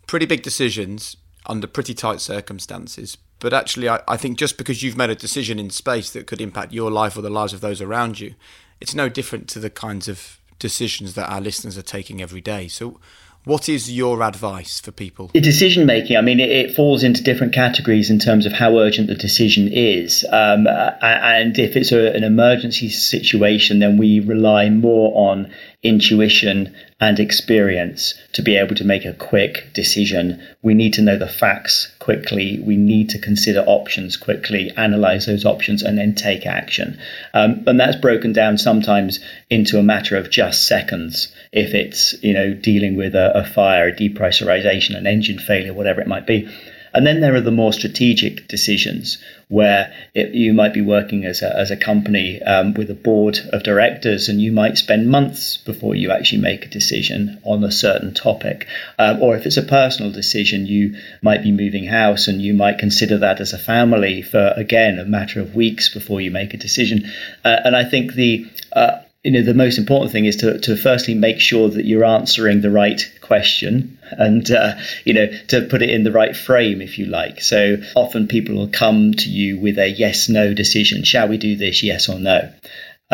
pretty 0.08 0.26
big 0.26 0.44
decisions 0.44 1.18
under 1.48 1.68
pretty 1.68 1.94
tight 1.94 2.22
circumstances. 2.22 3.18
But 3.40 3.54
actually, 3.54 3.90
I, 3.90 4.02
I 4.08 4.18
think 4.18 4.38
just 4.38 4.58
because 4.58 4.82
you've 4.82 4.98
made 4.98 5.10
a 5.10 5.16
decision 5.16 5.60
in 5.60 5.70
space 5.70 6.12
that 6.12 6.28
could 6.28 6.42
impact 6.42 6.74
your 6.74 6.90
life 6.90 7.18
or 7.18 7.22
the 7.22 7.30
lives 7.30 7.54
of 7.54 7.62
those 7.62 7.82
around 7.82 8.20
you, 8.20 8.36
it's 8.82 8.96
no 8.96 9.10
different 9.10 9.48
to 9.50 9.60
the 9.60 9.70
kinds 9.70 10.08
of 10.08 10.40
decisions 10.60 11.14
that 11.16 11.30
our 11.30 11.42
listeners 11.42 11.78
are 11.78 11.84
taking 11.84 12.22
every 12.22 12.42
day. 12.42 12.68
So, 12.68 13.00
what 13.44 13.70
is 13.70 13.92
your 13.92 14.24
advice 14.24 14.80
for 14.80 14.92
people? 14.92 15.30
The 15.34 15.40
decision 15.40 15.86
making, 15.86 16.18
I 16.18 16.22
mean, 16.22 16.40
it, 16.40 16.50
it, 16.50 16.76
falls 16.76 17.04
into 17.04 17.22
different 17.22 17.54
categories 17.54 18.10
in 18.10 18.18
terms 18.18 18.48
of 18.48 18.52
how 18.52 18.80
urgent 18.80 19.08
the 19.08 19.14
decision 19.14 19.70
is. 19.72 20.26
Um, 20.32 20.66
and 20.68 21.58
if 21.60 21.76
it's 21.76 21.92
a, 21.92 22.12
an 22.16 22.24
emergency 22.24 22.90
situation, 22.90 23.78
then 23.78 23.98
we 23.98 24.20
rely 24.20 24.70
more 24.72 25.32
on 25.32 25.54
intuition 25.86 26.76
and 27.00 27.20
experience 27.20 28.16
to 28.34 28.42
be 28.42 28.58
able 28.58 28.76
to 28.76 28.84
make 28.84 29.06
a 29.06 29.14
quick 29.14 29.72
decision. 29.74 30.42
We 30.64 30.74
need 30.74 30.94
to 30.94 31.02
know 31.02 31.18
the 31.18 31.28
facts 31.28 31.92
quickly. 32.00 32.60
We 32.60 32.76
need 32.76 33.10
to 33.10 33.20
consider 33.20 33.62
options 33.62 34.18
quickly, 34.18 34.72
analyze 34.76 35.28
those 35.28 35.46
options, 35.46 35.84
and 35.84 35.98
then 35.98 36.16
take 36.16 36.46
action. 36.46 37.00
Um, 37.34 37.64
and 37.68 37.80
that's 37.80 37.98
broken 37.98 38.34
down 38.34 38.58
sometimes 38.58 39.20
into 39.50 39.78
a 39.78 39.84
matter 39.84 40.18
of 40.18 40.32
just 40.32 40.68
seconds. 40.68 41.32
If 41.52 41.74
it's 41.74 42.16
you 42.24 42.34
know 42.34 42.54
dealing 42.54 42.96
with 42.96 43.14
a, 43.14 43.38
a 43.38 43.46
fire, 43.46 43.90
a 43.90 43.94
depressurization, 43.94 44.98
an 44.98 45.06
engine 45.06 45.40
failure, 45.40 45.74
whatever 45.74 46.02
it 46.02 46.08
might 46.08 46.26
be. 46.26 46.50
And 46.96 47.06
then 47.06 47.20
there 47.20 47.36
are 47.36 47.42
the 47.42 47.52
more 47.52 47.74
strategic 47.74 48.48
decisions 48.48 49.18
where 49.50 49.94
it, 50.14 50.34
you 50.34 50.54
might 50.54 50.74
be 50.74 50.82
working 50.82 51.26
as 51.26 51.42
a, 51.42 51.56
as 51.56 51.70
a 51.70 51.78
company 51.78 52.42
um, 52.42 52.74
with 52.74 52.90
a 52.90 52.96
board 52.96 53.38
of 53.52 53.64
directors 53.64 54.28
and 54.30 54.42
you 54.42 54.52
might 54.52 54.78
spend 54.78 55.10
months 55.10 55.58
before 55.58 55.94
you 55.94 56.10
actually 56.10 56.42
make 56.42 56.66
a 56.66 56.70
decision 56.70 57.40
on 57.44 57.64
a 57.64 57.72
certain 57.72 58.14
topic. 58.14 58.66
Um, 58.98 59.22
or 59.22 59.36
if 59.36 59.46
it's 59.46 59.58
a 59.58 59.64
personal 59.64 60.12
decision, 60.12 60.66
you 60.66 60.96
might 61.22 61.44
be 61.44 61.52
moving 61.52 61.86
house 61.86 62.28
and 62.28 62.42
you 62.42 62.54
might 62.54 62.80
consider 62.80 63.18
that 63.20 63.42
as 63.42 63.54
a 63.54 63.60
family 63.60 64.22
for, 64.22 64.54
again, 64.56 64.98
a 64.98 65.06
matter 65.06 65.42
of 65.42 65.54
weeks 65.54 65.94
before 65.94 66.22
you 66.22 66.32
make 66.32 66.54
a 66.54 66.58
decision. 66.58 67.12
Uh, 67.44 67.58
and 67.66 67.76
I 67.76 67.84
think 67.84 68.14
the 68.14 68.50
uh, 68.72 69.02
you 69.26 69.32
know 69.32 69.42
the 69.42 69.56
most 69.56 69.80
important 69.80 70.12
thing 70.12 70.26
is 70.26 70.36
to, 70.38 70.60
to 70.60 70.78
firstly 70.78 71.16
make 71.16 71.40
sure 71.40 71.68
that 71.68 71.86
you're 71.86 72.06
answering 72.06 72.62
the 72.62 72.70
right 72.70 73.02
question 73.22 73.98
and 74.12 74.52
uh, 74.52 74.76
you 75.04 75.14
know 75.14 75.28
to 75.48 75.62
put 75.64 75.82
it 75.82 75.90
in 75.90 76.04
the 76.04 76.12
right 76.12 76.38
frame 76.38 76.80
if 76.80 77.00
you 77.00 77.08
like. 77.08 77.42
So 77.42 77.78
often 77.96 78.28
people 78.28 78.56
will 78.56 78.68
come 78.68 79.16
to 79.16 79.30
you 79.30 79.60
with 79.60 79.80
a 79.80 79.90
yes 79.90 80.30
no 80.30 80.54
decision. 80.54 81.04
Shall 81.04 81.28
we 81.28 81.38
do 81.38 81.56
this? 81.56 81.82
Yes 81.82 82.08
or 82.08 82.20
no 82.20 82.54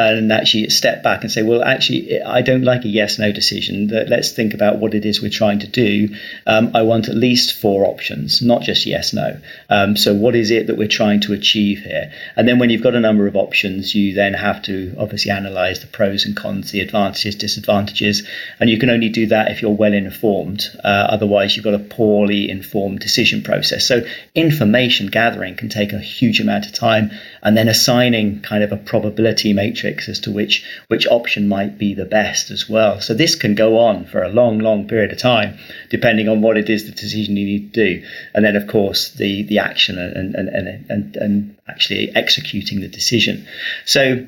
and 0.09 0.31
actually 0.31 0.69
step 0.69 1.03
back 1.03 1.21
and 1.21 1.31
say, 1.31 1.43
well, 1.43 1.63
actually, 1.63 2.21
I 2.21 2.41
don't 2.41 2.63
like 2.63 2.85
a 2.85 2.87
yes 2.87 3.19
no 3.19 3.31
decision. 3.31 3.87
Let's 3.87 4.31
think 4.31 4.53
about 4.53 4.79
what 4.79 4.93
it 4.93 5.05
is 5.05 5.21
we're 5.21 5.29
trying 5.29 5.59
to 5.59 5.67
do. 5.67 6.15
Um, 6.47 6.71
I 6.75 6.81
want 6.81 7.09
at 7.09 7.15
least 7.15 7.59
four 7.59 7.85
options, 7.85 8.41
not 8.41 8.61
just 8.61 8.85
yes 8.85 9.13
no. 9.13 9.39
Um, 9.69 9.97
so, 9.97 10.13
what 10.13 10.35
is 10.35 10.51
it 10.51 10.67
that 10.67 10.77
we're 10.77 10.87
trying 10.87 11.21
to 11.21 11.33
achieve 11.33 11.79
here? 11.79 12.11
And 12.35 12.47
then, 12.47 12.59
when 12.59 12.69
you've 12.69 12.83
got 12.83 12.95
a 12.95 12.99
number 12.99 13.27
of 13.27 13.35
options, 13.35 13.95
you 13.95 14.13
then 14.13 14.33
have 14.33 14.61
to 14.63 14.95
obviously 14.97 15.31
analyze 15.31 15.81
the 15.81 15.87
pros 15.87 16.25
and 16.25 16.35
cons, 16.35 16.71
the 16.71 16.81
advantages, 16.81 17.35
disadvantages. 17.35 18.27
And 18.59 18.69
you 18.69 18.77
can 18.77 18.89
only 18.89 19.09
do 19.09 19.27
that 19.27 19.51
if 19.51 19.61
you're 19.61 19.71
well 19.71 19.93
informed. 19.93 20.65
Uh, 20.83 21.07
otherwise, 21.09 21.55
you've 21.55 21.65
got 21.65 21.73
a 21.73 21.79
poorly 21.79 22.49
informed 22.49 22.99
decision 22.99 23.43
process. 23.43 23.85
So, 23.85 24.05
information 24.35 25.07
gathering 25.07 25.55
can 25.55 25.69
take 25.69 25.93
a 25.93 25.99
huge 25.99 26.39
amount 26.39 26.65
of 26.65 26.73
time. 26.73 27.11
And 27.43 27.57
then 27.57 27.67
assigning 27.67 28.41
kind 28.41 28.63
of 28.63 28.71
a 28.71 28.77
probability 28.77 29.53
matrix 29.53 30.07
as 30.07 30.19
to 30.21 30.31
which 30.31 30.63
which 30.87 31.07
option 31.07 31.47
might 31.47 31.77
be 31.77 31.93
the 31.93 32.05
best 32.05 32.51
as 32.51 32.69
well. 32.69 33.01
So 33.01 33.13
this 33.13 33.35
can 33.35 33.55
go 33.55 33.79
on 33.79 34.05
for 34.05 34.21
a 34.21 34.29
long, 34.29 34.59
long 34.59 34.87
period 34.87 35.11
of 35.11 35.17
time, 35.17 35.57
depending 35.89 36.29
on 36.29 36.41
what 36.41 36.57
it 36.57 36.69
is 36.69 36.85
the 36.85 36.91
decision 36.91 37.37
you 37.37 37.45
need 37.45 37.73
to 37.73 37.85
do, 37.85 38.07
and 38.33 38.45
then 38.45 38.55
of 38.55 38.67
course 38.67 39.11
the 39.11 39.43
the 39.43 39.59
action 39.59 39.97
and 39.97 40.35
and 40.35 40.49
and 40.49 40.85
and, 40.89 41.15
and 41.15 41.57
actually 41.67 42.15
executing 42.15 42.81
the 42.81 42.87
decision. 42.87 43.47
So 43.85 44.27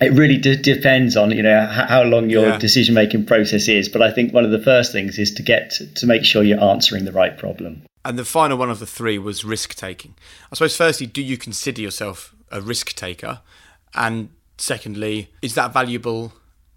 it 0.00 0.12
really 0.12 0.38
d- 0.38 0.56
depends 0.56 1.16
on 1.16 1.30
you 1.30 1.42
know 1.42 1.66
how 1.66 2.02
long 2.02 2.30
your 2.30 2.48
yeah. 2.48 2.58
decision 2.58 2.94
making 2.94 3.26
process 3.26 3.68
is 3.68 3.88
but 3.88 4.02
i 4.02 4.10
think 4.10 4.32
one 4.32 4.44
of 4.44 4.50
the 4.50 4.58
first 4.58 4.92
things 4.92 5.18
is 5.18 5.32
to 5.32 5.42
get 5.42 5.70
to, 5.70 5.86
to 5.94 6.06
make 6.06 6.24
sure 6.24 6.42
you're 6.42 6.62
answering 6.62 7.04
the 7.04 7.12
right 7.12 7.36
problem 7.36 7.82
and 8.04 8.18
the 8.18 8.24
final 8.24 8.56
one 8.56 8.70
of 8.70 8.78
the 8.78 8.86
three 8.86 9.18
was 9.18 9.44
risk 9.44 9.74
taking 9.74 10.14
i 10.50 10.54
suppose 10.54 10.76
firstly 10.76 11.06
do 11.06 11.22
you 11.22 11.36
consider 11.36 11.80
yourself 11.80 12.34
a 12.50 12.60
risk 12.60 12.94
taker 12.94 13.40
and 13.94 14.30
secondly, 14.58 15.30
is 15.42 15.54
that 15.54 15.72
valuable 15.72 16.32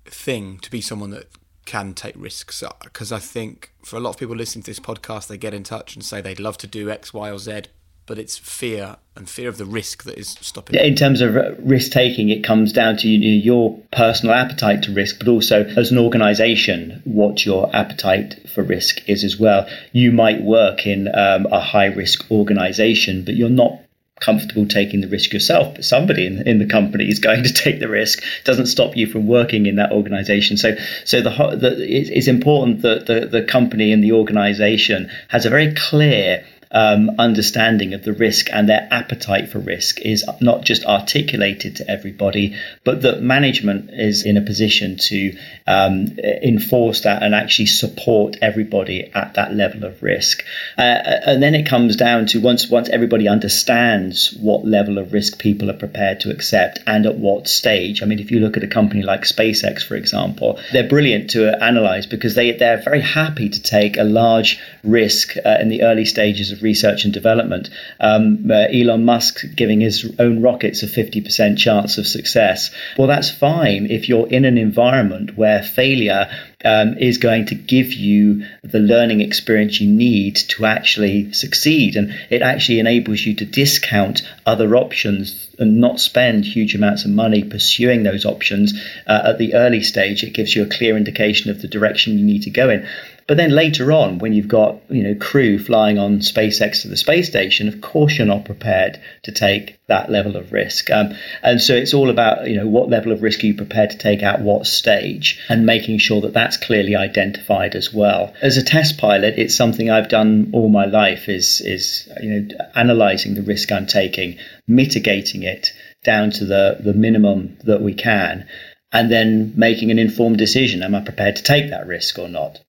thing 0.06 0.58
to 0.60 0.72
be 0.72 0.82
someone 0.82 1.12
that 1.12 1.28
can 1.66 1.94
take 1.94 2.16
risks? 2.18 2.64
Because 2.84 3.12
I 3.12 3.20
think 3.20 3.72
for 3.84 3.98
a 3.98 4.00
lot 4.00 4.12
of 4.12 4.18
people 4.18 4.36
listening 4.36 4.64
to 4.64 4.72
this 4.72 4.80
podcast, 4.80 5.28
they 5.28 5.38
get 5.38 5.54
in 5.54 5.64
touch 5.64 5.96
and 5.96 6.04
say 6.04 6.22
they'd 6.22 6.40
love 6.40 6.58
to 6.60 6.68
do 6.68 6.90
X, 6.90 7.14
Y, 7.14 7.32
or 7.32 7.38
Z, 7.38 7.64
but 8.06 8.18
it's 8.18 8.38
fear 8.38 8.98
and 9.16 9.30
fear 9.30 9.48
of 9.48 9.58
the 9.58 9.66
risk 9.66 10.04
that 10.04 10.18
is 10.18 10.30
stopping. 10.42 10.78
In 10.78 10.96
terms 10.96 11.22
of 11.22 11.36
risk 11.60 11.92
taking, 11.92 12.30
it 12.30 12.44
comes 12.44 12.74
down 12.74 12.98
to 12.98 13.08
your 13.08 13.80
personal 13.92 14.36
appetite 14.36 14.84
to 14.84 14.94
risk, 14.94 15.20
but 15.20 15.28
also 15.28 15.64
as 15.78 15.92
an 15.92 15.98
organization, 15.98 17.02
what 17.06 17.46
your 17.46 17.74
appetite 17.74 18.50
for 18.50 18.64
risk 18.64 19.08
is 19.08 19.24
as 19.24 19.40
well. 19.40 19.70
You 19.94 20.12
might 20.12 20.42
work 20.42 20.86
in 20.86 21.08
um, 21.08 21.46
a 21.46 21.62
high 21.62 21.86
risk 21.86 22.30
organization, 22.30 23.24
but 23.24 23.36
you're 23.36 23.50
not 23.50 23.80
comfortable 24.20 24.68
taking 24.68 25.02
the 25.02 25.08
risk 25.08 25.34
yourself, 25.34 25.76
but 25.76 25.86
somebody 25.86 26.26
in, 26.26 26.48
in 26.48 26.60
the 26.60 26.66
company 26.66 27.08
is 27.10 27.20
going 27.20 27.44
to 27.44 27.54
take 27.64 27.80
the 27.80 27.90
risk. 27.90 28.20
It 28.20 28.46
doesn't 28.46 28.68
stop 28.68 28.96
you 28.96 29.08
from 29.08 29.28
working 29.28 29.66
in 29.66 29.76
that 29.76 29.92
organization. 29.92 30.58
So, 30.58 30.76
so 31.04 31.22
the, 31.22 31.30
the 31.30 31.76
it's 31.80 32.28
important 32.28 32.82
that 32.84 33.06
the, 33.06 33.26
the 33.26 33.44
company 33.44 33.92
and 33.92 34.04
the 34.04 34.14
organization 34.14 35.10
has 35.30 35.46
a 35.46 35.50
very 35.50 35.74
clear 35.74 36.46
um, 36.74 37.12
understanding 37.20 37.94
of 37.94 38.04
the 38.04 38.14
risk 38.14 38.48
and 38.52 38.68
their 38.68 38.88
appetite 38.92 39.50
for 39.50 39.60
risk 39.60 40.02
is 40.02 40.26
not 40.42 40.64
just 40.64 40.84
articulated 40.86 41.76
to 41.78 41.90
everybody, 41.90 42.56
but 42.84 43.04
that 43.04 43.22
management 43.22 43.92
is 43.92 44.26
in 44.26 44.38
a 44.38 44.42
position 44.42 44.98
to 44.98 45.38
um, 45.68 46.18
enforce 46.20 47.02
that 47.02 47.22
and 47.22 47.36
actually 47.36 47.68
support 47.68 48.38
everybody 48.42 49.12
at 49.14 49.36
that 49.36 49.54
level 49.54 49.84
of 49.84 50.02
risk. 50.02 50.44
Uh, 50.78 50.82
and 50.82 51.44
then 51.44 51.54
it 51.54 51.68
comes 51.68 51.96
down 51.96 52.26
to 52.26 52.40
once 52.40 52.70
once 52.70 52.90
everybody 52.90 53.28
understands 53.28 54.34
what 54.42 54.66
level 54.66 54.98
of 54.98 55.14
risk 55.14 55.40
people 55.40 55.70
are 55.70 55.78
prepared 55.78 56.20
to 56.20 56.32
accept 56.32 56.80
and 56.88 57.06
at 57.06 57.16
what 57.16 57.48
stage. 57.48 58.02
I 58.02 58.06
mean, 58.06 58.20
if 58.20 58.32
you 58.32 58.40
look 58.40 58.58
at 58.58 58.64
a 58.64 58.68
company 58.68 59.04
like 59.04 59.22
SpaceX, 59.22 59.84
for 59.84 59.96
example, 59.96 60.60
they're 60.72 60.88
brilliant 60.88 61.30
to 61.32 61.64
analyze 61.64 62.08
because 62.08 62.34
they 62.34 62.52
they're 62.52 62.82
very 62.82 63.02
happy 63.02 63.50
to 63.50 63.62
take 63.62 63.98
a 63.98 64.04
large 64.04 64.60
risk 64.84 65.36
uh, 65.46 65.58
in 65.60 65.70
the 65.70 65.84
early 65.84 66.06
stages 66.06 66.52
of 66.52 66.63
research 66.64 67.06
and 67.06 67.14
development. 67.14 67.70
Um, 68.00 68.50
uh, 68.50 68.68
Elon 68.74 69.06
Musk 69.06 69.44
giving 69.56 69.82
his 69.82 70.12
own 70.20 70.42
rockets 70.42 70.82
a 70.84 70.88
50% 70.88 71.58
chance 71.58 71.98
of 71.98 72.08
success. 72.08 72.72
Well, 72.98 73.08
that's 73.08 73.30
fine 73.30 73.88
if 73.92 74.10
you're 74.10 74.28
in 74.28 74.46
an 74.46 74.58
environment 74.58 75.38
where 75.38 75.62
failure 75.62 76.30
um, 76.66 76.98
is 76.98 77.18
going 77.18 77.48
to 77.48 77.56
give 77.56 77.94
you 77.94 78.46
the 78.64 78.80
learning 78.80 79.22
experience 79.22 79.82
you 79.82 79.90
need 79.90 80.36
to 80.36 80.66
actually 80.66 81.34
succeed. 81.34 81.96
And 81.96 82.16
it 82.30 82.42
actually 82.42 82.80
enables 82.80 83.22
you 83.22 83.36
to 83.36 83.46
discount 83.46 84.22
other 84.46 84.76
options 84.76 85.50
and 85.60 85.80
not 85.80 86.00
spend 86.00 86.46
huge 86.46 86.74
amounts 86.74 87.06
of 87.06 87.12
money 87.12 87.44
pursuing 87.44 88.04
those 88.04 88.26
options 88.26 88.74
uh, 89.06 89.22
at 89.26 89.38
the 89.38 89.54
early 89.54 89.84
stage. 89.84 90.24
It 90.24 90.34
gives 90.34 90.56
you 90.56 90.64
a 90.64 90.68
clear 90.68 90.98
indication 90.98 91.52
of 91.52 91.62
the 91.62 91.68
direction 91.68 92.18
you 92.18 92.26
need 92.26 92.44
to 92.44 92.50
go 92.50 92.70
in. 92.70 92.88
But 93.26 93.38
then 93.38 93.52
later 93.52 93.92
on, 93.92 94.20
when 94.20 94.34
you've 94.34 94.50
got 94.50 94.82
you 94.90 95.04
know 95.04 95.16
crew 95.16 95.58
flying 95.58 95.98
on 95.98 96.20
SpaceX 96.20 96.82
to 96.82 96.90
the 96.90 96.98
space 96.98 97.28
station, 97.28 97.68
of 97.70 97.80
course 97.80 98.18
you're 98.18 98.28
not 98.28 98.44
prepared 98.44 99.00
to 99.24 99.32
take 99.32 99.80
that 99.88 100.12
level 100.12 100.36
of 100.36 100.52
risk. 100.52 100.90
Um, 100.92 101.14
and 101.42 101.62
so 101.62 101.74
it's 101.74 101.94
all 101.94 102.10
about 102.10 102.48
you 102.48 102.58
know 102.58 102.68
what 102.68 102.90
level 102.90 103.12
of 103.14 103.24
risk 103.24 103.44
are 103.44 103.48
you 103.48 103.54
prepared 103.54 103.92
to 103.92 103.98
take 103.98 104.24
at 104.24 104.42
what 104.42 104.68
stage, 104.68 105.40
and 105.48 105.66
making 105.66 106.00
sure 106.00 106.20
that 106.22 106.34
that's 106.34 106.58
clearly 106.58 106.96
identified 106.96 107.76
as 107.76 107.94
well. 107.94 108.34
As 108.42 108.58
a 108.58 108.64
test 108.64 108.98
pilot, 108.98 109.36
it's 109.38 109.56
something 109.56 109.90
I've 109.90 110.10
done 110.10 110.50
all 110.52 110.68
my 110.68 110.86
life. 110.86 111.30
Is 111.30 111.62
is 111.62 112.10
you 112.22 112.30
know 112.30 112.48
analyzing 112.76 113.36
the 113.36 113.42
risk 113.42 113.72
I'm 113.72 113.88
taking, 113.88 114.38
mitigating 114.68 115.44
it 115.44 115.72
down 116.04 116.32
to 116.32 116.46
the 116.46 116.78
the 116.80 116.94
minimum 116.94 117.58
that 117.64 117.82
we 117.82 117.94
can, 117.94 118.48
and 118.92 119.10
then 119.10 119.54
making 119.56 119.92
an 119.92 120.00
informed 120.00 120.38
decision. 120.38 120.84
Am 120.84 120.94
I 120.94 121.00
prepared 121.00 121.38
to 121.38 121.44
take 121.44 121.70
that 121.70 121.88
risk 121.88 122.20
or 122.20 122.28
not? 122.28 122.60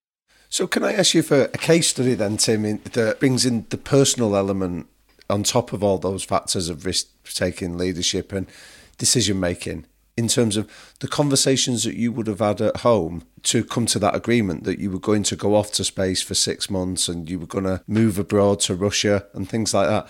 So, 0.54 0.68
can 0.68 0.84
I 0.84 0.92
ask 0.92 1.14
you 1.14 1.22
for 1.22 1.46
a 1.46 1.58
case 1.58 1.88
study 1.88 2.14
then, 2.14 2.36
Tim, 2.36 2.64
in, 2.64 2.80
that 2.92 3.18
brings 3.18 3.44
in 3.44 3.66
the 3.70 3.76
personal 3.76 4.36
element 4.36 4.86
on 5.28 5.42
top 5.42 5.72
of 5.72 5.82
all 5.82 5.98
those 5.98 6.22
factors 6.22 6.68
of 6.68 6.86
risk 6.86 7.08
taking, 7.24 7.76
leadership, 7.76 8.32
and 8.32 8.46
decision 8.96 9.40
making? 9.40 9.86
In 10.16 10.28
terms 10.28 10.56
of 10.56 10.70
the 11.00 11.08
conversations 11.08 11.82
that 11.82 11.96
you 11.96 12.12
would 12.12 12.28
have 12.28 12.38
had 12.38 12.60
at 12.60 12.82
home 12.82 13.24
to 13.42 13.64
come 13.64 13.86
to 13.86 13.98
that 13.98 14.14
agreement 14.14 14.62
that 14.62 14.78
you 14.78 14.92
were 14.92 15.00
going 15.00 15.24
to 15.24 15.34
go 15.34 15.56
off 15.56 15.72
to 15.72 15.82
space 15.82 16.22
for 16.22 16.34
six 16.34 16.70
months 16.70 17.08
and 17.08 17.28
you 17.28 17.40
were 17.40 17.48
going 17.48 17.64
to 17.64 17.82
move 17.88 18.16
abroad 18.16 18.60
to 18.60 18.76
Russia 18.76 19.26
and 19.32 19.48
things 19.48 19.74
like 19.74 19.88
that. 19.88 20.06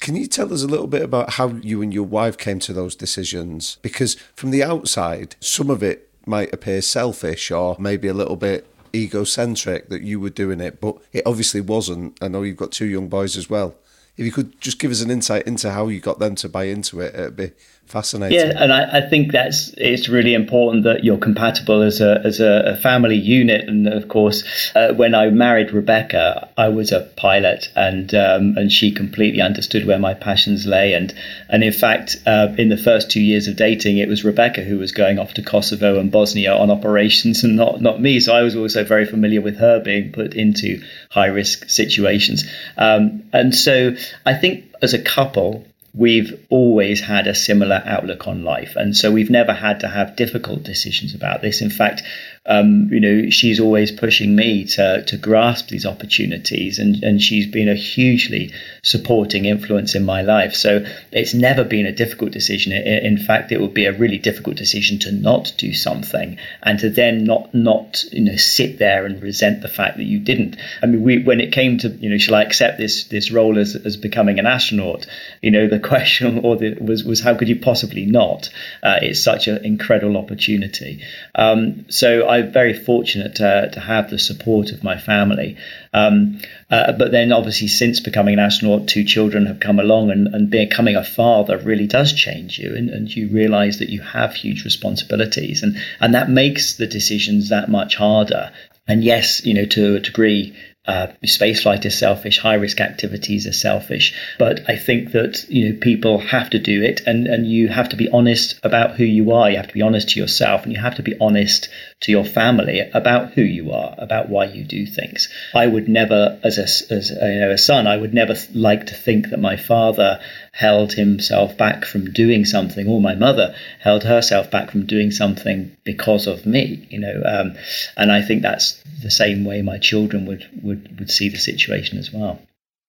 Can 0.00 0.16
you 0.16 0.26
tell 0.26 0.50
us 0.50 0.62
a 0.62 0.66
little 0.66 0.86
bit 0.86 1.02
about 1.02 1.34
how 1.34 1.48
you 1.48 1.82
and 1.82 1.92
your 1.92 2.06
wife 2.06 2.38
came 2.38 2.58
to 2.60 2.72
those 2.72 2.96
decisions? 2.96 3.76
Because 3.82 4.14
from 4.34 4.50
the 4.50 4.62
outside, 4.62 5.36
some 5.40 5.68
of 5.68 5.82
it 5.82 6.08
might 6.24 6.54
appear 6.54 6.80
selfish 6.80 7.50
or 7.50 7.76
maybe 7.78 8.08
a 8.08 8.14
little 8.14 8.36
bit 8.36 8.66
egocentric 8.94 9.88
that 9.88 10.02
you 10.02 10.20
were 10.20 10.30
doing 10.30 10.60
it, 10.60 10.80
but 10.80 10.96
it 11.12 11.22
obviously 11.26 11.60
wasn't. 11.60 12.16
I 12.22 12.28
know 12.28 12.42
you've 12.42 12.56
got 12.56 12.72
two 12.72 12.86
young 12.86 13.08
boys 13.08 13.36
as 13.36 13.50
well. 13.50 13.74
If 14.16 14.24
you 14.24 14.32
could 14.32 14.60
just 14.60 14.78
give 14.78 14.90
us 14.90 15.02
an 15.02 15.10
insight 15.10 15.46
into 15.46 15.72
how 15.72 15.88
you 15.88 16.00
got 16.00 16.20
them 16.20 16.36
to 16.36 16.48
buy 16.48 16.64
into 16.64 17.00
it, 17.00 17.14
it'd 17.14 17.36
be 17.36 17.50
fascinating. 17.86 18.38
Yeah, 18.38 18.52
and 18.56 18.72
I, 18.72 18.98
I, 18.98 19.08
think 19.08 19.32
that's 19.32 19.72
it's 19.76 20.08
really 20.08 20.34
important 20.34 20.84
that 20.84 21.04
you're 21.04 21.18
compatible 21.18 21.82
as 21.82 22.00
a 22.00 22.20
as 22.24 22.40
a, 22.40 22.76
family 22.82 23.16
unit. 23.16 23.68
And 23.68 23.86
of 23.86 24.08
course, 24.08 24.42
uh, 24.74 24.92
when 24.94 25.14
I 25.14 25.30
married 25.30 25.72
Rebecca, 25.72 26.48
I 26.56 26.68
was 26.68 26.92
a 26.92 27.00
pilot, 27.16 27.70
and 27.76 28.14
um, 28.14 28.56
and 28.56 28.70
she 28.70 28.92
completely 28.92 29.40
understood 29.40 29.86
where 29.86 29.98
my 29.98 30.14
passions 30.14 30.66
lay. 30.66 30.94
And 30.94 31.14
and 31.48 31.62
in 31.62 31.72
fact, 31.72 32.16
uh, 32.26 32.48
in 32.58 32.68
the 32.68 32.76
first 32.76 33.10
two 33.10 33.22
years 33.22 33.46
of 33.48 33.56
dating, 33.56 33.98
it 33.98 34.08
was 34.08 34.24
Rebecca 34.24 34.62
who 34.62 34.78
was 34.78 34.92
going 34.92 35.18
off 35.18 35.34
to 35.34 35.42
Kosovo 35.42 35.98
and 35.98 36.10
Bosnia 36.10 36.54
on 36.54 36.70
operations, 36.70 37.44
and 37.44 37.56
not 37.56 37.80
not 37.80 38.00
me. 38.00 38.20
So 38.20 38.34
I 38.34 38.42
was 38.42 38.56
also 38.56 38.84
very 38.84 39.06
familiar 39.06 39.40
with 39.40 39.56
her 39.58 39.80
being 39.80 40.12
put 40.12 40.34
into 40.34 40.82
high 41.10 41.26
risk 41.26 41.68
situations. 41.68 42.44
Um, 42.76 43.22
and 43.32 43.54
so 43.54 43.94
I 44.26 44.34
think 44.34 44.64
as 44.82 44.94
a 44.94 45.02
couple 45.02 45.64
we've 45.94 46.44
always 46.50 47.00
had 47.00 47.26
a 47.28 47.34
similar 47.34 47.80
outlook 47.86 48.26
on 48.26 48.42
life. 48.42 48.74
And 48.74 48.96
so 48.96 49.12
we've 49.12 49.30
never 49.30 49.52
had 49.52 49.80
to 49.80 49.88
have 49.88 50.16
difficult 50.16 50.64
decisions 50.64 51.14
about 51.14 51.40
this. 51.40 51.62
In 51.62 51.70
fact, 51.70 52.02
um, 52.46 52.88
you 52.92 53.00
know, 53.00 53.30
she's 53.30 53.58
always 53.58 53.90
pushing 53.90 54.36
me 54.36 54.64
to 54.64 55.02
to 55.02 55.16
grasp 55.16 55.68
these 55.68 55.86
opportunities, 55.86 56.78
and 56.78 57.02
and 57.02 57.22
she's 57.22 57.46
been 57.46 57.70
a 57.70 57.74
hugely 57.74 58.52
supporting 58.82 59.46
influence 59.46 59.94
in 59.94 60.04
my 60.04 60.20
life. 60.20 60.54
So 60.54 60.84
it's 61.10 61.32
never 61.32 61.64
been 61.64 61.86
a 61.86 61.92
difficult 61.92 62.32
decision. 62.32 62.72
In 62.72 63.16
fact, 63.16 63.50
it 63.50 63.62
would 63.62 63.72
be 63.72 63.86
a 63.86 63.92
really 63.92 64.18
difficult 64.18 64.56
decision 64.56 64.98
to 65.00 65.12
not 65.12 65.54
do 65.56 65.72
something, 65.72 66.36
and 66.62 66.78
to 66.80 66.90
then 66.90 67.24
not 67.24 67.54
not 67.54 68.04
you 68.12 68.24
know 68.24 68.36
sit 68.36 68.78
there 68.78 69.06
and 69.06 69.22
resent 69.22 69.62
the 69.62 69.68
fact 69.68 69.96
that 69.96 70.04
you 70.04 70.18
didn't. 70.18 70.58
I 70.82 70.86
mean, 70.86 71.02
we 71.02 71.22
when 71.22 71.40
it 71.40 71.50
came 71.50 71.78
to 71.78 71.88
you 71.88 72.10
know, 72.10 72.18
shall 72.18 72.34
I 72.34 72.42
accept 72.42 72.76
this 72.76 73.04
this 73.04 73.30
role 73.30 73.58
as 73.58 73.74
as 73.74 73.96
becoming 73.96 74.38
an 74.38 74.44
astronaut? 74.44 75.06
You 75.40 75.50
know, 75.50 75.66
the 75.66 75.80
question 75.84 76.38
or 76.44 76.56
the, 76.56 76.76
was 76.80 77.04
was 77.04 77.20
how 77.20 77.36
could 77.36 77.48
you 77.48 77.60
possibly 77.60 78.06
not? 78.06 78.48
Uh, 78.82 78.98
it's 79.02 79.22
such 79.22 79.46
an 79.46 79.64
incredible 79.64 80.16
opportunity. 80.16 81.02
Um, 81.34 81.86
so 81.88 82.28
I'm 82.28 82.52
very 82.52 82.74
fortunate 82.74 83.36
to, 83.36 83.70
to 83.72 83.80
have 83.80 84.10
the 84.10 84.18
support 84.18 84.72
of 84.72 84.82
my 84.82 84.98
family. 84.98 85.56
Um, 85.92 86.40
uh, 86.70 86.92
but 86.92 87.12
then, 87.12 87.30
obviously, 87.30 87.68
since 87.68 88.00
becoming 88.00 88.34
an 88.34 88.40
astronaut, 88.40 88.88
two 88.88 89.04
children 89.04 89.46
have 89.46 89.60
come 89.60 89.78
along, 89.78 90.10
and, 90.10 90.26
and 90.28 90.50
becoming 90.50 90.96
a 90.96 91.04
father 91.04 91.58
really 91.58 91.86
does 91.86 92.12
change 92.12 92.58
you, 92.58 92.74
and, 92.74 92.90
and 92.90 93.14
you 93.14 93.28
realize 93.28 93.78
that 93.78 93.90
you 93.90 94.00
have 94.00 94.34
huge 94.34 94.64
responsibilities, 94.64 95.62
and 95.62 95.76
and 96.00 96.14
that 96.14 96.30
makes 96.30 96.76
the 96.76 96.86
decisions 96.86 97.50
that 97.50 97.68
much 97.68 97.94
harder. 97.94 98.50
And 98.86 99.02
yes, 99.02 99.44
you 99.46 99.54
know, 99.54 99.64
to 99.66 99.96
a 99.96 100.00
degree, 100.00 100.54
uh, 100.86 101.06
spaceflight 101.24 101.84
is 101.86 101.96
selfish, 101.96 102.38
high 102.38 102.54
risk 102.54 102.80
activities 102.80 103.46
are 103.46 103.52
selfish. 103.52 104.14
But 104.38 104.68
I 104.68 104.76
think 104.76 105.12
that 105.12 105.48
you 105.48 105.70
know 105.70 105.78
people 105.80 106.18
have 106.18 106.50
to 106.50 106.58
do 106.58 106.82
it, 106.82 107.00
and 107.06 107.26
and 107.26 107.46
you 107.50 107.68
have 107.68 107.88
to 107.90 107.96
be 107.96 108.08
honest 108.10 108.60
about 108.62 108.96
who 108.96 109.04
you 109.04 109.32
are. 109.32 109.50
You 109.50 109.56
have 109.56 109.68
to 109.68 109.74
be 109.74 109.82
honest 109.82 110.10
to 110.10 110.20
yourself, 110.20 110.64
and 110.64 110.72
you 110.72 110.80
have 110.80 110.96
to 110.96 111.02
be 111.02 111.16
honest 111.20 111.68
to 112.00 112.12
your 112.12 112.24
family 112.24 112.80
about 112.92 113.32
who 113.32 113.42
you 113.42 113.72
are, 113.72 113.94
about 113.96 114.28
why 114.28 114.44
you 114.44 114.62
do 114.64 114.84
things. 114.84 115.28
I 115.54 115.66
would 115.66 115.88
never, 115.88 116.38
as 116.42 116.58
a 116.58 116.64
as 116.94 117.10
a, 117.10 117.32
you 117.32 117.40
know, 117.40 117.50
a 117.50 117.58
son, 117.58 117.86
I 117.86 117.96
would 117.96 118.12
never 118.12 118.34
like 118.52 118.86
to 118.86 118.94
think 118.94 119.30
that 119.30 119.40
my 119.40 119.56
father 119.56 120.20
held 120.54 120.92
himself 120.92 121.58
back 121.58 121.84
from 121.84 122.12
doing 122.12 122.44
something, 122.44 122.86
or 122.86 123.00
my 123.00 123.14
mother 123.14 123.54
held 123.80 124.04
herself 124.04 124.50
back 124.50 124.70
from 124.70 124.86
doing 124.86 125.10
something 125.10 125.76
because 125.84 126.26
of 126.28 126.46
me. 126.46 126.86
You 126.90 127.00
know, 127.00 127.22
um, 127.26 127.56
and 127.96 128.12
I 128.12 128.22
think 128.22 128.42
that's 128.42 128.80
the 129.02 129.10
same 129.10 129.44
way 129.44 129.62
my 129.62 129.78
children 129.78 130.26
would 130.26 130.48
would 130.62 130.98
would 130.98 131.10
see 131.10 131.28
the 131.28 131.38
situation 131.38 131.98
as 131.98 132.12
well. 132.12 132.40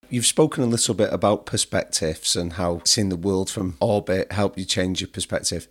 You've 0.09 0.27
spoken 0.27 0.63
a 0.63 0.67
little 0.67 0.93
bit 0.93 1.11
about 1.11 1.47
perspectives 1.47 2.35
and 2.35 2.53
how 2.53 2.81
seeing 2.85 3.09
the 3.09 3.15
world 3.15 3.49
from 3.49 3.75
orbit 3.81 4.31
helped 4.31 4.59
you 4.59 4.65
change 4.65 5.01
your 5.01 5.07
perspective. 5.07 5.67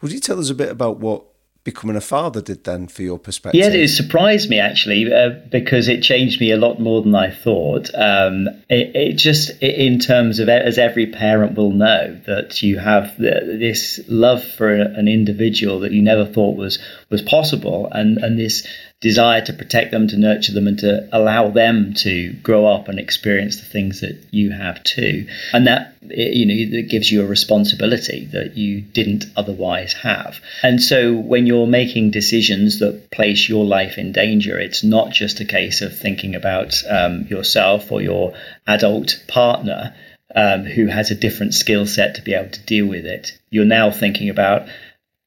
Would 0.00 0.12
you 0.12 0.18
tell 0.18 0.40
us 0.40 0.50
a 0.50 0.54
bit 0.54 0.70
about 0.70 0.98
what 0.98 1.24
becoming 1.64 1.96
a 1.96 2.00
father 2.00 2.40
did 2.40 2.64
then 2.64 2.88
for 2.88 3.02
your 3.02 3.18
perspective? 3.18 3.60
Yeah, 3.60 3.68
it 3.68 3.88
surprised 3.88 4.48
me 4.48 4.58
actually 4.58 5.12
uh, 5.12 5.30
because 5.50 5.88
it 5.88 6.02
changed 6.02 6.40
me 6.40 6.50
a 6.50 6.56
lot 6.56 6.80
more 6.80 7.02
than 7.02 7.14
I 7.14 7.30
thought. 7.30 7.90
Um, 7.94 8.48
it, 8.68 8.96
it, 8.96 9.12
just, 9.14 9.50
in 9.60 9.98
terms 9.98 10.38
of, 10.38 10.48
as 10.48 10.78
every 10.78 11.06
parent 11.06 11.56
will 11.56 11.72
know, 11.72 12.18
that 12.26 12.62
you 12.62 12.78
have 12.78 13.16
this 13.18 14.00
love 14.08 14.42
for 14.42 14.72
an 14.72 15.08
individual 15.08 15.80
that 15.80 15.92
you 15.92 16.02
never 16.02 16.24
thought 16.24 16.56
was 16.56 16.78
was 17.10 17.22
possible, 17.22 17.88
and 17.92 18.18
and 18.18 18.38
this 18.38 18.66
desire 19.00 19.40
to 19.40 19.52
protect 19.52 19.92
them, 19.92 20.08
to 20.08 20.16
nurture 20.16 20.52
them, 20.52 20.66
and 20.66 20.78
to 20.80 21.08
allow 21.12 21.48
them 21.48 21.94
to 21.94 22.32
grow 22.42 22.66
up 22.66 22.88
and 22.88 22.98
experience 22.98 23.56
the 23.58 23.64
things 23.64 24.00
that 24.00 24.18
you 24.32 24.50
have 24.50 24.82
too. 24.82 25.26
And 25.52 25.66
that 25.66 25.94
you 26.02 26.46
know 26.46 26.76
that 26.76 26.88
gives 26.88 27.10
you 27.10 27.22
a 27.22 27.26
responsibility 27.26 28.26
that 28.32 28.56
you 28.56 28.80
didn't 28.80 29.26
otherwise 29.36 29.92
have. 29.92 30.40
And 30.62 30.82
so 30.82 31.14
when 31.14 31.46
you're 31.46 31.66
making 31.66 32.10
decisions 32.10 32.80
that 32.80 33.10
place 33.10 33.48
your 33.48 33.64
life 33.64 33.98
in 33.98 34.12
danger, 34.12 34.58
it's 34.58 34.82
not 34.82 35.12
just 35.12 35.40
a 35.40 35.44
case 35.44 35.80
of 35.80 35.96
thinking 35.96 36.34
about 36.34 36.82
um, 36.88 37.22
yourself 37.28 37.92
or 37.92 38.02
your 38.02 38.34
adult 38.66 39.22
partner. 39.28 39.94
Um, 40.34 40.64
who 40.64 40.88
has 40.88 41.10
a 41.10 41.14
different 41.14 41.54
skill 41.54 41.86
set 41.86 42.16
to 42.16 42.22
be 42.22 42.34
able 42.34 42.50
to 42.50 42.60
deal 42.60 42.86
with 42.86 43.06
it. 43.06 43.32
You're 43.48 43.64
now 43.64 43.90
thinking 43.90 44.28
about 44.28 44.68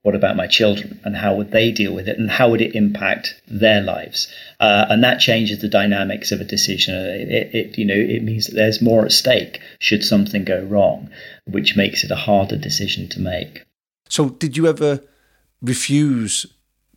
what 0.04 0.16
about 0.16 0.36
my 0.36 0.48
children 0.48 1.00
and 1.04 1.16
how 1.16 1.36
would 1.36 1.52
they 1.52 1.72
deal 1.72 1.94
with 1.94 2.08
it 2.08 2.18
and 2.18 2.30
how 2.30 2.50
would 2.50 2.62
it 2.62 2.76
impact 2.76 3.42
their 3.48 3.82
lives 3.82 4.32
uh, 4.60 4.86
and 4.90 5.04
that 5.04 5.20
changes 5.20 5.62
the 5.62 5.68
dynamics 5.68 6.32
of 6.32 6.42
a 6.42 6.46
decision 6.46 6.96
it, 6.96 7.54
it, 7.54 7.78
you 7.78 7.86
know 7.86 7.94
it 7.96 8.24
means 8.24 8.48
that 8.48 8.56
there's 8.56 8.82
more 8.82 9.06
at 9.06 9.12
stake 9.12 9.60
should 9.80 10.04
something 10.04 10.44
go 10.44 10.64
wrong 10.64 11.10
which 11.46 11.76
makes 11.76 12.04
it 12.04 12.12
a 12.12 12.16
harder 12.16 12.58
decision 12.58 13.08
to 13.08 13.20
make 13.20 13.64
so 14.10 14.30
did 14.30 14.58
you 14.58 14.68
ever 14.68 15.02
refuse 15.62 16.46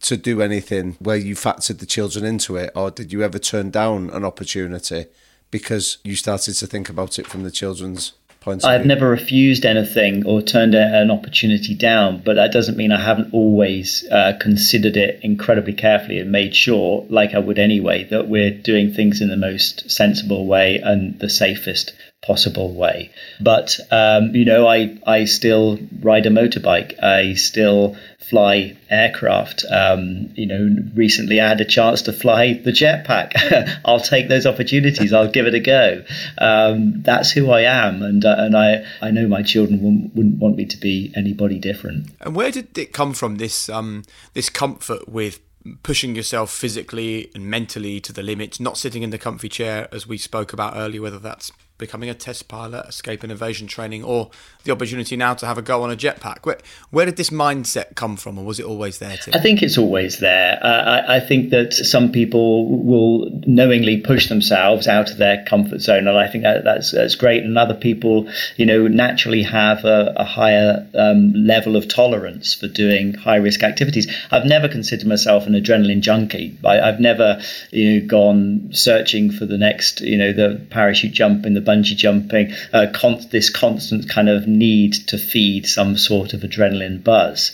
to 0.00 0.16
do 0.16 0.42
anything 0.42 0.96
where 0.98 1.16
you 1.16 1.34
factored 1.34 1.78
the 1.78 1.86
children 1.86 2.24
into 2.24 2.56
it 2.56 2.70
or 2.74 2.90
did 2.90 3.12
you 3.12 3.22
ever 3.22 3.38
turn 3.38 3.70
down 3.70 4.10
an 4.10 4.24
opportunity 4.24 5.06
because 5.54 5.98
you 6.02 6.16
started 6.16 6.52
to 6.52 6.66
think 6.66 6.88
about 6.88 7.16
it 7.16 7.28
from 7.28 7.44
the 7.44 7.50
children's? 7.50 8.14
I've 8.46 8.86
never 8.86 9.08
refused 9.08 9.64
anything 9.64 10.26
or 10.26 10.42
turned 10.42 10.74
an 10.74 11.10
opportunity 11.10 11.74
down, 11.74 12.22
but 12.24 12.34
that 12.34 12.52
doesn't 12.52 12.76
mean 12.76 12.92
I 12.92 13.00
haven't 13.02 13.32
always 13.32 14.04
uh, 14.10 14.34
considered 14.40 14.96
it 14.96 15.20
incredibly 15.22 15.72
carefully 15.72 16.18
and 16.18 16.30
made 16.30 16.54
sure, 16.54 17.06
like 17.08 17.34
I 17.34 17.38
would 17.38 17.58
anyway, 17.58 18.04
that 18.04 18.28
we're 18.28 18.50
doing 18.50 18.92
things 18.92 19.20
in 19.20 19.28
the 19.28 19.36
most 19.36 19.90
sensible 19.90 20.46
way 20.46 20.78
and 20.78 21.18
the 21.18 21.30
safest 21.30 21.92
possible 22.26 22.72
way. 22.74 23.10
But 23.40 23.78
um, 23.90 24.34
you 24.34 24.44
know, 24.44 24.66
I 24.66 24.98
I 25.06 25.24
still 25.24 25.78
ride 26.00 26.26
a 26.26 26.30
motorbike. 26.30 27.02
I 27.02 27.34
still 27.34 27.96
fly 28.28 28.76
aircraft. 28.88 29.64
Um, 29.70 30.32
you 30.34 30.46
know, 30.46 30.76
recently 30.94 31.40
I 31.40 31.48
had 31.48 31.60
a 31.60 31.64
chance 31.64 32.02
to 32.02 32.12
fly 32.12 32.54
the 32.54 32.72
jetpack. 32.72 33.80
I'll 33.84 34.00
take 34.00 34.28
those 34.28 34.46
opportunities. 34.46 35.12
I'll 35.12 35.30
give 35.30 35.46
it 35.46 35.54
a 35.54 35.60
go. 35.60 36.04
Um, 36.38 37.02
that's 37.02 37.30
who 37.30 37.50
I 37.50 37.62
am, 37.62 38.02
and 38.02 38.24
uh, 38.24 38.36
and 38.38 38.56
I 38.56 38.84
I 39.00 39.10
know 39.10 39.28
my 39.28 39.42
children 39.42 39.82
wouldn't, 39.82 40.14
wouldn't, 40.14 40.38
want 40.38 40.56
me 40.56 40.66
to 40.66 40.76
be 40.78 41.12
anybody 41.16 41.58
different. 41.58 42.10
And 42.20 42.34
where 42.34 42.50
did 42.50 42.76
it 42.78 42.92
come 42.92 43.12
from? 43.12 43.36
This 43.36 43.68
um 43.68 44.04
this 44.32 44.48
comfort 44.48 45.08
with 45.08 45.40
pushing 45.82 46.14
yourself 46.14 46.50
physically 46.50 47.30
and 47.34 47.46
mentally 47.46 47.98
to 47.98 48.12
the 48.12 48.22
limit, 48.22 48.60
not 48.60 48.76
sitting 48.76 49.02
in 49.02 49.10
the 49.10 49.18
comfy 49.18 49.48
chair 49.48 49.88
as 49.92 50.06
we 50.06 50.18
spoke 50.18 50.52
about 50.52 50.76
earlier, 50.76 51.00
whether 51.00 51.18
that's 51.18 51.52
becoming 51.76 52.08
a 52.08 52.14
test 52.14 52.46
pilot, 52.46 52.86
escape 52.86 53.22
and 53.22 53.32
evasion 53.32 53.66
training, 53.66 54.04
or 54.04 54.30
the 54.62 54.70
opportunity 54.70 55.16
now 55.16 55.34
to 55.34 55.46
have 55.46 55.58
a 55.58 55.62
go 55.62 55.82
on 55.82 55.90
a 55.90 55.96
jetpack. 55.96 56.46
Where, 56.46 56.58
where 56.90 57.04
did 57.04 57.16
this 57.16 57.30
mindset 57.30 57.96
come 57.96 58.16
from, 58.16 58.38
or 58.38 58.44
was 58.44 58.60
it 58.60 58.66
always 58.66 58.98
there, 58.98 59.16
Tim? 59.16 59.34
I 59.34 59.40
think 59.40 59.62
it's 59.62 59.76
always 59.76 60.18
there. 60.18 60.58
Uh, 60.62 61.02
I, 61.06 61.16
I, 61.16 61.20
think 61.20 61.50
that 61.50 61.74
some 61.74 62.12
people 62.12 62.82
will 62.82 63.28
knowingly 63.46 64.00
push 64.00 64.28
themselves 64.28 64.86
out 64.86 65.10
of 65.10 65.16
their 65.16 65.44
comfort 65.46 65.80
zone, 65.80 66.06
and 66.06 66.16
I 66.16 66.28
think 66.28 66.44
that, 66.44 66.62
that's, 66.62 66.92
that's 66.92 67.16
great. 67.16 67.42
And 67.42 67.58
other 67.58 67.74
people, 67.74 68.30
you 68.56 68.66
know, 68.66 68.86
naturally 68.86 69.42
have 69.42 69.84
a, 69.84 70.14
a 70.16 70.24
higher 70.24 70.88
um, 70.94 71.32
level 71.32 71.74
of 71.76 71.88
tolerance 71.88 72.54
for 72.54 72.68
doing 72.68 73.14
high 73.14 73.36
risk 73.36 73.64
activities. 73.64 74.06
I've 74.30 74.46
never 74.46 74.68
considered 74.68 75.08
myself 75.08 75.46
an 75.46 75.54
adrenaline 75.54 76.00
junkie. 76.00 76.56
I, 76.64 76.76
have 76.76 77.00
never, 77.00 77.40
you 77.72 78.00
know, 78.00 78.06
gone 78.06 78.70
searching 78.72 79.32
for 79.32 79.44
the 79.44 79.58
next, 79.58 80.00
you 80.00 80.16
know, 80.16 80.32
the 80.32 80.64
parachute 80.70 81.12
jump 81.12 81.46
in 81.46 81.54
the 81.54 81.63
bungee 81.64 81.96
jumping, 81.96 82.52
uh, 82.72 82.86
con- 82.92 83.26
this 83.30 83.50
constant 83.50 84.08
kind 84.08 84.28
of 84.28 84.46
need 84.46 84.92
to 85.08 85.18
feed 85.18 85.66
some 85.66 85.96
sort 85.96 86.32
of 86.34 86.40
adrenaline 86.40 87.02
buzz. 87.02 87.52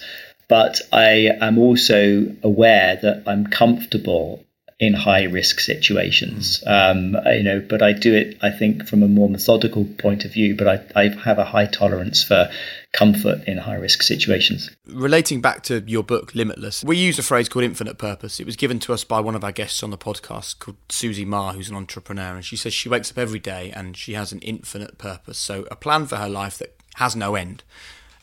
But 0.49 0.81
I 0.93 1.31
am 1.41 1.59
also 1.59 2.35
aware 2.43 2.97
that 3.03 3.23
I'm 3.27 3.47
comfortable 3.47 4.45
in 4.81 4.95
high 4.95 5.25
risk 5.25 5.61
situations. 5.61 6.65
Um, 6.67 7.15
you 7.27 7.43
know, 7.43 7.61
but 7.61 7.83
I 7.83 7.93
do 7.93 8.15
it, 8.15 8.39
I 8.41 8.51
think, 8.51 8.89
from 8.89 9.03
a 9.03 9.09
more 9.09 9.29
methodical 9.29 9.85
point 9.85 10.25
of 10.25 10.33
view. 10.33 10.57
But 10.57 10.69
I, 10.97 11.03
I 11.05 11.09
have 11.23 11.39
a 11.39 11.45
high 11.45 11.67
tolerance 11.67 12.25
for 12.25 12.49
comfort 12.93 13.47
in 13.47 13.59
high 13.59 13.75
risk 13.75 14.03
situations. 14.03 14.71
Relating 14.87 15.43
back 15.43 15.63
to 15.65 15.85
your 15.87 16.03
book, 16.03 16.35
Limitless, 16.35 16.83
we 16.83 16.97
use 16.97 17.19
a 17.19 17.23
phrase 17.23 17.47
called 17.47 17.67
infinite 17.67 17.99
purpose. 17.99 18.41
It 18.41 18.47
was 18.47 18.57
given 18.57 18.79
to 18.81 18.95
us 18.95 19.05
by 19.05 19.21
one 19.21 19.35
of 19.35 19.45
our 19.45 19.53
guests 19.53 19.83
on 19.83 19.91
the 19.91 19.99
podcast 19.99 20.59
called 20.61 20.79
Susie 20.89 21.27
Ma, 21.27 21.53
who's 21.53 21.69
an 21.69 21.77
entrepreneur. 21.77 22.35
And 22.37 22.45
she 22.45 22.57
says 22.57 22.73
she 22.73 22.89
wakes 22.89 23.11
up 23.11 23.19
every 23.19 23.39
day 23.39 23.71
and 23.77 23.99
she 23.99 24.15
has 24.15 24.33
an 24.33 24.39
infinite 24.39 24.97
purpose. 24.97 25.39
So 25.39 25.67
a 25.71 25.77
plan 25.77 26.07
for 26.07 26.17
her 26.17 26.29
life 26.29 26.57
that 26.57 26.75
has 26.95 27.15
no 27.15 27.35
end. 27.35 27.65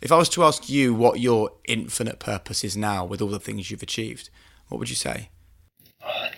If 0.02 0.12
I 0.12 0.18
was 0.18 0.30
to 0.30 0.44
ask 0.44 0.68
you 0.70 0.96
what 0.96 1.20
your 1.20 1.52
infinite 1.66 2.18
purpose 2.18 2.64
is 2.64 2.76
now 2.76 3.06
with 3.06 3.22
all 3.22 3.30
the 3.30 3.40
things 3.40 3.70
you've 3.70 3.84
achieved, 3.84 4.32
what 4.70 4.80
would 4.80 4.90
you 4.90 4.96
say? 4.96 5.30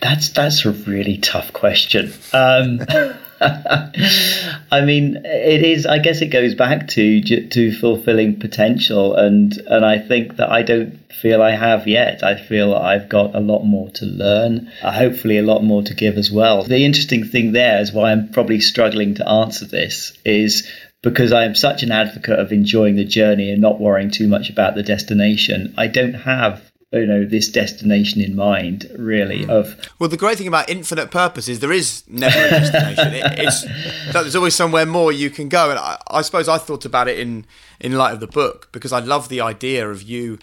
That's 0.00 0.30
that's 0.30 0.64
a 0.64 0.72
really 0.72 1.18
tough 1.18 1.52
question. 1.52 2.12
Um, 2.32 2.80
I 3.42 4.82
mean, 4.84 5.20
it 5.24 5.62
is. 5.62 5.86
I 5.86 5.98
guess 5.98 6.20
it 6.20 6.28
goes 6.28 6.54
back 6.54 6.88
to 6.88 7.20
to 7.48 7.72
fulfilling 7.72 8.40
potential, 8.40 9.14
and 9.14 9.56
and 9.66 9.84
I 9.84 9.98
think 9.98 10.36
that 10.36 10.50
I 10.50 10.62
don't 10.62 10.98
feel 11.12 11.42
I 11.42 11.52
have 11.52 11.86
yet. 11.86 12.22
I 12.22 12.36
feel 12.36 12.74
I've 12.74 13.08
got 13.08 13.34
a 13.34 13.40
lot 13.40 13.64
more 13.64 13.90
to 13.90 14.06
learn. 14.06 14.70
Uh, 14.82 14.92
hopefully, 14.92 15.38
a 15.38 15.42
lot 15.42 15.62
more 15.62 15.82
to 15.82 15.94
give 15.94 16.16
as 16.16 16.30
well. 16.30 16.64
The 16.64 16.84
interesting 16.84 17.24
thing 17.24 17.52
there 17.52 17.80
is 17.80 17.92
why 17.92 18.12
I'm 18.12 18.30
probably 18.30 18.60
struggling 18.60 19.14
to 19.16 19.28
answer 19.28 19.66
this 19.66 20.16
is 20.24 20.70
because 21.02 21.32
I 21.32 21.44
am 21.44 21.54
such 21.54 21.82
an 21.82 21.92
advocate 21.92 22.38
of 22.38 22.52
enjoying 22.52 22.96
the 22.96 23.04
journey 23.04 23.50
and 23.50 23.60
not 23.60 23.80
worrying 23.80 24.10
too 24.10 24.28
much 24.28 24.50
about 24.50 24.74
the 24.74 24.82
destination. 24.82 25.74
I 25.78 25.86
don't 25.86 26.14
have 26.14 26.69
you 26.92 27.06
know 27.06 27.24
this 27.24 27.48
destination 27.48 28.20
in 28.20 28.34
mind 28.34 28.90
really 28.98 29.44
hmm. 29.44 29.50
of 29.50 29.76
well 29.98 30.08
the 30.08 30.16
great 30.16 30.36
thing 30.36 30.48
about 30.48 30.68
infinite 30.68 31.10
purpose 31.10 31.48
is 31.48 31.60
there 31.60 31.72
is 31.72 32.02
never 32.08 32.36
a 32.36 32.50
destination. 32.50 33.14
It, 33.14 33.38
it's 33.38 33.64
there's 34.12 34.34
always 34.34 34.54
somewhere 34.54 34.86
more 34.86 35.12
you 35.12 35.30
can 35.30 35.48
go. 35.48 35.70
And 35.70 35.78
I, 35.78 35.98
I, 36.08 36.22
suppose 36.22 36.48
i 36.48 36.58
thought 36.58 36.84
about 36.84 37.06
it 37.06 37.18
in 37.18 37.46
in 37.78 37.92
light 37.92 38.12
of 38.12 38.20
the 38.20 38.26
book 38.26 38.70
because 38.72 38.92
i 38.92 38.98
love 38.98 39.28
the 39.28 39.40
idea 39.40 39.88
of 39.88 40.02
you 40.02 40.38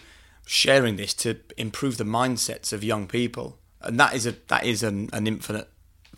sharing 0.48 0.96
this 0.96 1.12
to 1.12 1.36
improve 1.58 1.98
the 1.98 2.04
mindsets 2.04 2.72
of 2.72 2.82
young 2.82 3.06
people. 3.06 3.58
And 3.82 4.00
that 4.00 4.14
is 4.14 4.26
a 4.26 4.34
that 4.48 4.64
is 4.64 4.82
an, 4.82 5.10
an 5.12 5.26
infinite 5.26 5.68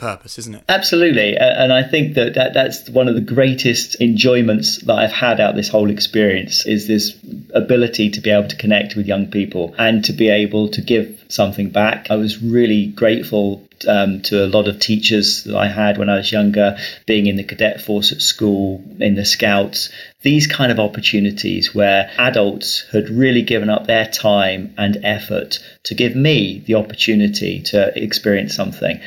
purpose, 0.00 0.38
isn't 0.38 0.54
it? 0.54 0.64
Absolutely. 0.68 1.36
And 1.36 1.72
I 1.72 1.82
think 1.82 2.14
that, 2.14 2.34
that 2.34 2.54
that's 2.54 2.88
one 2.88 3.06
of 3.06 3.14
the 3.14 3.20
greatest 3.20 4.00
enjoyments 4.00 4.78
that 4.82 4.94
I've 4.94 5.12
had 5.12 5.40
out 5.40 5.54
this 5.54 5.68
whole 5.68 5.90
experience 5.90 6.66
is 6.66 6.88
this 6.88 7.16
ability 7.54 8.10
to 8.10 8.20
be 8.20 8.30
able 8.30 8.48
to 8.48 8.56
connect 8.56 8.96
with 8.96 9.06
young 9.06 9.30
people 9.30 9.74
and 9.78 10.04
to 10.06 10.12
be 10.12 10.30
able 10.30 10.68
to 10.70 10.80
give 10.80 11.22
something 11.28 11.68
back. 11.70 12.10
I 12.10 12.16
was 12.16 12.42
really 12.42 12.86
grateful 12.86 13.68
um, 13.86 14.22
to 14.22 14.44
a 14.44 14.48
lot 14.48 14.68
of 14.68 14.78
teachers 14.78 15.44
that 15.44 15.56
I 15.56 15.68
had 15.68 15.98
when 15.98 16.08
I 16.08 16.16
was 16.16 16.32
younger, 16.32 16.76
being 17.06 17.26
in 17.26 17.36
the 17.36 17.44
cadet 17.44 17.80
force 17.80 18.12
at 18.12 18.20
school, 18.20 18.82
in 18.98 19.14
the 19.14 19.24
scouts, 19.24 19.90
these 20.22 20.46
kind 20.46 20.70
of 20.72 20.78
opportunities 20.78 21.74
where 21.74 22.10
adults 22.18 22.84
had 22.92 23.08
really 23.08 23.42
given 23.42 23.70
up 23.70 23.86
their 23.86 24.06
time 24.06 24.74
and 24.76 24.98
effort 25.02 25.58
to 25.84 25.94
give 25.94 26.14
me 26.14 26.62
the 26.66 26.74
opportunity 26.74 27.62
to 27.62 27.92
experience 28.02 28.54
something. 28.54 29.00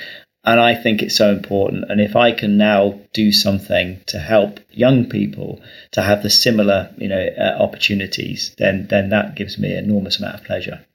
And 0.45 0.59
I 0.59 0.75
think 0.75 1.01
it's 1.01 1.15
so 1.15 1.31
important. 1.31 1.85
And 1.89 2.01
if 2.01 2.15
I 2.15 2.33
can 2.33 2.57
now 2.57 2.99
do 3.13 3.31
something 3.31 4.01
to 4.07 4.19
help 4.19 4.59
young 4.71 5.07
people 5.07 5.61
to 5.91 6.01
have 6.01 6.21
the 6.21 6.29
similar, 6.29 6.93
you 6.97 7.07
know, 7.07 7.29
uh, 7.37 7.57
opportunities, 7.61 8.53
then 8.57 8.87
then 8.89 9.09
that 9.09 9.35
gives 9.35 9.57
me 9.57 9.71
an 9.71 9.85
enormous 9.85 10.19
amount 10.19 10.35
of 10.35 10.43
pleasure. 10.43 10.85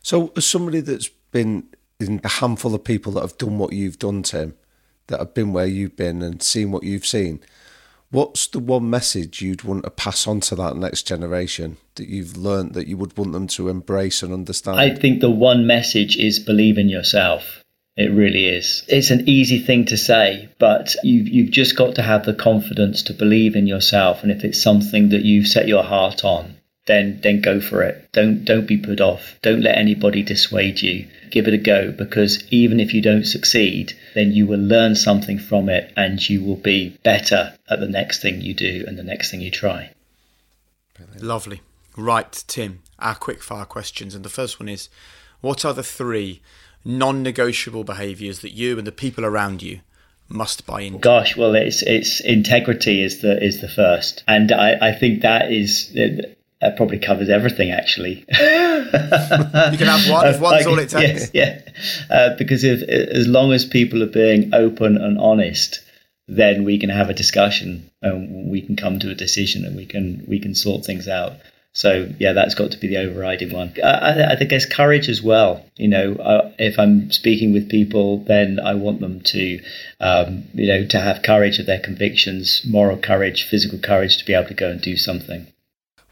So, 0.00 0.32
as 0.36 0.46
somebody 0.46 0.80
that's 0.80 1.08
been 1.32 1.64
in 1.98 2.20
a 2.22 2.28
handful 2.28 2.74
of 2.74 2.84
people 2.84 3.12
that 3.12 3.22
have 3.22 3.38
done 3.38 3.58
what 3.58 3.72
you've 3.72 3.98
done, 3.98 4.22
Tim, 4.22 4.54
that 5.08 5.18
have 5.18 5.34
been 5.34 5.52
where 5.52 5.66
you've 5.66 5.96
been 5.96 6.22
and 6.22 6.40
seen 6.40 6.70
what 6.70 6.84
you've 6.84 7.06
seen, 7.06 7.40
what's 8.10 8.46
the 8.46 8.60
one 8.60 8.88
message 8.88 9.42
you'd 9.42 9.64
want 9.64 9.82
to 9.82 9.90
pass 9.90 10.28
on 10.28 10.38
to 10.40 10.54
that 10.54 10.76
next 10.76 11.02
generation 11.02 11.78
that 11.96 12.08
you've 12.08 12.36
learned 12.36 12.74
that 12.74 12.86
you 12.86 12.96
would 12.96 13.16
want 13.16 13.32
them 13.32 13.48
to 13.48 13.68
embrace 13.68 14.22
and 14.22 14.32
understand? 14.32 14.78
I 14.78 14.94
think 14.94 15.20
the 15.20 15.30
one 15.30 15.66
message 15.66 16.16
is 16.16 16.38
believe 16.38 16.78
in 16.78 16.88
yourself 16.88 17.63
it 17.96 18.10
really 18.10 18.46
is. 18.46 18.84
It's 18.88 19.10
an 19.10 19.28
easy 19.28 19.60
thing 19.60 19.84
to 19.86 19.96
say, 19.96 20.48
but 20.58 20.96
you've, 21.04 21.28
you've 21.28 21.50
just 21.50 21.76
got 21.76 21.94
to 21.94 22.02
have 22.02 22.24
the 22.24 22.34
confidence 22.34 23.02
to 23.04 23.14
believe 23.14 23.54
in 23.54 23.66
yourself. 23.66 24.22
And 24.22 24.32
if 24.32 24.44
it's 24.44 24.60
something 24.60 25.10
that 25.10 25.24
you've 25.24 25.46
set 25.46 25.68
your 25.68 25.84
heart 25.84 26.24
on, 26.24 26.56
then 26.86 27.20
then 27.22 27.40
go 27.40 27.60
for 27.60 27.82
it. 27.82 28.10
Don't 28.12 28.44
don't 28.44 28.66
be 28.66 28.76
put 28.76 29.00
off. 29.00 29.38
Don't 29.42 29.62
let 29.62 29.78
anybody 29.78 30.22
dissuade 30.22 30.82
you. 30.82 31.08
Give 31.30 31.48
it 31.48 31.54
a 31.54 31.58
go 31.58 31.92
because 31.92 32.44
even 32.50 32.78
if 32.78 32.92
you 32.92 33.00
don't 33.00 33.24
succeed, 33.24 33.94
then 34.14 34.32
you 34.32 34.46
will 34.46 34.60
learn 34.60 34.94
something 34.94 35.38
from 35.38 35.68
it 35.68 35.92
and 35.96 36.28
you 36.28 36.42
will 36.42 36.56
be 36.56 36.98
better 37.02 37.56
at 37.70 37.80
the 37.80 37.88
next 37.88 38.20
thing 38.20 38.40
you 38.40 38.54
do 38.54 38.84
and 38.86 38.98
the 38.98 39.02
next 39.02 39.30
thing 39.30 39.40
you 39.40 39.50
try. 39.50 39.90
Lovely. 41.18 41.62
Right, 41.96 42.44
Tim, 42.48 42.82
our 42.98 43.14
quick 43.14 43.42
fire 43.42 43.64
questions. 43.64 44.14
And 44.14 44.24
the 44.24 44.28
first 44.28 44.60
one 44.60 44.68
is 44.68 44.88
what 45.40 45.64
are 45.64 45.74
the 45.74 45.82
three 45.82 46.42
non-negotiable 46.84 47.84
behaviours 47.84 48.40
that 48.40 48.52
you 48.52 48.78
and 48.78 48.86
the 48.86 48.92
people 48.92 49.24
around 49.24 49.62
you 49.62 49.80
must 50.28 50.66
buy 50.66 50.82
into? 50.82 50.98
Gosh, 50.98 51.36
well, 51.36 51.54
it's 51.54 51.82
it's 51.82 52.20
integrity 52.20 53.02
is 53.02 53.20
the 53.20 53.42
is 53.42 53.60
the 53.60 53.68
first, 53.68 54.22
and 54.26 54.52
I, 54.52 54.90
I 54.90 54.92
think 54.92 55.22
that 55.22 55.52
is 55.52 55.92
that 55.92 56.36
probably 56.76 56.98
covers 56.98 57.28
everything. 57.28 57.70
Actually, 57.70 58.24
you 58.28 59.76
can 59.78 59.86
have 59.86 60.10
one 60.10 60.26
if 60.26 60.40
one's 60.40 60.66
all 60.66 60.78
it 60.78 60.88
takes. 60.90 61.32
Yeah, 61.34 61.60
yeah. 61.64 62.14
Uh, 62.14 62.36
because 62.36 62.64
if 62.64 62.82
as 62.82 63.26
long 63.26 63.52
as 63.52 63.64
people 63.64 64.02
are 64.02 64.06
being 64.06 64.54
open 64.54 64.96
and 64.96 65.18
honest, 65.18 65.80
then 66.28 66.64
we 66.64 66.78
can 66.78 66.90
have 66.90 67.10
a 67.10 67.14
discussion 67.14 67.90
and 68.02 68.50
we 68.50 68.62
can 68.62 68.76
come 68.76 68.98
to 68.98 69.10
a 69.10 69.14
decision 69.14 69.64
and 69.64 69.76
we 69.76 69.86
can 69.86 70.24
we 70.26 70.38
can 70.38 70.54
sort 70.54 70.84
things 70.84 71.08
out. 71.08 71.34
So 71.74 72.08
yeah, 72.20 72.32
that's 72.32 72.54
got 72.54 72.70
to 72.70 72.78
be 72.78 72.86
the 72.86 72.98
overriding 72.98 73.52
one. 73.52 73.74
I, 73.82 74.36
I, 74.38 74.44
guess 74.44 74.64
courage 74.64 75.08
as 75.08 75.20
well. 75.20 75.66
You 75.76 75.88
know, 75.88 76.14
uh, 76.14 76.52
if 76.56 76.78
I'm 76.78 77.10
speaking 77.10 77.52
with 77.52 77.68
people, 77.68 78.18
then 78.24 78.60
I 78.60 78.74
want 78.74 79.00
them 79.00 79.20
to, 79.22 79.60
um, 79.98 80.44
you 80.54 80.68
know, 80.68 80.86
to 80.86 81.00
have 81.00 81.24
courage 81.24 81.58
of 81.58 81.66
their 81.66 81.80
convictions, 81.80 82.62
moral 82.64 82.96
courage, 82.96 83.48
physical 83.48 83.80
courage 83.80 84.18
to 84.18 84.24
be 84.24 84.34
able 84.34 84.48
to 84.48 84.54
go 84.54 84.70
and 84.70 84.80
do 84.80 84.96
something. 84.96 85.48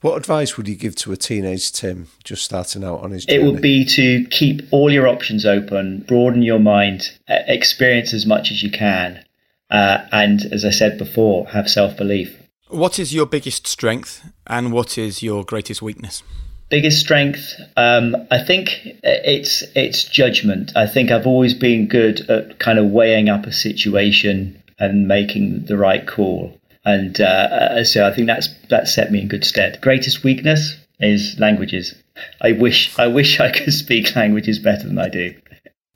What 0.01 0.17
advice 0.17 0.57
would 0.57 0.67
you 0.67 0.75
give 0.75 0.97
to 0.97 1.13
a 1.13 1.17
teenage 1.17 1.71
Tim 1.71 2.09
just 2.25 2.45
starting 2.45 2.83
out 2.83 3.05
on 3.05 3.13
his 3.13 3.25
journey? 3.25 3.41
It 3.41 3.47
would 3.47 3.63
be 3.63 3.85
to 3.85 4.25
keep 4.31 4.63
all 4.73 4.91
your 4.91 5.07
options 5.07 5.47
open, 5.47 6.01
broaden 6.09 6.43
your 6.43 6.59
mind, 6.59 7.17
experience 7.29 8.13
as 8.13 8.27
much 8.27 8.51
as 8.51 8.65
you 8.65 8.71
can, 8.73 9.25
uh, 9.71 9.99
and 10.11 10.45
as 10.53 10.65
I 10.65 10.71
said 10.71 10.99
before, 10.99 11.47
have 11.47 11.71
self 11.71 11.97
belief. 11.97 12.37
What 12.73 12.99
is 12.99 13.13
your 13.13 13.27
biggest 13.27 13.67
strength 13.67 14.27
and 14.47 14.73
what 14.73 14.97
is 14.97 15.23
your 15.23 15.45
greatest 15.45 15.83
weakness? 15.83 16.23
Biggest 16.71 17.01
strength, 17.01 17.53
um, 17.77 18.17
I 18.31 18.43
think 18.43 18.71
it's 19.03 19.63
it's 19.77 20.05
judgment. 20.05 20.73
I 20.75 20.87
think 20.87 21.11
I've 21.11 21.27
always 21.27 21.53
been 21.53 21.87
good 21.87 22.31
at 22.31 22.59
kind 22.61 22.79
of 22.79 22.87
weighing 22.87 23.29
up 23.29 23.45
a 23.45 23.53
situation 23.53 24.63
and 24.79 25.07
making 25.07 25.67
the 25.67 25.77
right 25.77 26.07
call, 26.07 26.59
and 26.83 27.21
uh, 27.21 27.85
so 27.85 28.09
I 28.09 28.15
think 28.15 28.27
that's 28.27 28.49
that 28.71 28.89
set 28.89 29.13
me 29.13 29.21
in 29.21 29.29
good 29.29 29.45
stead. 29.45 29.83
Greatest 29.83 30.25
weakness 30.25 30.75
is 30.99 31.37
languages. 31.39 31.95
I 32.41 32.53
wish 32.53 32.99
I 32.99 33.07
wish 33.07 33.39
I 33.39 33.51
could 33.51 33.75
speak 33.75 34.17
languages 34.17 34.59
better 34.59 34.89
than 34.89 34.99
I 34.99 35.11
do. 35.11 35.35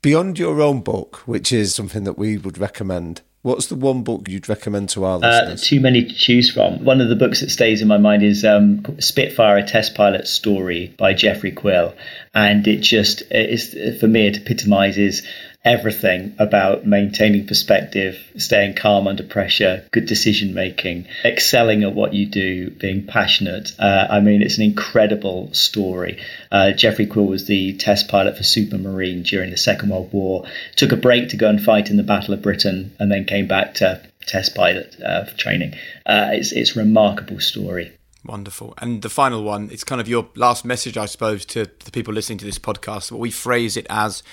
Beyond 0.03 0.37
your 0.37 0.61
own 0.61 0.81
book, 0.81 1.23
which 1.25 1.51
is 1.51 1.73
something 1.73 2.03
that 2.03 2.19
we 2.19 2.37
would 2.37 2.59
recommend, 2.59 3.23
What's 3.47 3.67
the 3.67 3.75
one 3.75 4.03
book 4.03 4.27
you'd 4.27 4.49
recommend 4.49 4.89
to 4.89 5.05
our 5.05 5.15
uh, 5.15 5.19
listeners? 5.19 5.63
Uh, 5.63 5.65
too 5.65 5.79
many 5.79 6.03
to 6.03 6.13
choose 6.13 6.51
from. 6.51 6.83
One 6.83 6.99
of 6.99 7.07
the 7.07 7.15
books 7.15 7.39
that 7.39 7.49
stays 7.49 7.81
in 7.81 7.87
my 7.87 7.97
mind 7.97 8.21
is 8.21 8.43
um, 8.43 8.83
Spitfire, 8.99 9.55
a 9.55 9.65
test 9.65 9.95
pilot 9.95 10.27
story 10.27 10.93
by 10.97 11.13
Jeffrey 11.13 11.53
Quill. 11.53 11.95
And 12.33 12.67
it 12.67 12.81
just, 12.81 13.23
is, 13.31 13.73
for 14.01 14.07
me, 14.07 14.27
it 14.27 14.35
epitomizes 14.35 15.25
everything 15.67 16.33
about 16.39 16.87
maintaining 16.87 17.45
perspective, 17.45 18.17
staying 18.37 18.73
calm 18.73 19.05
under 19.05 19.23
pressure, 19.23 19.85
good 19.91 20.05
decision 20.05 20.53
making, 20.53 21.05
excelling 21.25 21.83
at 21.83 21.93
what 21.93 22.13
you 22.13 22.25
do, 22.25 22.69
being 22.69 23.05
passionate. 23.05 23.73
Uh, 23.77 24.07
I 24.09 24.21
mean, 24.21 24.41
it's 24.41 24.57
an 24.57 24.63
incredible 24.63 25.53
story. 25.53 26.23
Uh, 26.49 26.71
Jeffrey 26.71 27.05
Quill 27.05 27.25
was 27.25 27.47
the 27.47 27.75
test 27.75 28.07
pilot 28.07 28.37
for 28.37 28.43
Supermarine 28.43 29.23
during 29.23 29.51
the 29.51 29.57
Second 29.57 29.89
World 29.89 30.13
War, 30.13 30.45
took 30.77 30.93
a 30.93 30.95
break 30.95 31.29
to 31.29 31.37
go 31.37 31.49
and 31.49 31.61
fight 31.61 31.89
in 31.89 31.97
the 31.97 32.03
Battle 32.03 32.33
of 32.33 32.41
Britain, 32.41 32.95
and 32.97 33.11
then 33.11 33.25
came 33.25 33.47
back 33.47 33.73
to 33.75 34.01
test 34.25 34.55
pilot 34.55 34.95
uh, 35.05 35.25
training. 35.35 35.73
Uh, 36.05 36.29
it's, 36.31 36.53
it's 36.53 36.77
a 36.77 36.79
remarkable 36.79 37.41
story. 37.41 37.91
Wonderful. 38.23 38.73
And 38.77 39.01
the 39.01 39.09
final 39.09 39.43
one, 39.43 39.69
it's 39.69 39.83
kind 39.83 39.99
of 39.99 40.07
your 40.07 40.29
last 40.35 40.63
message, 40.63 40.97
I 40.97 41.07
suppose, 41.07 41.45
to 41.47 41.69
the 41.83 41.91
people 41.91 42.13
listening 42.13 42.37
to 42.39 42.45
this 42.45 42.59
podcast. 42.59 43.11
But 43.11 43.17
we 43.17 43.31
phrase 43.31 43.75
it 43.75 43.87
as 43.89 44.23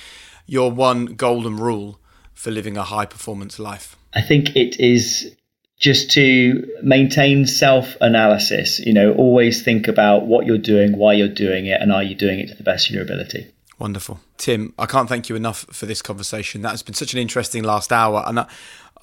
your 0.47 0.71
one 0.71 1.07
golden 1.07 1.57
rule 1.57 2.01
for 2.33 2.51
living 2.51 2.77
a 2.77 2.83
high 2.83 3.07
performance 3.07 3.59
life. 3.59 3.97
I 4.15 4.21
think 4.21 4.57
it 4.57 4.79
is 4.79 5.35
just 5.79 6.11
to 6.13 6.67
maintain 6.83 7.47
self 7.47 7.97
analysis. 8.01 8.79
You 8.81 8.93
know, 8.93 9.13
always 9.15 9.63
think 9.63 9.89
about 9.89 10.27
what 10.27 10.47
you're 10.47 10.59
doing, 10.59 10.97
why 10.97 11.15
you're 11.15 11.29
doing 11.29 11.67
it, 11.67 11.81
and 11.81 11.93
are 11.93 12.03
you 12.03 12.15
doing 12.15 12.39
it 12.39 12.49
to 12.49 12.55
the 12.55 12.63
best 12.63 12.89
of 12.89 12.95
your 12.95 13.05
ability. 13.05 13.51
Wonderful. 13.79 14.21
Tim, 14.37 14.73
I 14.79 14.87
can't 14.87 15.09
thank 15.09 15.29
you 15.29 15.37
enough 15.37 15.67
for 15.71 15.87
this 15.87 16.01
conversation. 16.01 16.63
That 16.63 16.71
has 16.71 16.83
been 16.83 16.95
such 16.95 17.13
an 17.13 17.19
interesting 17.19 17.65
last 17.65 17.93
hour. 17.93 18.23
And 18.27 18.41
I, 18.41 18.47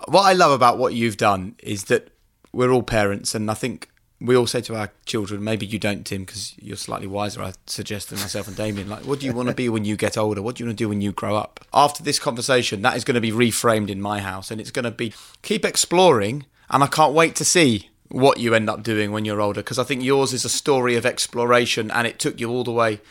what 0.07 0.23
I 0.23 0.33
love 0.33 0.51
about 0.51 0.77
what 0.77 0.93
you've 0.93 1.17
done 1.17 1.55
is 1.61 1.85
that 1.85 2.09
we're 2.53 2.71
all 2.71 2.83
parents, 2.83 3.35
and 3.35 3.51
I 3.51 3.53
think 3.53 3.89
we 4.21 4.37
all 4.37 4.45
say 4.45 4.61
to 4.61 4.75
our 4.75 4.91
children, 5.05 5.43
maybe 5.43 5.65
you 5.65 5.79
don't, 5.79 6.05
Tim, 6.05 6.23
because 6.23 6.53
you're 6.61 6.77
slightly 6.77 7.07
wiser, 7.07 7.41
I 7.41 7.53
suggest, 7.65 8.09
than 8.09 8.19
myself 8.19 8.47
and 8.47 8.55
Damian, 8.55 8.87
like, 8.87 9.03
what 9.05 9.19
do 9.19 9.25
you 9.25 9.33
want 9.33 9.49
to 9.49 9.55
be 9.55 9.67
when 9.67 9.83
you 9.83 9.95
get 9.95 10.15
older? 10.17 10.43
What 10.43 10.55
do 10.55 10.63
you 10.63 10.67
want 10.67 10.77
to 10.77 10.83
do 10.83 10.89
when 10.89 11.01
you 11.01 11.11
grow 11.11 11.35
up? 11.35 11.59
After 11.73 12.03
this 12.03 12.19
conversation, 12.19 12.83
that 12.83 12.95
is 12.95 13.03
going 13.03 13.15
to 13.15 13.21
be 13.21 13.31
reframed 13.31 13.89
in 13.89 13.99
my 13.99 14.19
house, 14.19 14.51
and 14.51 14.61
it's 14.61 14.69
going 14.69 14.85
to 14.85 14.91
be 14.91 15.13
keep 15.41 15.65
exploring, 15.65 16.45
and 16.69 16.83
I 16.83 16.87
can't 16.87 17.13
wait 17.13 17.35
to 17.37 17.45
see 17.45 17.89
what 18.09 18.39
you 18.39 18.53
end 18.53 18.69
up 18.69 18.83
doing 18.83 19.11
when 19.11 19.25
you're 19.25 19.41
older, 19.41 19.61
because 19.61 19.79
I 19.79 19.83
think 19.83 20.03
yours 20.03 20.33
is 20.33 20.45
a 20.45 20.49
story 20.49 20.95
of 20.95 21.05
exploration, 21.05 21.89
and 21.89 22.05
it 22.05 22.19
took 22.19 22.39
you 22.39 22.49
all 22.51 22.63
the 22.63 22.71
way 22.71 23.01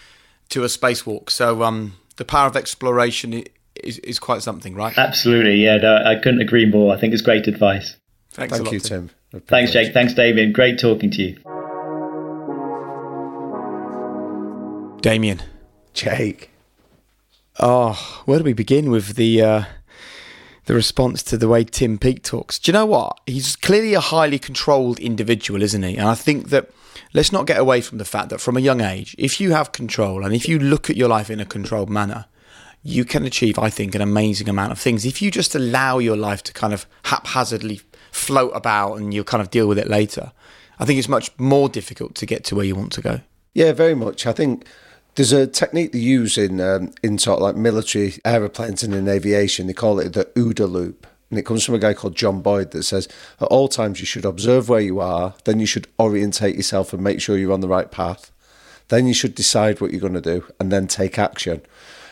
to 0.51 0.63
a 0.63 0.67
spacewalk. 0.67 1.31
So, 1.31 1.65
um, 1.65 1.97
the 2.17 2.25
power 2.25 2.47
of 2.47 2.57
exploration 2.57 3.45
is, 3.75 3.99
is 3.99 4.21
quite 4.21 4.43
something, 4.43 4.77
right? 4.77 4.97
Absolutely, 4.97 5.57
yeah. 5.57 5.79
No, 5.79 5.97
I 6.05 6.15
couldn't 6.17 6.41
agree 6.41 6.67
more. 6.67 6.95
I 6.95 7.01
think 7.01 7.15
it's 7.15 7.23
great 7.23 7.49
advice. 7.49 7.97
Thanks 8.31 8.53
Thank 8.53 8.67
lot, 8.67 8.73
you, 8.73 8.81
Tim. 8.81 9.09
Tim. 9.09 9.17
Thanks, 9.47 9.73
Jake. 9.73 9.93
Thanks, 9.93 10.13
Damian. 10.15 10.53
Great 10.53 10.79
talking 10.79 11.11
to 11.11 11.23
you. 11.23 11.37
Damian. 15.01 15.43
Jake. 15.95 16.51
Oh, 17.59 18.23
where 18.25 18.39
do 18.39 18.45
we 18.45 18.53
begin 18.53 18.91
with 18.91 19.17
the 19.17 19.43
uh, 19.43 19.65
the 20.65 20.75
response 20.75 21.23
to 21.25 21.37
the 21.37 21.49
way 21.49 21.65
Tim 21.65 21.99
Peake 21.99 22.23
talks? 22.23 22.59
Do 22.59 22.71
you 22.71 22.73
know 22.73 22.87
what? 22.87 23.21
He's 23.27 23.55
clearly 23.57 23.95
a 23.95 24.01
highly 24.01 24.39
controlled 24.39 24.99
individual, 24.99 25.63
isn't 25.63 25.83
he? 25.83 25.97
And 25.97 26.09
I 26.09 26.15
think 26.15 26.49
that 26.51 26.71
let's 27.13 27.33
not 27.33 27.47
get 27.47 27.59
away 27.59 27.81
from 27.81 27.99
the 27.99 28.05
fact 28.05 28.31
that 28.31 28.41
from 28.41 28.57
a 28.57 28.61
young 28.61 28.81
age, 28.81 29.15
if 29.19 29.41
you 29.41 29.53
have 29.53 29.73
control 29.73 30.25
and 30.25 30.35
if 30.35 30.49
you 30.49 30.59
look 30.59 30.91
at 30.91 30.97
your 30.97 31.09
life 31.09 31.31
in 31.31 31.41
a 31.41 31.45
controlled 31.45 31.91
manner, 31.91 32.27
you 32.83 33.05
can 33.05 33.27
achieve, 33.27 33.59
I 33.59 33.69
think, 33.69 33.95
an 33.95 34.01
amazing 34.01 34.49
amount 34.49 34.73
of 34.73 34.79
things. 34.79 35.05
If 35.05 35.21
you 35.21 35.31
just 35.31 35.55
allow 35.55 35.99
your 35.99 36.17
life 36.17 36.43
to 36.45 36.53
kind 36.53 36.73
of 36.73 36.87
haphazardly 37.05 37.81
float 38.13 38.53
about 38.55 38.95
and 38.95 39.13
you'll 39.15 39.25
kind 39.25 39.41
of 39.41 39.51
deal 39.51 39.69
with 39.69 39.79
it 39.79 39.89
later, 39.89 40.33
I 40.79 40.85
think 40.85 40.99
it's 40.99 41.09
much 41.09 41.31
more 41.39 41.69
difficult 41.69 42.15
to 42.17 42.27
get 42.27 42.45
to 42.45 42.57
where 42.57 42.65
you 42.65 42.75
want 42.75 42.93
to 42.93 43.03
go. 43.03 43.21
Yeah, 43.55 43.73
very 43.73 43.95
much. 43.95 44.27
I 44.27 44.33
think 44.33 44.65
there's 45.15 45.33
a 45.33 45.47
technique 45.47 45.93
they 45.93 45.99
use 45.99 46.39
in 46.39 46.61
um, 46.61 46.93
in 47.03 47.19
sort 47.19 47.39
of 47.39 47.43
like 47.43 47.57
military 47.57 48.15
aeroplanes 48.25 48.83
and 48.83 48.95
in 48.95 49.09
aviation. 49.09 49.67
They 49.67 49.73
call 49.73 49.99
it 49.99 50.13
the 50.13 50.27
OODA 50.37 50.71
loop. 50.71 51.07
And 51.31 51.39
it 51.39 51.47
comes 51.47 51.65
from 51.65 51.77
a 51.77 51.79
guy 51.79 51.95
called 51.95 52.17
John 52.17 52.43
Boyd 52.43 52.73
that 52.73 52.83
says, 52.83 53.07
at 53.41 53.47
all 53.47 53.69
times 53.69 54.01
you 54.01 54.07
should 54.07 54.25
observe 54.25 54.69
where 54.69 54.81
you 54.81 54.99
are, 54.99 55.35
then 55.45 55.61
you 55.61 55.67
should 55.67 55.87
orientate 55.99 56.57
yourself 56.57 56.93
and 56.93 57.05
make 57.05 57.21
sure 57.21 57.39
you're 57.39 57.53
on 57.53 57.61
the 57.61 57.69
right 57.69 57.89
path. 57.89 58.33
Then 58.89 59.07
you 59.07 59.15
should 59.15 59.37
decide 59.37 59.81
what 59.81 59.93
you're 59.93 60.01
going 60.01 60.15
to 60.15 60.21
do 60.21 60.45
and 60.59 60.73
then 60.73 60.89
take 60.89 61.21
action. 61.21 61.63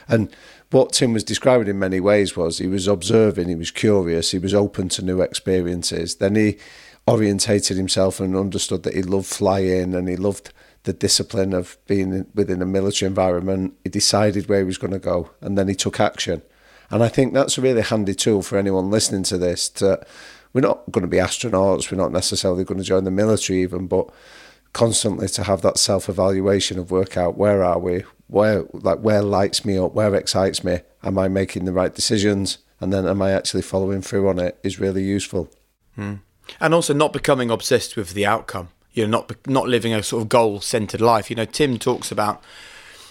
And 0.08 0.34
what 0.70 0.92
Tim 0.92 1.12
was 1.12 1.24
describing 1.24 1.68
in 1.68 1.78
many 1.78 2.00
ways 2.00 2.36
was 2.36 2.58
he 2.58 2.66
was 2.66 2.86
observing, 2.86 3.48
he 3.48 3.54
was 3.54 3.70
curious, 3.70 4.30
he 4.30 4.38
was 4.38 4.54
open 4.54 4.88
to 4.90 5.04
new 5.04 5.20
experiences. 5.20 6.16
Then 6.16 6.34
he 6.34 6.58
orientated 7.06 7.76
himself 7.76 8.20
and 8.20 8.36
understood 8.36 8.82
that 8.82 8.94
he 8.94 9.02
loved 9.02 9.26
flying 9.26 9.94
and 9.94 10.08
he 10.08 10.16
loved 10.16 10.52
the 10.84 10.92
discipline 10.92 11.52
of 11.52 11.76
being 11.86 12.26
within 12.34 12.62
a 12.62 12.66
military 12.66 13.08
environment. 13.08 13.74
He 13.84 13.90
decided 13.90 14.48
where 14.48 14.60
he 14.60 14.64
was 14.64 14.78
going 14.78 14.92
to 14.92 14.98
go 14.98 15.30
and 15.40 15.56
then 15.56 15.68
he 15.68 15.74
took 15.74 16.00
action. 16.00 16.42
And 16.90 17.02
I 17.02 17.08
think 17.08 17.34
that's 17.34 17.58
a 17.58 17.60
really 17.60 17.82
handy 17.82 18.14
tool 18.14 18.42
for 18.42 18.56
anyone 18.56 18.90
listening 18.90 19.22
to 19.24 19.38
this. 19.38 19.68
To, 19.70 20.04
we're 20.52 20.62
not 20.62 20.90
going 20.90 21.02
to 21.02 21.08
be 21.08 21.18
astronauts, 21.18 21.90
we're 21.90 21.98
not 21.98 22.12
necessarily 22.12 22.64
going 22.64 22.78
to 22.78 22.84
join 22.84 23.04
the 23.04 23.10
military 23.10 23.60
even, 23.62 23.86
but 23.86 24.08
constantly 24.72 25.28
to 25.28 25.44
have 25.44 25.62
that 25.62 25.78
self 25.78 26.08
evaluation 26.08 26.78
of 26.78 26.90
work 26.90 27.16
out 27.16 27.36
where 27.36 27.62
are 27.62 27.78
we, 27.78 28.04
where 28.28 28.64
like 28.72 29.00
where 29.00 29.22
lights 29.22 29.64
me 29.64 29.76
up, 29.78 29.94
where 29.94 30.14
excites 30.14 30.62
me, 30.62 30.80
am 31.02 31.18
I 31.18 31.28
making 31.28 31.64
the 31.64 31.72
right 31.72 31.94
decisions, 31.94 32.58
and 32.80 32.92
then 32.92 33.06
am 33.06 33.20
I 33.20 33.32
actually 33.32 33.62
following 33.62 34.02
through 34.02 34.28
on 34.28 34.38
it 34.38 34.58
is 34.62 34.78
really 34.78 35.02
useful. 35.02 35.50
Hmm. 35.96 36.14
And 36.60 36.72
also 36.72 36.94
not 36.94 37.12
becoming 37.12 37.50
obsessed 37.50 37.96
with 37.96 38.14
the 38.14 38.24
outcome. 38.24 38.68
You 38.92 39.06
know, 39.06 39.10
not 39.10 39.46
not 39.46 39.68
living 39.68 39.92
a 39.92 40.02
sort 40.02 40.22
of 40.22 40.28
goal 40.28 40.60
centered 40.60 41.00
life. 41.00 41.30
You 41.30 41.36
know, 41.36 41.44
Tim 41.44 41.78
talks 41.78 42.12
about. 42.12 42.42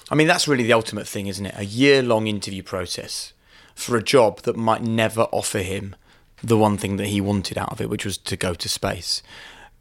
I 0.09 0.15
mean, 0.15 0.28
that's 0.28 0.47
really 0.47 0.63
the 0.63 0.74
ultimate 0.74 1.07
thing, 1.07 1.28
isn't 1.28 1.45
it? 1.45 1.53
A 1.57 1.65
year 1.65 2.01
long 2.01 2.28
interview 2.28 2.63
process 2.63 3.34
for 3.76 3.97
a 3.97 4.03
job 4.03 4.41
that 4.43 4.55
might 4.55 4.82
never 4.82 5.24
offer 5.24 5.59
him 5.59 5.95
the 6.41 6.57
one 6.57 6.78
thing 6.78 6.97
that 6.97 7.07
he 7.07 7.20
wanted 7.20 7.57
out 7.57 7.72
of 7.72 7.82
it, 7.82 7.89
which 7.89 8.05
was 8.05 8.18
to 8.18 8.38
go 8.38 8.53
to 8.53 8.70
space. 8.70 9.22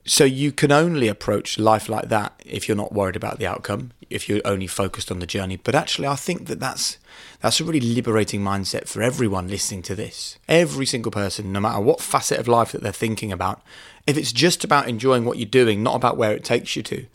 So 0.04 0.24
you 0.24 0.52
can 0.52 0.72
only 0.72 1.08
approach 1.08 1.58
life 1.58 1.88
like 1.88 2.08
that 2.08 2.40
if 2.44 2.68
you're 2.68 2.76
not 2.76 2.92
worried 2.92 3.16
about 3.16 3.38
the 3.38 3.46
outcome, 3.46 3.92
if 4.10 4.28
you're 4.28 4.40
only 4.44 4.66
focused 4.66 5.10
on 5.10 5.18
the 5.18 5.26
journey. 5.26 5.56
But 5.56 5.74
actually, 5.74 6.08
I 6.08 6.16
think 6.16 6.46
that 6.46 6.60
that's 6.60 6.98
that's 7.40 7.60
a 7.60 7.64
really 7.64 7.80
liberating 7.80 8.40
mindset 8.40 8.88
for 8.88 9.02
everyone 9.02 9.48
listening 9.48 9.82
to 9.82 9.94
this. 9.94 10.38
Every 10.48 10.86
single 10.86 11.12
person, 11.12 11.52
no 11.52 11.60
matter 11.60 11.80
what 11.80 12.00
facet 12.00 12.38
of 12.38 12.48
life 12.48 12.72
that 12.72 12.82
they're 12.82 12.92
thinking 12.92 13.32
about, 13.32 13.62
if 14.06 14.16
it's 14.16 14.32
just 14.32 14.64
about 14.64 14.88
enjoying 14.88 15.24
what 15.24 15.38
you're 15.38 15.46
doing, 15.46 15.82
not 15.82 15.96
about 15.96 16.16
where 16.16 16.32
it 16.32 16.44
takes 16.44 16.76
you 16.76 16.82
to, 16.84 17.06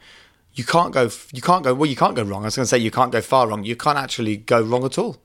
you 0.54 0.64
can't 0.64 0.94
go. 0.94 1.10
You 1.32 1.42
can't 1.42 1.64
go. 1.64 1.74
Well, 1.74 1.90
you 1.90 1.96
can't 1.96 2.16
go 2.16 2.24
wrong. 2.24 2.44
I 2.44 2.46
was 2.46 2.56
going 2.56 2.66
to 2.66 2.68
say 2.68 2.78
you 2.78 2.92
can't 2.92 3.12
go 3.12 3.22
far 3.22 3.48
wrong. 3.48 3.64
You 3.64 3.76
can't 3.76 3.98
actually 3.98 4.38
go 4.38 4.62
wrong 4.62 4.84
at 4.84 4.98
all. 4.98 5.18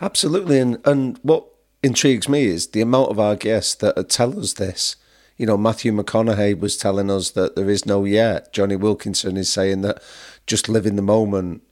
Absolutely, 0.00 0.58
and 0.58 0.78
and 0.84 1.18
what 1.22 1.46
intrigues 1.82 2.28
me 2.28 2.44
is 2.44 2.68
the 2.68 2.80
amount 2.80 3.10
of 3.10 3.18
our 3.18 3.36
guests 3.36 3.74
that 3.76 4.08
tell 4.08 4.38
us 4.38 4.54
this. 4.54 4.96
You 5.36 5.46
know, 5.46 5.56
Matthew 5.56 5.92
McConaughey 5.92 6.58
was 6.58 6.76
telling 6.76 7.10
us 7.10 7.30
that 7.30 7.56
there 7.56 7.70
is 7.70 7.86
no 7.86 8.04
yet. 8.04 8.52
Jonny 8.52 8.76
Wilkinson 8.76 9.36
is 9.36 9.48
saying 9.48 9.80
that 9.82 10.02
just 10.46 10.68
live 10.68 10.86
in 10.86 10.96
the 10.96 11.02
moment. 11.02 11.62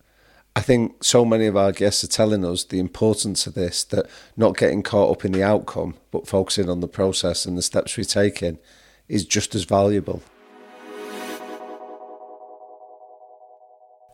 I 0.56 0.60
think 0.60 1.04
so 1.04 1.24
many 1.24 1.46
of 1.46 1.56
our 1.56 1.72
guests 1.72 2.02
are 2.02 2.08
telling 2.08 2.44
us 2.44 2.64
the 2.64 2.80
importance 2.80 3.46
of 3.46 3.54
this, 3.54 3.84
that 3.84 4.06
not 4.36 4.56
getting 4.56 4.82
caught 4.82 5.10
up 5.10 5.24
in 5.24 5.32
the 5.32 5.42
outcome, 5.42 5.94
but 6.10 6.26
focusing 6.26 6.68
on 6.68 6.80
the 6.80 6.88
process 6.88 7.46
and 7.46 7.56
the 7.56 7.62
steps 7.62 7.96
we're 7.96 8.04
taking 8.04 8.58
is 9.08 9.24
just 9.24 9.54
as 9.54 9.64
valuable. 9.64 10.22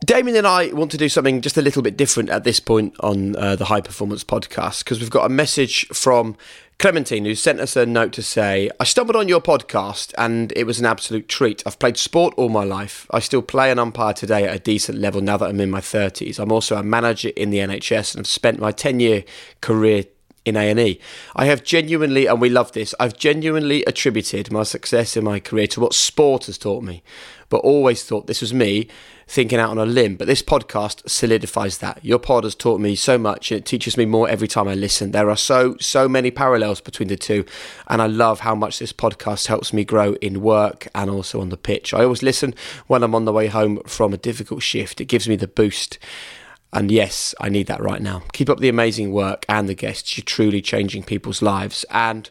Damian 0.07 0.37
and 0.37 0.47
I 0.47 0.71
want 0.71 0.89
to 0.91 0.97
do 0.97 1.09
something 1.09 1.41
just 1.41 1.57
a 1.57 1.61
little 1.61 1.81
bit 1.81 1.97
different 1.97 2.29
at 2.29 2.45
this 2.45 2.61
point 2.61 2.95
on 3.01 3.35
uh, 3.35 3.57
the 3.57 3.65
High 3.65 3.81
Performance 3.81 4.23
Podcast 4.23 4.85
because 4.85 5.01
we've 5.01 5.09
got 5.09 5.25
a 5.25 5.29
message 5.29 5.85
from 5.89 6.37
Clementine 6.79 7.25
who 7.25 7.35
sent 7.35 7.59
us 7.59 7.75
a 7.75 7.85
note 7.85 8.13
to 8.13 8.23
say, 8.23 8.69
I 8.79 8.85
stumbled 8.85 9.17
on 9.17 9.27
your 9.27 9.41
podcast 9.41 10.13
and 10.17 10.53
it 10.55 10.63
was 10.63 10.79
an 10.79 10.85
absolute 10.85 11.27
treat. 11.27 11.61
I've 11.65 11.77
played 11.77 11.97
sport 11.97 12.33
all 12.37 12.47
my 12.47 12.63
life. 12.63 13.05
I 13.11 13.19
still 13.19 13.41
play 13.41 13.69
an 13.69 13.79
umpire 13.79 14.13
today 14.13 14.45
at 14.45 14.55
a 14.55 14.59
decent 14.59 14.97
level 14.97 15.19
now 15.19 15.35
that 15.35 15.49
I'm 15.49 15.59
in 15.59 15.69
my 15.69 15.81
30s. 15.81 16.39
I'm 16.39 16.53
also 16.53 16.77
a 16.77 16.83
manager 16.83 17.31
in 17.35 17.49
the 17.49 17.57
NHS 17.57 18.15
and 18.15 18.21
I've 18.21 18.27
spent 18.27 18.61
my 18.61 18.71
10 18.71 19.01
year 19.01 19.25
career 19.59 20.05
in 20.47 20.55
A&E. 20.55 20.99
I 21.35 21.45
have 21.45 21.63
genuinely, 21.63 22.25
and 22.25 22.41
we 22.41 22.49
love 22.49 22.71
this, 22.71 22.95
I've 22.99 23.17
genuinely 23.17 23.83
attributed 23.85 24.51
my 24.51 24.63
success 24.63 25.17
in 25.17 25.23
my 25.23 25.39
career 25.39 25.67
to 25.67 25.81
what 25.81 25.93
sport 25.93 26.45
has 26.45 26.57
taught 26.57 26.83
me, 26.83 27.03
but 27.49 27.57
always 27.57 28.03
thought 28.03 28.27
this 28.27 28.41
was 28.41 28.53
me 28.53 28.87
thinking 29.27 29.59
out 29.59 29.71
on 29.71 29.77
a 29.77 29.85
limb. 29.85 30.15
But 30.15 30.27
this 30.27 30.41
podcast 30.41 31.07
solidifies 31.09 31.79
that. 31.79 32.03
Your 32.03 32.19
pod 32.19 32.45
has 32.45 32.55
taught 32.55 32.79
me 32.79 32.95
so 32.95 33.17
much 33.17 33.51
and 33.51 33.59
it 33.59 33.65
teaches 33.65 33.97
me 33.97 34.05
more 34.05 34.29
every 34.29 34.47
time 34.47 34.67
I 34.67 34.73
listen. 34.73 35.11
There 35.11 35.29
are 35.29 35.37
so, 35.37 35.75
so 35.79 36.07
many 36.07 36.31
parallels 36.31 36.79
between 36.79 37.09
the 37.09 37.17
two. 37.17 37.45
And 37.87 38.01
I 38.01 38.07
love 38.07 38.39
how 38.41 38.55
much 38.55 38.79
this 38.79 38.93
podcast 38.93 39.47
helps 39.47 39.73
me 39.73 39.83
grow 39.83 40.13
in 40.15 40.41
work 40.41 40.87
and 40.95 41.09
also 41.09 41.41
on 41.41 41.49
the 41.49 41.57
pitch. 41.57 41.93
I 41.93 42.03
always 42.03 42.23
listen 42.23 42.55
when 42.87 43.03
I'm 43.03 43.13
on 43.13 43.25
the 43.25 43.33
way 43.33 43.47
home 43.47 43.81
from 43.85 44.13
a 44.13 44.17
difficult 44.17 44.63
shift. 44.63 45.01
It 45.01 45.05
gives 45.05 45.27
me 45.27 45.35
the 45.35 45.47
boost. 45.47 45.99
And 46.73 46.91
yes, 46.91 47.33
I 47.39 47.49
need 47.49 47.67
that 47.67 47.81
right 47.81 48.01
now. 48.01 48.23
Keep 48.33 48.49
up 48.49 48.59
the 48.59 48.69
amazing 48.69 49.11
work 49.11 49.45
and 49.47 49.69
the 49.69 49.73
guests. 49.73 50.17
You're 50.17 50.25
truly 50.25 50.61
changing 50.61 51.03
people's 51.03 51.41
lives. 51.41 51.85
And 51.89 52.29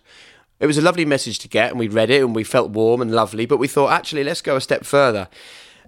it 0.60 0.66
was 0.66 0.78
a 0.78 0.82
lovely 0.82 1.04
message 1.04 1.38
to 1.40 1.48
get, 1.48 1.70
and 1.70 1.78
we 1.78 1.88
read 1.88 2.10
it 2.10 2.22
and 2.22 2.34
we 2.34 2.44
felt 2.44 2.70
warm 2.70 3.00
and 3.00 3.12
lovely. 3.12 3.46
But 3.46 3.58
we 3.58 3.68
thought, 3.68 3.92
actually, 3.92 4.24
let's 4.24 4.42
go 4.42 4.56
a 4.56 4.60
step 4.60 4.84
further. 4.84 5.28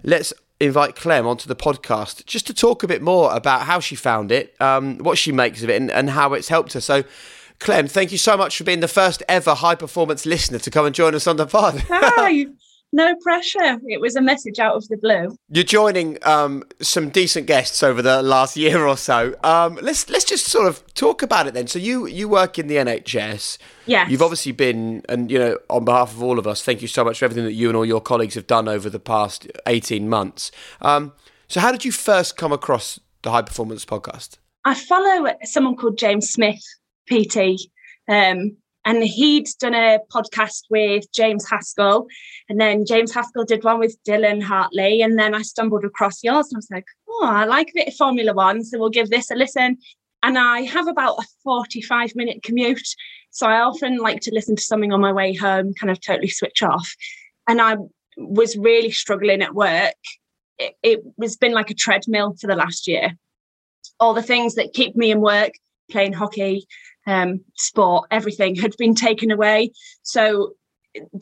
Let's 0.03 0.33
invite 0.59 0.95
Clem 0.95 1.25
onto 1.25 1.47
the 1.47 1.55
podcast 1.55 2.25
just 2.25 2.45
to 2.47 2.53
talk 2.53 2.83
a 2.83 2.87
bit 2.87 3.01
more 3.01 3.33
about 3.33 3.61
how 3.61 3.79
she 3.79 3.95
found 3.95 4.31
it, 4.31 4.55
um, 4.59 4.97
what 4.97 5.17
she 5.17 5.31
makes 5.31 5.63
of 5.63 5.69
it, 5.69 5.81
and, 5.81 5.89
and 5.91 6.09
how 6.09 6.33
it's 6.33 6.49
helped 6.49 6.73
her. 6.73 6.81
So, 6.81 7.03
Clem, 7.59 7.87
thank 7.87 8.11
you 8.11 8.17
so 8.17 8.35
much 8.37 8.57
for 8.57 8.63
being 8.63 8.79
the 8.79 8.87
first 8.87 9.23
ever 9.29 9.53
high 9.53 9.75
performance 9.75 10.25
listener 10.25 10.59
to 10.59 10.71
come 10.71 10.85
and 10.85 10.95
join 10.95 11.15
us 11.15 11.27
on 11.27 11.37
the 11.37 11.45
pod. 11.45 11.83
Hi. 11.87 12.47
No 12.91 13.15
pressure. 13.21 13.79
It 13.87 14.01
was 14.01 14.15
a 14.15 14.21
message 14.21 14.57
out 14.57 14.75
of 14.75 14.87
the 14.87 14.97
blue. 14.97 15.37
You're 15.49 15.63
joining 15.63 16.17
um, 16.23 16.63
some 16.81 17.09
decent 17.09 17.45
guests 17.45 17.83
over 17.83 18.01
the 18.01 18.23
last 18.23 18.57
year 18.65 18.85
or 18.85 18.97
so. 18.97 19.35
Um, 19.43 19.77
let's 19.81 20.09
let's 20.09 20.25
just 20.25 20.47
sort 20.47 20.67
of 20.67 20.85
talk 20.95 21.21
about 21.21 21.47
it 21.47 21.53
then. 21.53 21.67
So 21.67 21.77
you 21.77 22.07
you 22.07 22.27
work 22.27 22.57
in 22.57 22.67
the 22.67 22.75
NHS. 22.75 23.57
Yes. 23.85 24.09
You've 24.09 24.21
obviously 24.21 24.51
been, 24.51 25.03
and 25.07 25.31
you 25.31 25.37
know, 25.37 25.57
on 25.69 25.85
behalf 25.85 26.11
of 26.13 26.23
all 26.23 26.39
of 26.39 26.47
us, 26.47 26.63
thank 26.63 26.81
you 26.81 26.87
so 26.87 27.03
much 27.03 27.19
for 27.19 27.25
everything 27.25 27.45
that 27.45 27.53
you 27.53 27.67
and 27.69 27.77
all 27.77 27.85
your 27.85 28.01
colleagues 28.01 28.35
have 28.35 28.47
done 28.47 28.67
over 28.67 28.89
the 28.89 28.99
past 28.99 29.47
18 29.67 30.09
months. 30.09 30.51
Um, 30.81 31.13
so 31.47 31.59
how 31.59 31.71
did 31.71 31.85
you 31.85 31.91
first 31.91 32.37
come 32.37 32.51
across 32.51 32.99
the 33.23 33.31
High 33.31 33.41
Performance 33.41 33.85
Podcast? 33.85 34.37
I 34.65 34.75
follow 34.75 35.31
someone 35.43 35.75
called 35.75 35.97
James 35.97 36.29
Smith, 36.29 36.61
PT. 37.07 37.59
Um, 38.07 38.57
and 38.85 39.03
he'd 39.03 39.47
done 39.59 39.75
a 39.75 39.99
podcast 40.13 40.63
with 40.69 41.11
James 41.11 41.47
Haskell, 41.49 42.07
and 42.47 42.59
then 42.59 42.85
James 42.85 43.13
Haskell 43.13 43.45
did 43.45 43.63
one 43.63 43.79
with 43.79 43.97
Dylan 44.07 44.41
Hartley, 44.41 45.01
and 45.01 45.19
then 45.19 45.35
I 45.35 45.41
stumbled 45.41 45.85
across 45.85 46.23
yours, 46.23 46.47
and 46.47 46.57
I 46.57 46.59
was 46.59 46.71
like, 46.71 46.85
"Oh, 47.07 47.25
I 47.25 47.45
like 47.45 47.69
a 47.69 47.73
bit 47.75 47.87
of 47.89 47.95
Formula 47.95 48.33
One, 48.33 48.63
so 48.63 48.79
we'll 48.79 48.89
give 48.89 49.09
this 49.09 49.31
a 49.31 49.35
listen." 49.35 49.77
And 50.21 50.37
I 50.37 50.61
have 50.61 50.87
about 50.87 51.19
a 51.19 51.25
forty-five 51.43 52.15
minute 52.15 52.43
commute, 52.43 52.87
so 53.29 53.47
I 53.47 53.61
often 53.61 53.97
like 53.97 54.21
to 54.21 54.33
listen 54.33 54.55
to 54.55 54.61
something 54.61 54.91
on 54.91 55.01
my 55.01 55.13
way 55.13 55.33
home, 55.33 55.73
kind 55.73 55.91
of 55.91 56.01
totally 56.01 56.29
switch 56.29 56.61
off. 56.61 56.93
And 57.47 57.61
I 57.61 57.77
was 58.17 58.57
really 58.57 58.91
struggling 58.91 59.41
at 59.41 59.55
work. 59.55 59.95
It, 60.57 60.75
it 60.83 60.99
has 61.21 61.37
been 61.37 61.53
like 61.53 61.69
a 61.69 61.73
treadmill 61.73 62.35
for 62.39 62.47
the 62.47 62.55
last 62.55 62.87
year. 62.87 63.13
All 63.99 64.13
the 64.13 64.21
things 64.21 64.55
that 64.55 64.73
keep 64.73 64.95
me 64.95 65.11
in 65.11 65.21
work, 65.21 65.53
playing 65.89 66.13
hockey, 66.13 66.67
um, 67.09 67.41
sport, 67.57 68.07
everything 68.11 68.55
had 68.55 68.77
been 68.77 68.93
taken 68.93 69.31
away. 69.31 69.71
So 70.03 70.53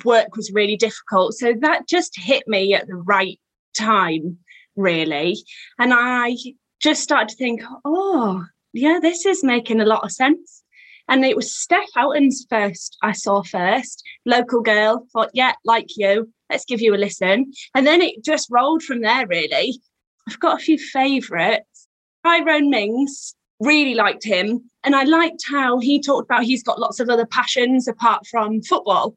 work 0.04 0.36
was 0.36 0.52
really 0.52 0.76
difficult. 0.76 1.34
So 1.34 1.54
that 1.62 1.88
just 1.88 2.20
hit 2.20 2.44
me 2.48 2.74
at 2.74 2.88
the 2.88 2.96
right 2.96 3.40
time, 3.78 4.38
really. 4.76 5.38
And 5.80 5.94
I 5.94 6.36
just 6.82 7.02
started 7.02 7.30
to 7.30 7.36
think, 7.36 7.62
oh, 7.86 8.46
yeah, 8.74 9.00
this 9.02 9.26
is 9.26 9.44
making 9.44 9.80
a 9.80 9.86
lot 9.86 10.04
of 10.04 10.12
sense. 10.12 10.64
And 11.08 11.24
it 11.24 11.38
was 11.38 11.56
Steph 11.56 11.88
Houghton's 11.96 12.46
first 12.50 12.98
I 13.02 13.14
saw 13.14 13.42
first, 13.42 14.04
local 14.26 14.62
girl, 14.62 15.08
thought, 15.14 15.32
yeah, 15.34 15.54
like 15.64 15.88
you, 15.96 16.34
let's 16.50 16.66
give 16.66 16.82
you 16.82 16.94
a 16.94 16.98
listen. 16.98 17.54
And 17.74 17.88
then 17.88 18.02
it 18.02 18.26
just 18.26 18.50
rolled 18.52 18.84
from 18.84 19.02
there, 19.02 19.26
really. 19.26 19.80
I've 20.28 20.40
got 20.42 20.60
a 20.60 20.64
few 20.64 20.78
favourites. 20.78 21.88
Tyrone 22.26 22.70
Mings, 22.70 23.36
really 23.60 23.96
liked 23.96 24.24
him. 24.24 24.70
And 24.84 24.96
I 24.96 25.04
liked 25.04 25.44
how 25.50 25.80
he 25.80 26.02
talked 26.02 26.26
about 26.26 26.44
he's 26.44 26.64
got 26.64 26.80
lots 26.80 27.00
of 27.00 27.10
other 27.10 27.26
passions 27.26 27.88
apart 27.88 28.26
from 28.28 28.62
football. 28.62 29.16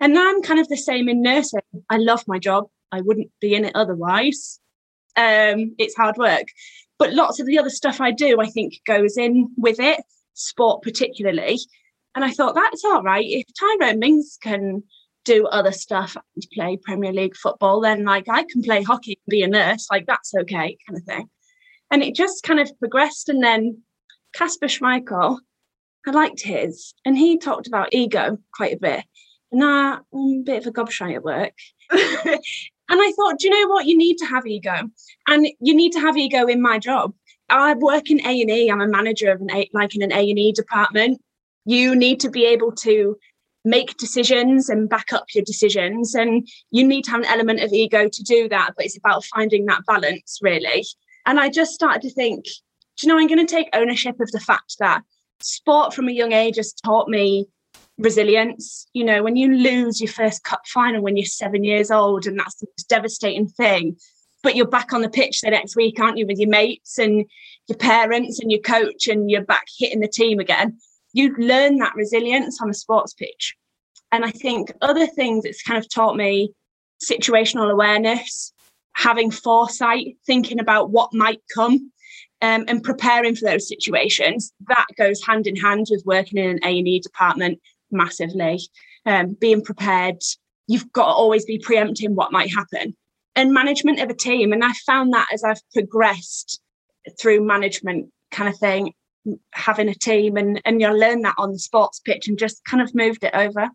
And 0.00 0.18
I'm 0.18 0.42
kind 0.42 0.60
of 0.60 0.68
the 0.68 0.76
same 0.76 1.08
in 1.08 1.22
nursing. 1.22 1.60
I 1.88 1.98
love 1.98 2.24
my 2.26 2.38
job. 2.38 2.68
I 2.90 3.00
wouldn't 3.00 3.30
be 3.40 3.54
in 3.54 3.64
it 3.64 3.76
otherwise. 3.76 4.60
Um, 5.16 5.74
it's 5.78 5.96
hard 5.96 6.16
work. 6.16 6.48
But 6.98 7.12
lots 7.12 7.40
of 7.40 7.46
the 7.46 7.58
other 7.58 7.70
stuff 7.70 8.00
I 8.00 8.10
do, 8.10 8.40
I 8.40 8.46
think, 8.46 8.74
goes 8.86 9.16
in 9.16 9.48
with 9.56 9.80
it, 9.80 10.00
sport 10.34 10.82
particularly. 10.82 11.58
And 12.14 12.24
I 12.24 12.30
thought 12.30 12.54
that's 12.54 12.84
all 12.84 13.02
right. 13.02 13.24
If 13.26 13.46
Tyrone 13.58 13.98
Mings 13.98 14.38
can 14.40 14.84
do 15.24 15.46
other 15.46 15.72
stuff 15.72 16.16
and 16.16 16.46
play 16.52 16.76
Premier 16.76 17.12
League 17.12 17.36
football, 17.36 17.80
then 17.80 18.04
like 18.04 18.28
I 18.28 18.44
can 18.44 18.62
play 18.62 18.82
hockey 18.82 19.12
and 19.12 19.30
be 19.30 19.42
a 19.42 19.48
nurse, 19.48 19.88
like 19.90 20.06
that's 20.06 20.34
okay, 20.34 20.76
kind 20.86 20.98
of 20.98 21.04
thing. 21.04 21.28
And 21.90 22.02
it 22.02 22.14
just 22.14 22.42
kind 22.42 22.60
of 22.60 22.76
progressed. 22.78 23.28
And 23.28 23.42
then 23.42 23.82
Kasper 24.34 24.66
Schmeichel, 24.66 25.38
I 26.06 26.10
liked 26.10 26.42
his, 26.42 26.94
and 27.04 27.16
he 27.16 27.38
talked 27.38 27.66
about 27.66 27.94
ego 27.94 28.38
quite 28.54 28.74
a 28.74 28.78
bit. 28.78 29.04
And 29.52 29.64
I'm 29.64 30.00
mm, 30.12 30.40
a 30.40 30.42
bit 30.42 30.58
of 30.58 30.66
a 30.66 30.72
gobshy 30.72 31.14
at 31.14 31.22
work. 31.22 31.54
and 31.90 32.40
I 32.90 33.12
thought, 33.16 33.38
do 33.38 33.48
you 33.48 33.50
know 33.50 33.72
what? 33.72 33.86
You 33.86 33.96
need 33.96 34.18
to 34.18 34.26
have 34.26 34.46
ego, 34.46 34.90
and 35.28 35.46
you 35.60 35.74
need 35.74 35.92
to 35.92 36.00
have 36.00 36.16
ego 36.16 36.46
in 36.46 36.60
my 36.60 36.78
job. 36.78 37.14
I 37.48 37.74
work 37.74 38.10
in 38.10 38.20
A 38.26 38.40
and 38.40 38.50
E. 38.50 38.70
I'm 38.70 38.80
a 38.80 38.88
manager 38.88 39.30
of 39.30 39.40
an 39.40 39.50
a, 39.50 39.68
like 39.72 39.94
in 39.94 40.02
an 40.02 40.12
A 40.12 40.30
and 40.30 40.38
E 40.38 40.52
department. 40.52 41.20
You 41.64 41.94
need 41.94 42.20
to 42.20 42.30
be 42.30 42.44
able 42.46 42.72
to 42.82 43.16
make 43.64 43.96
decisions 43.96 44.68
and 44.68 44.88
back 44.88 45.12
up 45.12 45.26
your 45.34 45.44
decisions, 45.44 46.14
and 46.14 46.46
you 46.70 46.86
need 46.86 47.04
to 47.04 47.12
have 47.12 47.20
an 47.20 47.26
element 47.26 47.60
of 47.60 47.72
ego 47.72 48.08
to 48.08 48.22
do 48.22 48.48
that. 48.48 48.72
But 48.76 48.86
it's 48.86 48.98
about 48.98 49.24
finding 49.24 49.66
that 49.66 49.86
balance, 49.86 50.38
really. 50.42 50.84
And 51.26 51.40
I 51.40 51.48
just 51.48 51.72
started 51.72 52.02
to 52.02 52.10
think, 52.10 52.44
do 52.44 53.06
you 53.06 53.08
know, 53.08 53.18
I'm 53.18 53.26
going 53.26 53.44
to 53.44 53.54
take 53.54 53.68
ownership 53.72 54.20
of 54.20 54.30
the 54.30 54.40
fact 54.40 54.76
that 54.78 55.02
sport 55.40 55.94
from 55.94 56.08
a 56.08 56.12
young 56.12 56.32
age 56.32 56.56
has 56.56 56.72
taught 56.72 57.08
me 57.08 57.46
resilience. 57.98 58.86
You 58.92 59.04
know, 59.04 59.22
when 59.22 59.36
you 59.36 59.54
lose 59.54 60.00
your 60.00 60.10
first 60.10 60.44
cup 60.44 60.62
final 60.66 61.02
when 61.02 61.16
you're 61.16 61.26
seven 61.26 61.64
years 61.64 61.90
old, 61.90 62.26
and 62.26 62.38
that's 62.38 62.56
the 62.56 62.66
most 62.76 62.88
devastating 62.88 63.48
thing, 63.48 63.96
but 64.42 64.56
you're 64.56 64.66
back 64.66 64.92
on 64.92 65.00
the 65.00 65.08
pitch 65.08 65.40
the 65.40 65.50
next 65.50 65.76
week, 65.76 65.98
aren't 66.00 66.18
you, 66.18 66.26
with 66.26 66.38
your 66.38 66.50
mates 66.50 66.98
and 66.98 67.24
your 67.68 67.78
parents 67.78 68.40
and 68.40 68.50
your 68.50 68.60
coach, 68.60 69.08
and 69.08 69.30
you're 69.30 69.44
back 69.44 69.66
hitting 69.78 70.00
the 70.00 70.08
team 70.08 70.38
again. 70.38 70.78
You 71.12 71.34
learn 71.36 71.78
that 71.78 71.94
resilience 71.94 72.60
on 72.60 72.70
a 72.70 72.74
sports 72.74 73.14
pitch. 73.14 73.54
And 74.12 74.24
I 74.24 74.30
think 74.30 74.72
other 74.80 75.06
things 75.06 75.44
it's 75.44 75.62
kind 75.62 75.78
of 75.78 75.88
taught 75.88 76.16
me 76.16 76.52
situational 77.02 77.70
awareness, 77.70 78.52
having 78.94 79.30
foresight, 79.30 80.16
thinking 80.26 80.60
about 80.60 80.90
what 80.90 81.12
might 81.12 81.40
come 81.54 81.92
um, 82.42 82.64
and 82.68 82.82
preparing 82.82 83.34
for 83.34 83.44
those 83.44 83.68
situations. 83.68 84.52
That 84.68 84.86
goes 84.96 85.24
hand 85.24 85.46
in 85.46 85.56
hand 85.56 85.86
with 85.90 86.02
working 86.04 86.38
in 86.38 86.50
an 86.50 86.60
A&E 86.64 87.00
department 87.00 87.60
massively. 87.90 88.60
Um, 89.06 89.36
being 89.40 89.62
prepared, 89.62 90.22
you've 90.66 90.90
got 90.92 91.06
to 91.06 91.12
always 91.12 91.44
be 91.44 91.58
preempting 91.58 92.14
what 92.14 92.32
might 92.32 92.52
happen. 92.52 92.96
And 93.36 93.52
management 93.52 94.00
of 94.00 94.10
a 94.10 94.14
team. 94.14 94.52
And 94.52 94.64
I 94.64 94.72
found 94.86 95.12
that 95.12 95.26
as 95.32 95.42
I've 95.42 95.60
progressed 95.72 96.60
through 97.20 97.44
management 97.44 98.10
kind 98.30 98.48
of 98.48 98.58
thing, 98.58 98.92
having 99.52 99.88
a 99.88 99.94
team 99.94 100.36
and, 100.36 100.60
and 100.64 100.80
you'll 100.80 100.98
learn 100.98 101.22
that 101.22 101.34
on 101.38 101.52
the 101.52 101.58
sports 101.58 102.00
pitch 102.00 102.28
and 102.28 102.38
just 102.38 102.64
kind 102.64 102.82
of 102.82 102.94
moved 102.94 103.24
it 103.24 103.34
over. 103.34 103.68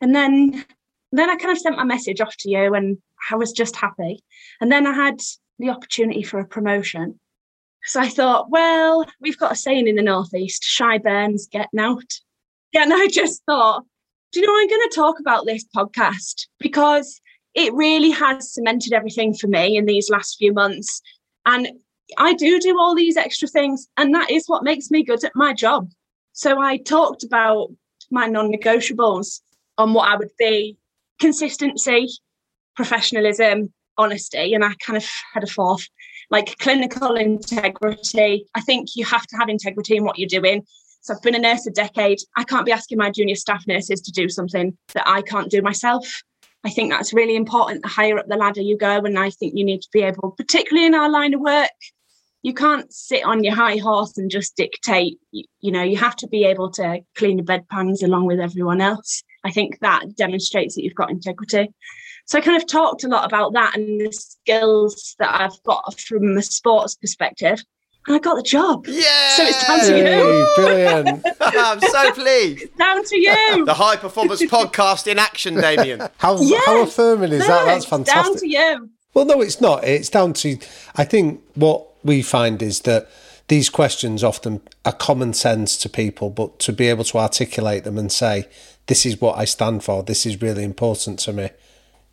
And 0.00 0.14
then 0.14 0.64
then 1.10 1.30
I 1.30 1.36
kind 1.36 1.50
of 1.50 1.58
sent 1.58 1.76
my 1.76 1.84
message 1.84 2.20
off 2.20 2.36
to 2.40 2.50
you 2.50 2.74
and 2.74 2.98
I 3.30 3.36
was 3.36 3.52
just 3.52 3.76
happy. 3.76 4.22
And 4.60 4.70
then 4.70 4.86
I 4.86 4.92
had 4.92 5.20
the 5.58 5.70
opportunity 5.70 6.22
for 6.22 6.38
a 6.38 6.46
promotion. 6.46 7.18
So 7.84 8.00
I 8.00 8.08
thought, 8.08 8.50
well, 8.50 9.06
we've 9.20 9.38
got 9.38 9.52
a 9.52 9.56
saying 9.56 9.88
in 9.88 9.96
the 9.96 10.02
Northeast, 10.02 10.62
shy 10.62 10.98
burns 10.98 11.48
getting 11.50 11.80
out. 11.80 12.12
And 12.74 12.92
I 12.92 13.08
just 13.08 13.42
thought, 13.46 13.84
do 14.32 14.40
you 14.40 14.46
know, 14.46 14.54
I'm 14.54 14.68
going 14.68 14.88
to 14.88 14.94
talk 14.94 15.20
about 15.20 15.46
this 15.46 15.64
podcast 15.74 16.46
because 16.58 17.20
it 17.54 17.72
really 17.72 18.10
has 18.10 18.52
cemented 18.52 18.92
everything 18.92 19.34
for 19.34 19.46
me 19.46 19.76
in 19.76 19.86
these 19.86 20.10
last 20.10 20.36
few 20.36 20.52
months. 20.52 21.00
And 21.46 21.68
I 22.16 22.34
do 22.34 22.60
do 22.60 22.78
all 22.78 22.94
these 22.94 23.16
extra 23.16 23.48
things, 23.48 23.88
and 23.96 24.14
that 24.14 24.30
is 24.30 24.44
what 24.46 24.64
makes 24.64 24.90
me 24.90 25.02
good 25.02 25.24
at 25.24 25.32
my 25.34 25.52
job. 25.52 25.90
So 26.32 26.60
I 26.60 26.76
talked 26.76 27.24
about 27.24 27.68
my 28.10 28.26
non 28.26 28.52
negotiables 28.52 29.40
on 29.76 29.92
what 29.92 30.08
I 30.08 30.16
would 30.16 30.30
be 30.38 30.76
consistency, 31.20 32.08
professionalism, 32.78 33.74
honesty, 33.96 34.54
and 34.54 34.64
I 34.64 34.72
kind 34.78 34.96
of 34.96 35.04
had 35.34 35.42
a 35.42 35.48
fourth, 35.48 35.84
like 36.30 36.56
clinical 36.58 37.16
integrity. 37.16 38.46
I 38.54 38.60
think 38.60 38.90
you 38.94 39.04
have 39.04 39.26
to 39.26 39.36
have 39.36 39.48
integrity 39.48 39.96
in 39.96 40.04
what 40.04 40.16
you're 40.16 40.28
doing. 40.28 40.64
So 41.00 41.12
I've 41.12 41.22
been 41.22 41.34
a 41.34 41.40
nurse 41.40 41.66
a 41.66 41.72
decade. 41.72 42.18
I 42.36 42.44
can't 42.44 42.64
be 42.64 42.70
asking 42.70 42.98
my 42.98 43.10
junior 43.10 43.34
staff 43.34 43.64
nurses 43.66 44.00
to 44.02 44.12
do 44.12 44.28
something 44.28 44.78
that 44.94 45.08
I 45.08 45.22
can't 45.22 45.50
do 45.50 45.60
myself. 45.60 46.22
I 46.64 46.70
think 46.70 46.92
that's 46.92 47.12
really 47.12 47.34
important. 47.34 47.82
The 47.82 47.88
higher 47.88 48.16
up 48.16 48.28
the 48.28 48.36
ladder 48.36 48.60
you 48.60 48.78
go, 48.78 48.98
and 48.98 49.18
I 49.18 49.30
think 49.30 49.54
you 49.56 49.64
need 49.64 49.82
to 49.82 49.88
be 49.92 50.02
able, 50.02 50.30
particularly 50.30 50.86
in 50.86 50.94
our 50.94 51.10
line 51.10 51.34
of 51.34 51.40
work, 51.40 51.70
you 52.42 52.54
can't 52.54 52.92
sit 52.92 53.24
on 53.24 53.42
your 53.42 53.56
high 53.56 53.78
horse 53.78 54.16
and 54.16 54.30
just 54.30 54.54
dictate. 54.54 55.18
You, 55.32 55.44
you 55.58 55.72
know, 55.72 55.82
you 55.82 55.96
have 55.96 56.14
to 56.16 56.28
be 56.28 56.44
able 56.44 56.70
to 56.72 57.00
clean 57.16 57.38
your 57.38 57.44
bedpans 57.44 58.04
along 58.04 58.26
with 58.26 58.38
everyone 58.38 58.80
else. 58.80 59.24
I 59.44 59.50
think 59.50 59.80
that 59.80 60.14
demonstrates 60.14 60.76
that 60.76 60.84
you've 60.84 60.94
got 60.94 61.10
integrity. 61.10 61.70
So 62.28 62.36
I 62.36 62.42
kind 62.42 62.60
of 62.60 62.68
talked 62.68 63.04
a 63.04 63.08
lot 63.08 63.24
about 63.24 63.54
that 63.54 63.74
and 63.74 63.98
the 64.02 64.12
skills 64.12 65.16
that 65.18 65.34
I've 65.40 65.62
got 65.62 65.98
from 65.98 66.36
a 66.36 66.42
sports 66.42 66.94
perspective. 66.94 67.58
And 68.06 68.16
I 68.16 68.18
got 68.18 68.36
the 68.36 68.42
job. 68.42 68.86
Yeah. 68.86 69.30
So 69.34 69.42
it's 69.44 69.66
down 69.66 69.80
to 69.80 69.96
you. 69.96 70.46
Brilliant. 70.56 71.26
I'm 71.40 71.80
so 71.80 72.12
pleased. 72.12 72.76
down 72.76 73.02
to 73.02 73.18
you. 73.18 73.64
The 73.64 73.72
High 73.72 73.96
Performance 73.96 74.42
Podcast 74.42 75.06
in 75.06 75.18
action, 75.18 75.54
Damian. 75.54 76.02
How, 76.18 76.38
Yes. 76.38 76.66
how 76.66 76.82
affirming 76.82 77.32
is 77.32 77.46
that? 77.46 77.64
That's 77.64 77.86
fantastic. 77.86 78.24
Down 78.24 78.36
to 78.36 78.46
you. 78.48 78.90
Well, 79.14 79.24
no, 79.24 79.40
it's 79.40 79.60
not. 79.62 79.84
It's 79.84 80.10
down 80.10 80.34
to, 80.34 80.58
I 80.96 81.04
think 81.04 81.42
what 81.54 81.86
we 82.04 82.20
find 82.20 82.60
is 82.62 82.80
that 82.82 83.08
these 83.48 83.70
questions 83.70 84.22
often 84.22 84.60
are 84.84 84.92
common 84.92 85.32
sense 85.32 85.78
to 85.78 85.88
people, 85.88 86.28
but 86.28 86.58
to 86.60 86.74
be 86.74 86.88
able 86.88 87.04
to 87.04 87.16
articulate 87.18 87.84
them 87.84 87.96
and 87.96 88.12
say, 88.12 88.46
this 88.86 89.06
is 89.06 89.18
what 89.18 89.38
I 89.38 89.46
stand 89.46 89.82
for, 89.82 90.02
this 90.02 90.26
is 90.26 90.42
really 90.42 90.62
important 90.62 91.18
to 91.20 91.32
me, 91.32 91.48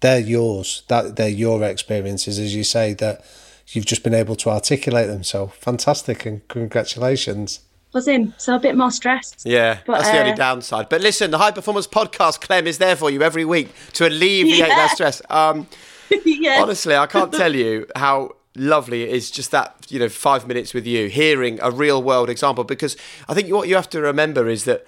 they're 0.06 0.20
yours. 0.20 0.84
That 0.88 1.16
they're 1.16 1.28
your 1.30 1.64
experiences, 1.64 2.40
as 2.40 2.56
you 2.56 2.64
say, 2.64 2.94
that 2.96 3.24
you've 3.70 3.86
just 3.86 4.04
been 4.04 4.14
able 4.14 4.36
to 4.38 4.50
articulate 4.50 5.08
them. 5.08 5.24
So 5.24 5.48
fantastic 5.48 6.26
and 6.26 6.48
congratulations. 6.48 7.62
Was 7.94 8.08
in 8.08 8.34
so 8.38 8.56
a 8.56 8.60
bit 8.60 8.76
more 8.76 8.92
stressed. 8.92 9.44
Yeah, 9.46 9.80
But, 9.86 10.00
that's 10.00 10.12
the 10.12 10.20
only 10.20 10.32
uh, 10.34 10.36
downside. 10.36 10.90
But 10.90 11.00
listen, 11.02 11.32
the 11.32 11.38
High 11.38 11.52
Performance 11.52 11.88
Podcast, 11.88 12.42
Clem, 12.42 12.68
is 12.68 12.78
there 12.78 12.96
for 12.98 13.10
you 13.10 13.22
every 13.24 13.46
week 13.46 13.70
to 13.94 14.06
alleviate 14.08 14.60
Yeah. 14.60 14.68
that 14.68 14.92
stress. 14.92 15.22
Um, 15.30 15.68
yeah. 16.26 16.62
honestly, 16.62 16.96
I 16.96 17.08
can't 17.08 17.32
tell 17.32 17.56
you 17.56 17.88
how 17.96 18.32
lovely 18.58 19.04
it 19.04 19.10
is 19.10 19.32
just 19.32 19.52
that 19.52 19.76
you 19.90 20.00
know 20.00 20.10
five 20.10 20.46
minutes 20.46 20.74
with 20.74 20.86
you, 20.86 21.08
hearing 21.08 21.58
a 21.62 21.72
real 21.72 22.04
world 22.04 22.30
example. 22.30 22.64
Because 22.66 22.98
I 23.30 23.34
think 23.34 23.50
what 23.52 23.68
you 23.70 23.76
have 23.76 23.90
to 23.92 24.02
remember 24.02 24.48
is 24.50 24.66
that. 24.66 24.86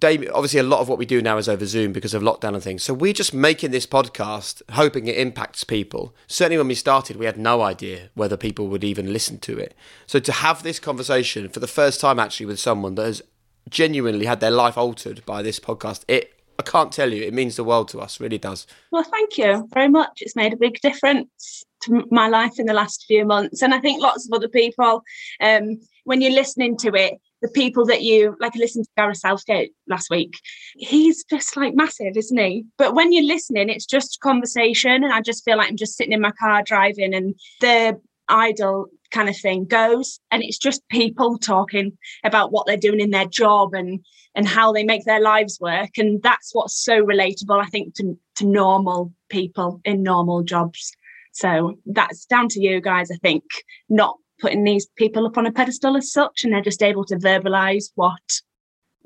Damian, 0.00 0.32
obviously, 0.32 0.58
a 0.58 0.64
lot 0.64 0.80
of 0.80 0.88
what 0.88 0.98
we 0.98 1.04
do 1.04 1.20
now 1.20 1.36
is 1.36 1.48
over 1.48 1.66
Zoom 1.66 1.92
because 1.92 2.14
of 2.14 2.22
lockdown 2.22 2.54
and 2.54 2.62
things. 2.62 2.82
So 2.82 2.94
we're 2.94 3.12
just 3.12 3.34
making 3.34 3.70
this 3.70 3.86
podcast, 3.86 4.62
hoping 4.70 5.06
it 5.06 5.18
impacts 5.18 5.62
people. 5.62 6.14
Certainly, 6.26 6.56
when 6.58 6.68
we 6.68 6.74
started, 6.74 7.16
we 7.16 7.26
had 7.26 7.38
no 7.38 7.60
idea 7.60 8.08
whether 8.14 8.36
people 8.36 8.68
would 8.68 8.82
even 8.82 9.12
listen 9.12 9.38
to 9.40 9.58
it. 9.58 9.74
So 10.06 10.18
to 10.18 10.32
have 10.32 10.62
this 10.62 10.80
conversation 10.80 11.50
for 11.50 11.60
the 11.60 11.66
first 11.66 12.00
time, 12.00 12.18
actually, 12.18 12.46
with 12.46 12.58
someone 12.58 12.94
that 12.94 13.04
has 13.04 13.22
genuinely 13.68 14.24
had 14.24 14.40
their 14.40 14.50
life 14.50 14.78
altered 14.78 15.24
by 15.26 15.42
this 15.42 15.60
podcast, 15.60 16.04
it 16.08 16.34
I 16.58 16.62
can't 16.62 16.92
tell 16.92 17.10
you, 17.10 17.22
it 17.22 17.32
means 17.32 17.56
the 17.56 17.64
world 17.64 17.88
to 17.88 18.00
us. 18.00 18.20
Really 18.20 18.36
does. 18.36 18.66
Well, 18.92 19.02
thank 19.02 19.38
you 19.38 19.66
very 19.72 19.88
much. 19.88 20.18
It's 20.20 20.36
made 20.36 20.52
a 20.52 20.58
big 20.58 20.78
difference 20.82 21.64
to 21.84 22.04
my 22.10 22.28
life 22.28 22.58
in 22.58 22.66
the 22.66 22.74
last 22.74 23.06
few 23.06 23.24
months. 23.24 23.62
And 23.62 23.72
I 23.72 23.80
think 23.80 24.02
lots 24.02 24.26
of 24.26 24.32
other 24.34 24.48
people, 24.48 25.02
um, 25.40 25.80
when 26.04 26.20
you're 26.20 26.32
listening 26.32 26.76
to 26.78 26.88
it, 26.94 27.14
the 27.42 27.48
people 27.48 27.84
that 27.86 28.02
you 28.02 28.36
like, 28.40 28.52
I 28.54 28.58
listened 28.58 28.84
to 28.84 28.90
Gareth 28.96 29.18
Southgate 29.18 29.72
last 29.88 30.10
week. 30.10 30.34
He's 30.76 31.24
just 31.24 31.56
like 31.56 31.74
massive, 31.74 32.16
isn't 32.16 32.38
he? 32.38 32.64
But 32.76 32.94
when 32.94 33.12
you're 33.12 33.24
listening, 33.24 33.68
it's 33.68 33.86
just 33.86 34.20
conversation. 34.20 35.04
And 35.04 35.12
I 35.12 35.20
just 35.20 35.44
feel 35.44 35.56
like 35.56 35.68
I'm 35.68 35.76
just 35.76 35.96
sitting 35.96 36.12
in 36.12 36.20
my 36.20 36.32
car 36.32 36.62
driving 36.62 37.14
and 37.14 37.34
the 37.60 38.00
idol 38.28 38.86
kind 39.10 39.28
of 39.28 39.36
thing 39.36 39.64
goes. 39.64 40.20
And 40.30 40.42
it's 40.42 40.58
just 40.58 40.86
people 40.88 41.38
talking 41.38 41.96
about 42.24 42.52
what 42.52 42.66
they're 42.66 42.76
doing 42.76 43.00
in 43.00 43.10
their 43.10 43.26
job 43.26 43.74
and 43.74 44.00
and 44.34 44.46
how 44.46 44.72
they 44.72 44.84
make 44.84 45.04
their 45.04 45.20
lives 45.20 45.58
work. 45.60 45.90
And 45.98 46.22
that's 46.22 46.54
what's 46.54 46.80
so 46.80 47.04
relatable, 47.04 47.60
I 47.60 47.66
think, 47.66 47.94
to, 47.96 48.16
to 48.36 48.46
normal 48.46 49.12
people 49.28 49.80
in 49.84 50.04
normal 50.04 50.42
jobs. 50.42 50.92
So 51.32 51.78
that's 51.86 52.26
down 52.26 52.48
to 52.50 52.60
you 52.60 52.80
guys, 52.80 53.10
I 53.10 53.16
think, 53.16 53.42
not 53.88 54.16
putting 54.40 54.64
these 54.64 54.86
people 54.96 55.26
up 55.26 55.38
on 55.38 55.46
a 55.46 55.52
pedestal 55.52 55.96
as 55.96 56.12
such, 56.12 56.44
and 56.44 56.52
they're 56.52 56.60
just 56.62 56.82
able 56.82 57.04
to 57.06 57.16
verbalize 57.16 57.90
what 57.94 58.40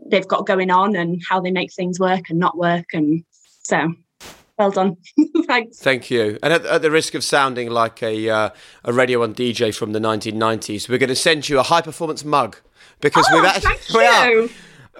they've 0.06 0.28
got 0.28 0.46
going 0.46 0.70
on 0.70 0.96
and 0.96 1.22
how 1.28 1.40
they 1.40 1.50
make 1.50 1.72
things 1.72 1.98
work 2.00 2.30
and 2.30 2.38
not 2.38 2.56
work. 2.56 2.86
And 2.92 3.24
so, 3.64 3.94
well 4.58 4.70
done. 4.70 4.96
Thanks. 5.46 5.78
Thank 5.78 6.10
you. 6.10 6.38
And 6.42 6.52
at, 6.52 6.64
at 6.66 6.82
the 6.82 6.90
risk 6.90 7.14
of 7.14 7.24
sounding 7.24 7.70
like 7.70 8.02
a 8.02 8.28
uh, 8.28 8.50
a 8.84 8.92
radio 8.92 9.20
one 9.20 9.34
DJ 9.34 9.74
from 9.74 9.92
the 9.92 10.00
1990s, 10.00 10.88
we're 10.88 10.98
going 10.98 11.08
to 11.08 11.16
send 11.16 11.48
you 11.48 11.58
a 11.58 11.62
high 11.62 11.82
performance 11.82 12.24
mug 12.24 12.56
because 13.00 13.26
Oh, 13.30 13.36
we've 13.36 13.44
actually 13.44 13.98
we 13.98 14.06
are. 14.06 14.48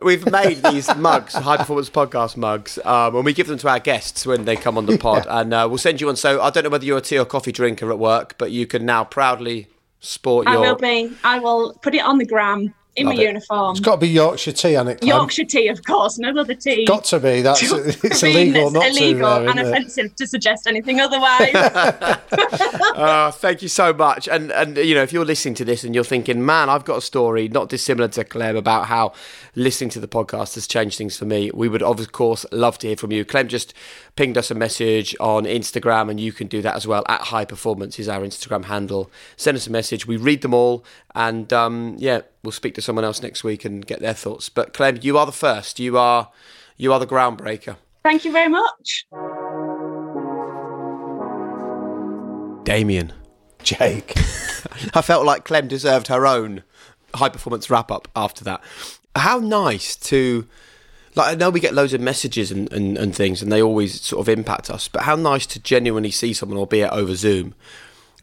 We've 0.03 0.29
made 0.29 0.57
these 0.65 0.93
mugs, 0.97 1.35
high 1.35 1.57
performance 1.57 1.89
podcast 1.89 2.37
mugs, 2.37 2.79
um, 2.85 3.15
and 3.15 3.25
we 3.25 3.33
give 3.33 3.47
them 3.47 3.59
to 3.59 3.69
our 3.69 3.79
guests 3.79 4.27
when 4.27 4.45
they 4.45 4.57
come 4.57 4.77
on 4.77 4.87
the 4.87 4.99
pod. 4.99 5.25
And 5.31 5.55
uh, 5.55 5.67
we'll 5.69 5.79
send 5.79 6.01
you 6.01 6.09
one. 6.09 6.17
So 6.17 6.43
I 6.43 6.51
don't 6.51 6.65
know 6.65 6.71
whether 6.71 6.85
you're 6.85 6.99
a 6.99 7.01
tea 7.01 7.19
or 7.19 7.25
coffee 7.25 7.53
drinker 7.53 7.91
at 7.93 7.99
work, 7.99 8.37
but 8.37 8.51
you 8.51 8.67
can 8.67 8.85
now 8.85 9.05
proudly 9.05 9.69
sport 10.05 10.47
I 10.47 10.57
will 10.57 10.77
be. 10.77 11.11
I 11.25 11.39
will 11.39 11.75
put 11.83 11.95
it 11.95 12.05
on 12.05 12.19
the 12.19 12.27
gram 12.27 12.75
in 12.97 13.07
Love 13.07 13.17
my 13.17 13.23
it. 13.23 13.27
uniform. 13.27 13.71
It's 13.73 13.81
got 13.81 13.97
to 13.97 14.01
be 14.01 14.09
Yorkshire 14.09 14.53
tea 14.53 14.77
on 14.77 14.89
it. 14.89 15.01
Clem. 15.01 15.09
Yorkshire 15.09 15.45
tea, 15.45 15.69
of 15.69 15.85
course, 15.85 16.19
no 16.19 16.31
other 16.39 16.55
tea. 16.55 16.85
Got 16.85 17.05
to 17.05 17.19
be. 17.19 17.43
That's 17.43 17.63
it's 17.73 18.23
illegal 18.23 18.67
it's 18.67 18.73
not 18.73 18.87
illegal 18.87 19.35
to. 19.37 19.41
There, 19.41 19.51
and 19.51 19.61
isn't 19.61 19.75
it? 19.75 19.79
offensive 19.79 20.17
to 20.17 20.27
suggest 20.27 20.67
anything 20.67 21.01
otherwise. 21.01 21.55
Uh, 21.55 23.31
thank 23.35 23.63
you 23.63 23.69
so 23.69 23.93
much. 23.93 24.29
And 24.29 24.53
and 24.53 24.77
you 24.77 24.95
know, 24.95 25.03
if 25.03 25.13
you're 25.13 25.25
listening 25.25 25.55
to 25.55 25.65
this 25.65 25.85
and 25.85 25.95
you're 25.95 26.05
thinking, 26.05 26.45
man, 26.45 26.69
I've 26.69 26.85
got 26.85 26.99
a 26.99 27.03
story 27.03 27.49
not 27.49 27.69
dissimilar 27.69 28.09
to 28.09 28.25
Clem 28.25 28.57
about 28.57 28.87
how 28.87 29.13
listening 29.55 29.91
to 29.91 30.01
the 30.01 30.09
podcast 30.09 30.55
has 30.55 30.67
changed 30.67 30.99
things 30.99 31.17
for 31.17 31.25
me, 31.25 31.51
we 31.53 31.69
would 31.69 31.83
of 31.83 32.13
course 32.13 32.47
love 32.53 32.79
to 32.79 32.89
hear 32.89 32.97
from 32.97 33.13
you. 33.13 33.25
Clem 33.25 33.49
just 33.49 33.75
pinged 34.17 34.39
us 34.39 34.51
a 34.51 34.55
message 34.55 35.17
on 35.19 35.45
Instagram, 35.45 36.11
and 36.11 36.21
you 36.21 36.33
can 36.33 36.47
do 36.47 36.63
that 36.63 36.77
as 36.77 36.87
well. 36.87 37.05
At 37.09 37.23
High 37.23 37.45
Performance 37.45 37.99
is 37.99 38.09
our 38.09 38.21
Instagram 38.21 38.67
handle. 38.67 39.11
Send 39.37 39.57
us 39.57 39.67
a 39.67 39.71
message. 39.71 40.07
We 40.07 40.17
read 40.17 40.43
them 40.43 40.55
all, 40.55 40.85
and 41.15 41.53
um, 41.53 41.97
yeah, 41.99 42.23
we'll 42.43 42.53
speak 42.53 42.75
to 42.75 42.83
someone 42.83 43.05
else 43.05 43.23
next 43.23 43.45
week 43.45 43.65
and 43.65 43.87
get 43.87 44.01
their 44.01 44.15
thoughts. 44.15 44.49
But 44.49 44.73
Clem, 44.73 44.99
you 45.03 45.17
are 45.19 45.27
the 45.27 45.33
first. 45.33 45.79
You 45.79 45.97
are 45.97 46.31
you 46.77 46.93
are 46.93 47.01
the 47.01 47.07
groundbreaker. 47.07 47.77
Thank 48.03 48.25
you 48.25 48.33
very 48.33 48.49
much. 48.49 49.07
Damian. 52.65 53.13
Jake. 53.63 54.15
I 54.95 55.03
felt 55.03 55.25
like 55.25 55.45
Clem 55.45 55.69
deserved 55.69 56.09
her 56.09 56.27
own 56.27 56.63
high 57.15 57.29
performance 57.29 57.71
wrap 57.71 57.91
up 57.91 58.09
after 58.15 58.45
that. 58.45 58.61
How 59.17 59.39
nice 59.39 59.97
to 59.97 60.47
like 61.15 61.33
I 61.33 61.35
know 61.37 61.51
we 61.51 61.61
get 61.61 61.75
loads 61.75 61.95
of 61.95 62.01
messages 62.01 62.51
and, 62.51 62.71
and, 62.73 62.99
and 62.99 63.15
things 63.15 63.41
and 63.41 63.53
they 63.53 63.63
always 63.63 64.01
sort 64.01 64.21
of 64.21 64.29
impact 64.29 64.69
us, 64.71 64.89
but 64.89 65.03
how 65.03 65.15
nice 65.15 65.47
to 65.47 65.61
genuinely 65.61 66.11
see 66.11 66.33
someone, 66.33 66.59
albeit 66.59 66.91
over 66.91 67.15
Zoom, 67.15 67.55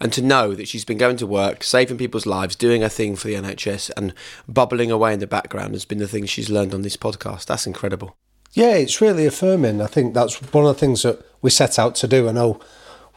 and 0.01 0.11
to 0.13 0.21
know 0.21 0.55
that 0.55 0.67
she's 0.67 0.83
been 0.83 0.97
going 0.97 1.17
to 1.17 1.27
work, 1.27 1.63
saving 1.63 1.97
people's 1.97 2.25
lives, 2.25 2.55
doing 2.55 2.81
her 2.81 2.89
thing 2.89 3.15
for 3.15 3.27
the 3.27 3.35
NHS 3.35 3.91
and 3.95 4.13
bubbling 4.47 4.91
away 4.91 5.13
in 5.13 5.19
the 5.19 5.27
background 5.27 5.73
has 5.73 5.85
been 5.85 5.99
the 5.99 6.07
things 6.07 6.29
she's 6.29 6.49
learned 6.49 6.73
on 6.73 6.81
this 6.81 6.97
podcast. 6.97 7.45
That's 7.45 7.67
incredible. 7.67 8.15
Yeah, 8.53 8.73
it's 8.73 8.99
really 8.99 9.25
affirming. 9.25 9.81
I 9.81 9.87
think 9.87 10.13
that's 10.13 10.41
one 10.53 10.65
of 10.65 10.75
the 10.75 10.79
things 10.79 11.03
that 11.03 11.23
we 11.41 11.49
set 11.49 11.77
out 11.77 11.95
to 11.95 12.07
do. 12.07 12.27
I 12.27 12.31
know 12.31 12.59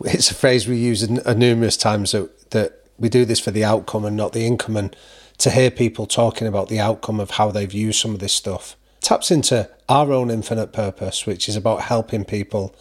it's 0.05 0.31
a 0.31 0.35
phrase 0.35 0.69
we 0.69 0.77
use 0.77 1.03
n- 1.03 1.23
uh, 1.25 1.33
numerous 1.33 1.77
times 1.77 2.13
that, 2.13 2.51
that 2.51 2.85
we 2.99 3.09
do 3.09 3.25
this 3.25 3.41
for 3.41 3.51
the 3.51 3.65
outcome 3.65 4.05
and 4.05 4.17
not 4.17 4.33
the 4.33 4.47
income. 4.47 4.77
And 4.77 4.95
to 5.39 5.51
hear 5.51 5.71
people 5.71 6.07
talking 6.07 6.47
about 6.47 6.69
the 6.69 6.81
outcome 6.81 7.19
of 7.19 7.33
how 7.33 7.51
they've 7.51 7.73
used 7.73 8.01
some 8.01 8.13
of 8.13 8.21
this 8.21 8.33
stuff 8.33 8.77
taps 9.01 9.31
into 9.31 9.69
our 9.89 10.13
own 10.13 10.31
infinite 10.31 10.73
purpose, 10.73 11.27
which 11.27 11.49
is 11.49 11.57
about 11.57 11.83
helping 11.83 12.25
people 12.25 12.75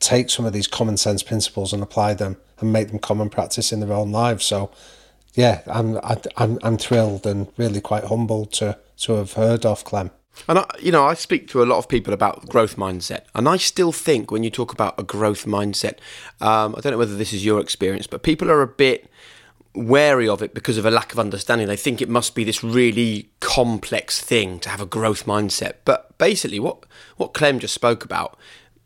take 0.00 0.30
some 0.30 0.44
of 0.44 0.52
these 0.52 0.66
common 0.66 0.96
sense 0.96 1.22
principles 1.22 1.72
and 1.72 1.82
apply 1.82 2.14
them 2.14 2.36
and 2.58 2.72
make 2.72 2.88
them 2.88 2.98
common 2.98 3.30
practice 3.30 3.72
in 3.72 3.80
their 3.80 3.92
own 3.92 4.12
lives. 4.12 4.44
So, 4.44 4.70
yeah, 5.34 5.62
I'm 5.66 5.98
I, 5.98 6.16
I'm 6.36 6.58
I'm 6.62 6.78
thrilled 6.78 7.26
and 7.26 7.48
really 7.56 7.80
quite 7.80 8.04
humbled 8.04 8.52
to 8.54 8.78
to 8.98 9.14
have 9.14 9.34
heard 9.34 9.64
of 9.64 9.84
Clem. 9.84 10.10
And 10.48 10.58
I, 10.58 10.66
you 10.80 10.92
know, 10.92 11.04
I 11.04 11.14
speak 11.14 11.48
to 11.48 11.62
a 11.62 11.64
lot 11.64 11.78
of 11.78 11.88
people 11.88 12.12
about 12.12 12.48
growth 12.48 12.76
mindset, 12.76 13.22
and 13.34 13.48
I 13.48 13.56
still 13.56 13.92
think 13.92 14.30
when 14.30 14.42
you 14.42 14.50
talk 14.50 14.72
about 14.72 14.98
a 14.98 15.02
growth 15.02 15.46
mindset, 15.46 15.98
um, 16.40 16.74
I 16.76 16.80
don't 16.80 16.92
know 16.92 16.98
whether 16.98 17.16
this 17.16 17.32
is 17.32 17.44
your 17.44 17.60
experience, 17.60 18.06
but 18.06 18.22
people 18.22 18.50
are 18.50 18.60
a 18.60 18.66
bit 18.66 19.10
wary 19.74 20.26
of 20.26 20.42
it 20.42 20.54
because 20.54 20.78
of 20.78 20.86
a 20.86 20.90
lack 20.90 21.12
of 21.12 21.18
understanding. 21.18 21.66
They 21.66 21.76
think 21.76 22.00
it 22.00 22.08
must 22.08 22.34
be 22.34 22.44
this 22.44 22.64
really 22.64 23.30
complex 23.40 24.20
thing 24.20 24.58
to 24.60 24.70
have 24.70 24.80
a 24.80 24.86
growth 24.86 25.26
mindset. 25.26 25.74
But 25.84 26.16
basically, 26.18 26.60
what 26.60 26.84
what 27.16 27.34
Clem 27.34 27.58
just 27.58 27.74
spoke 27.74 28.04
about, 28.04 28.38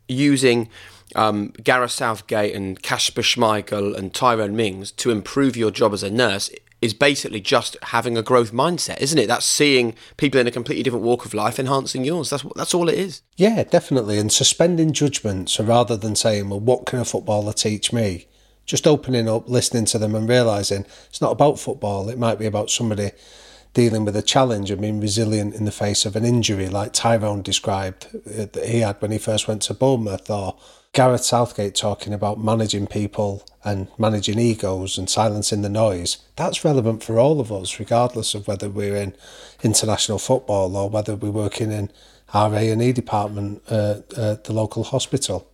using 0.07 0.69
um, 1.15 1.53
Gareth 1.63 1.91
Southgate 1.91 2.55
and 2.55 2.81
Kasper 2.81 3.21
Schmeichel 3.21 3.95
and 3.95 4.13
Tyrone 4.13 4.55
Mings 4.55 4.91
to 4.93 5.11
improve 5.11 5.55
your 5.55 5.71
job 5.71 5.93
as 5.93 6.03
a 6.03 6.09
nurse 6.09 6.49
is 6.81 6.93
basically 6.95 7.39
just 7.39 7.77
having 7.83 8.17
a 8.17 8.23
growth 8.23 8.51
mindset, 8.51 8.99
isn't 8.99 9.19
it? 9.19 9.27
That's 9.27 9.45
seeing 9.45 9.93
people 10.17 10.39
in 10.39 10.47
a 10.47 10.51
completely 10.51 10.83
different 10.83 11.05
walk 11.05 11.25
of 11.25 11.33
life 11.33 11.59
enhancing 11.59 12.03
yours. 12.03 12.31
That's 12.31 12.43
that's 12.55 12.73
all 12.73 12.89
it 12.89 12.97
is. 12.97 13.21
Yeah, 13.37 13.63
definitely. 13.63 14.17
And 14.17 14.31
suspending 14.31 14.91
judgment. 14.91 15.49
So 15.49 15.63
rather 15.63 15.95
than 15.95 16.15
saying, 16.15 16.49
well, 16.49 16.59
what 16.59 16.87
can 16.87 16.99
a 16.99 17.05
footballer 17.05 17.53
teach 17.53 17.93
me? 17.93 18.27
Just 18.65 18.87
opening 18.87 19.29
up, 19.29 19.47
listening 19.47 19.85
to 19.85 19.99
them 19.99 20.15
and 20.15 20.27
realising 20.27 20.85
it's 21.09 21.21
not 21.21 21.31
about 21.31 21.59
football. 21.59 22.09
It 22.09 22.17
might 22.17 22.39
be 22.39 22.45
about 22.45 22.69
somebody 22.71 23.11
dealing 23.73 24.03
with 24.03 24.15
a 24.15 24.21
challenge 24.21 24.69
and 24.69 24.81
being 24.81 24.99
resilient 24.99 25.55
in 25.55 25.65
the 25.65 25.71
face 25.71 26.05
of 26.05 26.15
an 26.15 26.25
injury, 26.25 26.67
like 26.67 26.93
Tyrone 26.93 27.41
described 27.41 28.07
uh, 28.13 28.45
that 28.51 28.65
he 28.67 28.79
had 28.79 29.01
when 29.01 29.11
he 29.11 29.17
first 29.17 29.47
went 29.47 29.61
to 29.63 29.73
Bournemouth, 29.73 30.29
or 30.29 30.57
Gareth 30.93 31.23
Southgate 31.23 31.73
talking 31.73 32.13
about 32.13 32.43
managing 32.43 32.85
people 32.85 33.47
and 33.63 33.87
managing 33.97 34.37
egos 34.37 34.97
and 34.97 35.09
silencing 35.09 35.61
the 35.61 35.69
noise. 35.69 36.17
That's 36.35 36.65
relevant 36.65 37.01
for 37.01 37.17
all 37.17 37.39
of 37.39 37.49
us, 37.49 37.79
regardless 37.79 38.35
of 38.35 38.45
whether 38.45 38.69
we're 38.69 38.97
in 38.97 39.15
international 39.63 40.19
football 40.19 40.75
or 40.75 40.89
whether 40.89 41.15
we're 41.15 41.31
working 41.31 41.71
in 41.71 41.91
our 42.33 42.53
A&E 42.53 42.91
department 42.91 43.61
uh, 43.69 44.01
at 44.17 44.43
the 44.43 44.53
local 44.53 44.83
hospital. 44.83 45.49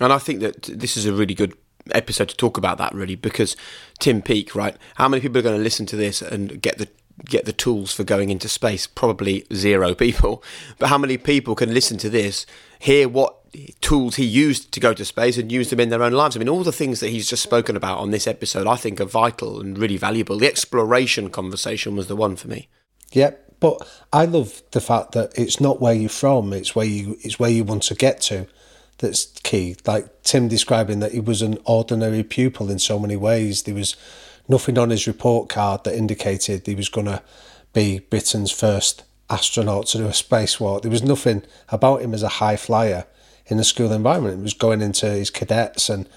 And 0.00 0.12
I 0.12 0.18
think 0.18 0.40
that 0.40 0.62
this 0.62 0.96
is 0.96 1.06
a 1.06 1.12
really 1.12 1.34
good 1.34 1.56
episode 1.90 2.28
to 2.28 2.36
talk 2.36 2.56
about 2.56 2.78
that, 2.78 2.94
really, 2.94 3.16
because 3.16 3.56
Tim 3.98 4.22
Peake, 4.22 4.54
right? 4.54 4.76
How 4.94 5.08
many 5.08 5.20
people 5.20 5.38
are 5.38 5.42
going 5.42 5.56
to 5.56 5.62
listen 5.62 5.86
to 5.86 5.96
this 5.96 6.22
and 6.22 6.62
get 6.62 6.78
the 6.78 6.88
get 7.24 7.44
the 7.44 7.52
tools 7.52 7.92
for 7.92 8.04
going 8.04 8.30
into 8.30 8.48
space? 8.48 8.86
Probably 8.86 9.44
zero 9.52 9.94
people. 9.96 10.42
But 10.78 10.88
how 10.88 10.98
many 10.98 11.16
people 11.18 11.56
can 11.56 11.74
listen 11.74 11.98
to 11.98 12.10
this, 12.10 12.46
hear 12.78 13.08
what 13.08 13.41
tools 13.80 14.16
he 14.16 14.24
used 14.24 14.72
to 14.72 14.80
go 14.80 14.94
to 14.94 15.04
space, 15.04 15.38
and 15.38 15.52
use 15.52 15.70
them 15.70 15.80
in 15.80 15.90
their 15.90 16.02
own 16.02 16.12
lives? 16.12 16.36
I 16.36 16.38
mean, 16.38 16.48
all 16.48 16.64
the 16.64 16.72
things 16.72 17.00
that 17.00 17.08
he's 17.08 17.28
just 17.28 17.42
spoken 17.42 17.76
about 17.76 17.98
on 17.98 18.10
this 18.10 18.26
episode, 18.26 18.66
I 18.66 18.76
think, 18.76 19.00
are 19.00 19.06
vital 19.06 19.60
and 19.60 19.78
really 19.78 19.96
valuable. 19.96 20.38
The 20.38 20.46
exploration 20.46 21.30
conversation 21.30 21.96
was 21.96 22.08
the 22.08 22.16
one 22.16 22.36
for 22.36 22.48
me. 22.48 22.68
Yep, 23.12 23.56
but 23.60 23.86
I 24.12 24.24
love 24.24 24.62
the 24.72 24.80
fact 24.80 25.12
that 25.12 25.38
it's 25.38 25.60
not 25.60 25.80
where 25.80 25.94
you're 25.94 26.08
from; 26.08 26.52
it's 26.52 26.74
where 26.74 26.86
you 26.86 27.18
it's 27.22 27.38
where 27.38 27.50
you 27.50 27.64
want 27.64 27.84
to 27.84 27.94
get 27.94 28.20
to. 28.22 28.46
that's 28.98 29.26
key. 29.42 29.76
Like 29.86 30.22
Tim 30.22 30.48
describing 30.48 31.00
that 31.00 31.12
he 31.12 31.20
was 31.20 31.42
an 31.42 31.58
ordinary 31.64 32.22
pupil 32.22 32.70
in 32.70 32.78
so 32.78 32.98
many 32.98 33.16
ways. 33.16 33.62
There 33.62 33.74
was 33.74 33.96
nothing 34.48 34.78
on 34.78 34.90
his 34.90 35.06
report 35.06 35.48
card 35.48 35.84
that 35.84 35.94
indicated 35.94 36.66
he 36.66 36.74
was 36.74 36.88
going 36.88 37.06
to 37.06 37.22
be 37.72 38.00
Britain's 38.00 38.50
first 38.50 39.04
astronaut 39.30 39.86
to 39.86 39.98
do 39.98 40.06
a 40.06 40.10
spacewalk. 40.10 40.82
There 40.82 40.90
was 40.90 41.02
nothing 41.02 41.42
about 41.68 42.02
him 42.02 42.14
as 42.14 42.22
a 42.22 42.28
high 42.28 42.56
flyer 42.56 43.06
in 43.52 43.60
a 43.60 43.64
school 43.64 43.92
environment. 43.92 44.40
It 44.40 44.42
was 44.42 44.54
going 44.54 44.82
into 44.82 45.06
his 45.06 45.30
cadets 45.30 45.88
and 45.88 46.08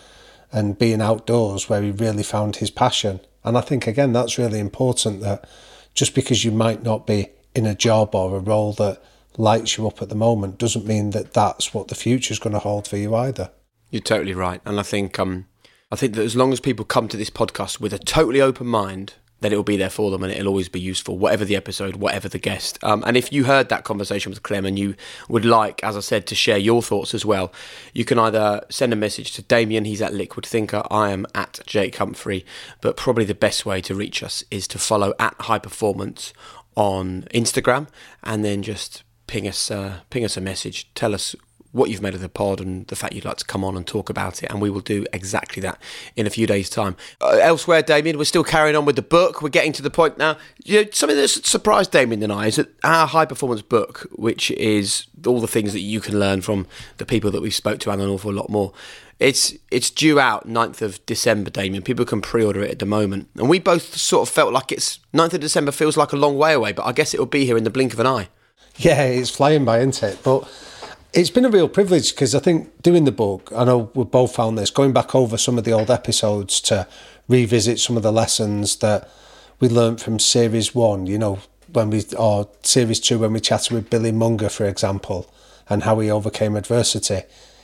and 0.51 0.79
being 0.79 1.01
outdoors 1.01 1.67
where 1.67 1.81
he 1.81 1.91
really 1.91 2.23
found 2.23 2.55
his 2.55 2.71
passion. 2.71 3.19
And 3.43 3.57
I 3.57 3.61
think 3.61 3.85
again 3.85 4.13
that's 4.13 4.37
really 4.37 4.59
important 4.59 5.21
that 5.21 5.47
just 5.93 6.15
because 6.15 6.43
you 6.43 6.51
might 6.51 6.83
not 6.83 7.05
be 7.05 7.29
in 7.53 7.65
a 7.65 7.75
job 7.75 8.15
or 8.15 8.35
a 8.35 8.39
role 8.39 8.73
that 8.73 9.01
lights 9.37 9.77
you 9.77 9.87
up 9.87 10.01
at 10.01 10.09
the 10.09 10.15
moment 10.15 10.57
doesn't 10.57 10.85
mean 10.85 11.11
that 11.11 11.33
that's 11.33 11.73
what 11.73 11.89
the 11.89 11.95
future 11.95 12.31
is 12.31 12.39
going 12.39 12.53
to 12.53 12.59
hold 12.59 12.87
for 12.87 12.97
you 12.97 13.15
either. 13.15 13.51
You're 13.91 14.01
totally 14.01 14.33
right, 14.33 14.61
and 14.65 14.79
I 14.79 14.83
think 14.83 15.19
um, 15.19 15.47
I 15.91 15.95
think 15.95 16.15
that 16.15 16.23
as 16.23 16.35
long 16.35 16.51
as 16.51 16.59
people 16.59 16.85
come 16.85 17.07
to 17.09 17.17
this 17.17 17.29
podcast 17.29 17.79
with 17.79 17.93
a 17.93 17.99
totally 17.99 18.41
open 18.41 18.67
mind, 18.67 19.13
then 19.41 19.51
it 19.51 19.55
will 19.55 19.63
be 19.63 19.77
there 19.77 19.89
for 19.89 20.11
them 20.11 20.23
and 20.23 20.31
it'll 20.31 20.47
always 20.47 20.69
be 20.69 20.79
useful, 20.79 21.17
whatever 21.17 21.45
the 21.45 21.55
episode, 21.55 21.97
whatever 21.97 22.29
the 22.29 22.39
guest. 22.39 22.81
Um, 22.83 23.03
and 23.05 23.17
if 23.17 23.31
you 23.31 23.45
heard 23.45 23.69
that 23.69 23.83
conversation 23.83 24.29
with 24.29 24.43
Clem 24.43 24.65
and 24.65 24.79
you 24.79 24.95
would 25.29 25.45
like, 25.45 25.83
as 25.83 25.97
I 25.97 25.99
said, 25.99 26.25
to 26.27 26.35
share 26.35 26.57
your 26.57 26.81
thoughts 26.81 27.13
as 27.13 27.25
well, 27.25 27.51
you 27.93 28.05
can 28.05 28.17
either 28.17 28.65
send 28.69 28.93
a 28.93 28.95
message 28.95 29.33
to 29.33 29.41
Damian, 29.41 29.85
he's 29.85 30.01
at 30.01 30.13
Liquid 30.13 30.45
Thinker, 30.45 30.83
I 30.89 31.11
am 31.11 31.25
at 31.35 31.59
Jake 31.65 31.97
Humphrey, 31.97 32.45
but 32.81 32.97
probably 32.97 33.25
the 33.25 33.35
best 33.35 33.65
way 33.65 33.81
to 33.81 33.95
reach 33.95 34.23
us 34.23 34.43
is 34.49 34.67
to 34.69 34.79
follow 34.79 35.13
at 35.19 35.35
High 35.41 35.59
Performance 35.59 36.33
on 36.75 37.23
Instagram 37.33 37.87
and 38.23 38.43
then 38.43 38.61
just 38.61 39.03
ping 39.27 39.47
us 39.47 39.71
uh, 39.71 39.99
ping 40.09 40.25
us 40.25 40.37
a 40.37 40.41
message. 40.41 40.93
Tell 40.93 41.13
us 41.13 41.35
what 41.75 41.89
you've 41.89 42.01
made 42.01 42.13
of 42.13 42.21
the 42.21 42.29
pod 42.29 42.61
and 42.61 42.87
the 42.87 42.95
fact 42.95 43.13
you'd 43.13 43.25
like 43.25 43.35
to 43.35 43.45
come 43.45 43.63
on 43.63 43.75
and 43.75 43.85
talk 43.85 44.09
about 44.09 44.41
it. 44.41 44.49
And 44.49 44.61
we 44.61 44.69
will 44.69 44.79
do 44.79 45.05
exactly 45.11 45.61
that 45.61 45.77
in 46.15 46.25
a 46.25 46.29
few 46.29 46.47
days' 46.47 46.69
time. 46.69 46.95
Uh, 47.19 47.37
elsewhere, 47.41 47.81
Damian, 47.81 48.17
we're 48.17 48.23
still 48.23 48.45
carrying 48.45 48.77
on 48.77 48.85
with 48.85 48.95
the 48.95 49.01
book. 49.01 49.41
We're 49.41 49.49
getting 49.49 49.73
to 49.73 49.81
the 49.81 49.89
point 49.89 50.17
now. 50.17 50.37
You 50.63 50.83
know, 50.83 50.89
something 50.93 51.17
that 51.17 51.27
surprised 51.27 51.91
Damian 51.91 52.23
and 52.23 52.31
I 52.31 52.47
is 52.47 52.55
that 52.55 52.69
our 52.85 53.05
high 53.05 53.25
performance 53.25 53.61
book, 53.61 54.07
which 54.13 54.51
is 54.51 55.07
all 55.27 55.41
the 55.41 55.47
things 55.47 55.73
that 55.73 55.81
you 55.81 55.99
can 55.99 56.17
learn 56.17 56.41
from 56.41 56.65
the 56.95 57.05
people 57.05 57.29
that 57.31 57.41
we 57.41 57.49
spoke 57.49 57.79
to 57.81 57.91
and 57.91 58.01
an 58.01 58.09
awful 58.09 58.31
lot 58.31 58.49
more. 58.49 58.71
It's 59.19 59.53
it's 59.69 59.89
due 59.89 60.17
out 60.17 60.47
9th 60.47 60.81
of 60.81 61.05
December, 61.05 61.49
Damian. 61.49 61.83
People 61.83 62.05
can 62.05 62.21
pre-order 62.21 62.61
it 62.61 62.71
at 62.71 62.79
the 62.79 62.85
moment. 62.85 63.27
And 63.35 63.49
we 63.49 63.59
both 63.59 63.97
sort 63.97 64.27
of 64.27 64.33
felt 64.33 64.53
like 64.53 64.71
it's 64.71 64.99
9th 65.13 65.33
of 65.33 65.41
December 65.41 65.73
feels 65.73 65.97
like 65.97 66.13
a 66.13 66.17
long 66.17 66.37
way 66.37 66.53
away, 66.53 66.71
but 66.71 66.85
I 66.85 66.93
guess 66.93 67.13
it'll 67.13 67.25
be 67.25 67.45
here 67.45 67.57
in 67.57 67.65
the 67.65 67.69
blink 67.69 67.91
of 67.91 67.99
an 67.99 68.07
eye. 68.07 68.29
Yeah, 68.77 69.03
it's 69.03 69.29
flying 69.29 69.63
by, 69.65 69.79
isn't 69.79 70.03
it? 70.03 70.19
But 70.23 70.49
it's 71.15 71.29
been 71.29 71.45
a 71.45 71.49
real 71.49 71.69
privilege 71.69 72.13
because 72.13 72.35
I 72.35 72.39
think 72.39 72.81
doing 72.81 73.05
the 73.05 73.11
book, 73.11 73.49
I 73.55 73.63
know 73.63 73.89
we 73.95 74.03
both 74.03 74.35
found 74.35 74.57
this, 74.57 74.69
going 74.69 74.91
back 74.91 75.15
over 75.15 75.37
some 75.37 75.57
of 75.57 75.63
the 75.63 75.71
old 75.71 75.89
episodes 75.89 76.59
to 76.61 76.87
revisit 77.29 77.79
some 77.79 77.95
of 77.95 78.03
the 78.03 78.11
lessons 78.11 78.75
that 78.77 79.09
we 79.61 79.69
learned 79.69 80.01
from 80.01 80.19
series 80.19 80.75
one, 80.75 81.07
you 81.07 81.17
know, 81.17 81.39
when 81.71 81.89
we, 81.89 82.03
or 82.19 82.49
series 82.63 82.99
two, 82.99 83.19
when 83.19 83.31
we 83.31 83.39
chatted 83.39 83.71
with 83.71 83.89
Billy 83.89 84.11
Monger, 84.11 84.49
for 84.49 84.65
example, 84.65 85.31
and 85.69 85.83
how 85.83 85.99
he 85.99 86.11
overcame 86.11 86.57
adversity. 86.57 87.21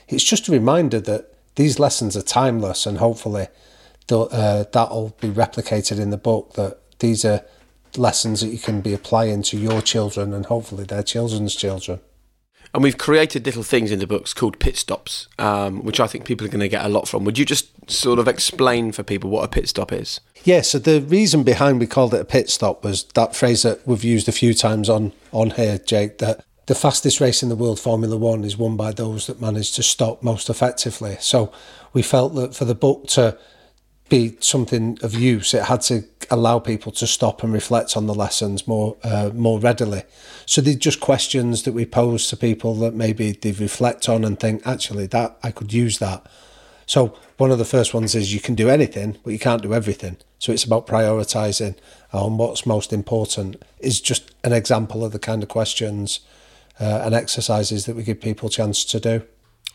It's 0.08 0.24
just 0.24 0.48
a 0.48 0.54
reminder 0.54 1.02
that 1.02 1.34
these 1.56 1.78
lessons 1.78 2.16
are 2.16 2.22
timeless 2.22 2.86
and 2.86 3.00
hopefully 3.00 3.48
uh, 4.10 4.64
that'll 4.72 5.16
be 5.20 5.30
replicated 5.30 6.00
in 6.00 6.10
the 6.10 6.18
book, 6.18 6.54
that 6.54 6.80
these 7.00 7.26
are 7.26 7.44
lessons 7.98 8.40
that 8.40 8.48
you 8.48 8.60
can 8.60 8.80
be 8.80 8.94
applying 8.94 9.44
to 9.44 9.58
your 9.58 9.82
children 9.82 10.34
and 10.34 10.46
hopefully 10.46 10.86
their 10.86 11.04
children's 11.04 11.54
children. 11.54 12.00
And 12.74 12.84
we've 12.84 12.98
created 12.98 13.46
little 13.46 13.64
things 13.64 13.92
in 13.92 14.00
the 14.00 14.08
books 14.08 14.34
called 14.34 14.60
pit 14.60 14.78
stops, 14.78 15.28
um, 15.38 15.84
which 15.84 16.00
I 16.00 16.08
think 16.08 16.26
people 16.26 16.48
are 16.48 16.50
going 16.50 16.62
to 16.62 16.70
get 16.70 16.86
a 16.86 16.90
lot 16.90 17.08
from. 17.08 17.26
Would 17.26 17.38
you 17.38 17.46
just 17.46 17.92
sort 17.92 18.18
of 18.18 18.28
explain 18.28 18.92
for 18.94 19.04
people 19.04 19.30
what 19.30 19.44
a 19.44 19.50
pit 19.50 19.68
stop 19.68 19.92
is? 19.92 20.22
Yeah, 20.44 20.62
so 20.62 20.80
the 20.80 21.02
reason 21.02 21.44
behind 21.44 21.80
we 21.80 21.88
called 21.88 22.14
it 22.14 22.22
a 22.22 22.26
pit 22.26 22.50
stop 22.50 22.84
was 22.84 23.04
that 23.16 23.36
phrase 23.36 23.64
that 23.64 23.86
we've 23.86 24.04
used 24.04 24.30
a 24.30 24.32
few 24.32 24.54
times 24.54 24.90
on, 24.90 25.12
on 25.32 25.52
here, 25.52 25.78
Jake, 25.80 26.20
that 26.20 26.46
the 26.68 26.76
fastest 26.76 27.20
race 27.20 27.44
in 27.44 27.50
the 27.50 27.56
world, 27.56 27.80
Formula 27.80 28.16
One, 28.16 28.46
is 28.46 28.58
won 28.58 28.78
by 28.78 28.94
those 28.94 29.28
that 29.28 29.42
manage 29.42 29.74
to 29.74 29.84
stop 29.84 30.24
most 30.24 30.50
effectively. 30.50 31.18
So 31.20 31.52
we 31.92 32.02
felt 32.02 32.36
that 32.36 32.56
for 32.56 32.64
the 32.64 32.76
book 32.76 33.08
to 33.10 33.38
be 34.12 34.38
something 34.42 35.00
of 35.02 35.16
use, 35.16 35.54
it 35.54 35.64
had 35.64 35.82
to 35.82 36.04
allow 36.30 36.60
people 36.60 36.92
to 36.92 37.08
stop 37.08 37.44
and 37.44 37.54
reflect 37.54 37.96
on 37.98 38.06
the 38.08 38.14
lessons 38.14 38.68
more 38.68 38.98
uh, 39.04 39.32
more 39.34 39.60
readily. 39.60 40.04
So 40.46 40.62
they're 40.62 40.76
just 40.76 41.00
questions 41.00 41.64
that 41.64 41.74
we 41.74 41.86
pose 41.86 42.28
to 42.28 42.38
people 42.38 42.76
that 42.76 42.94
maybe 42.94 43.32
they 43.32 43.54
reflect 43.54 44.10
on 44.10 44.24
and 44.26 44.38
think, 44.38 44.62
actually, 44.68 45.08
that 45.08 45.38
I 45.42 45.52
could 45.52 45.72
use 45.74 46.00
that. 46.00 46.28
So 46.86 47.18
one 47.38 47.52
of 47.52 47.58
the 47.58 47.66
first 47.66 47.94
ones 47.94 48.14
is 48.14 48.34
you 48.34 48.42
can 48.42 48.54
do 48.54 48.70
anything, 48.70 49.18
but 49.24 49.32
you 49.32 49.40
can't 49.40 49.64
do 49.64 49.74
everything. 49.74 50.18
So 50.40 50.52
it's 50.52 50.66
about 50.66 50.88
prioritizing 50.88 51.76
on 52.12 52.38
what's 52.38 52.66
most 52.66 52.92
important. 52.92 53.64
Is 53.80 54.02
just 54.02 54.32
an 54.44 54.52
example 54.52 55.06
of 55.06 55.14
the 55.14 55.20
kind 55.20 55.42
of 55.42 55.48
questions 55.50 56.20
uh, 56.82 57.02
and 57.06 57.16
exercises 57.16 57.86
that 57.86 57.96
we 57.96 58.04
give 58.04 58.20
people 58.20 58.50
a 58.50 58.52
chance 58.52 58.84
to 58.84 59.00
do. 59.00 59.24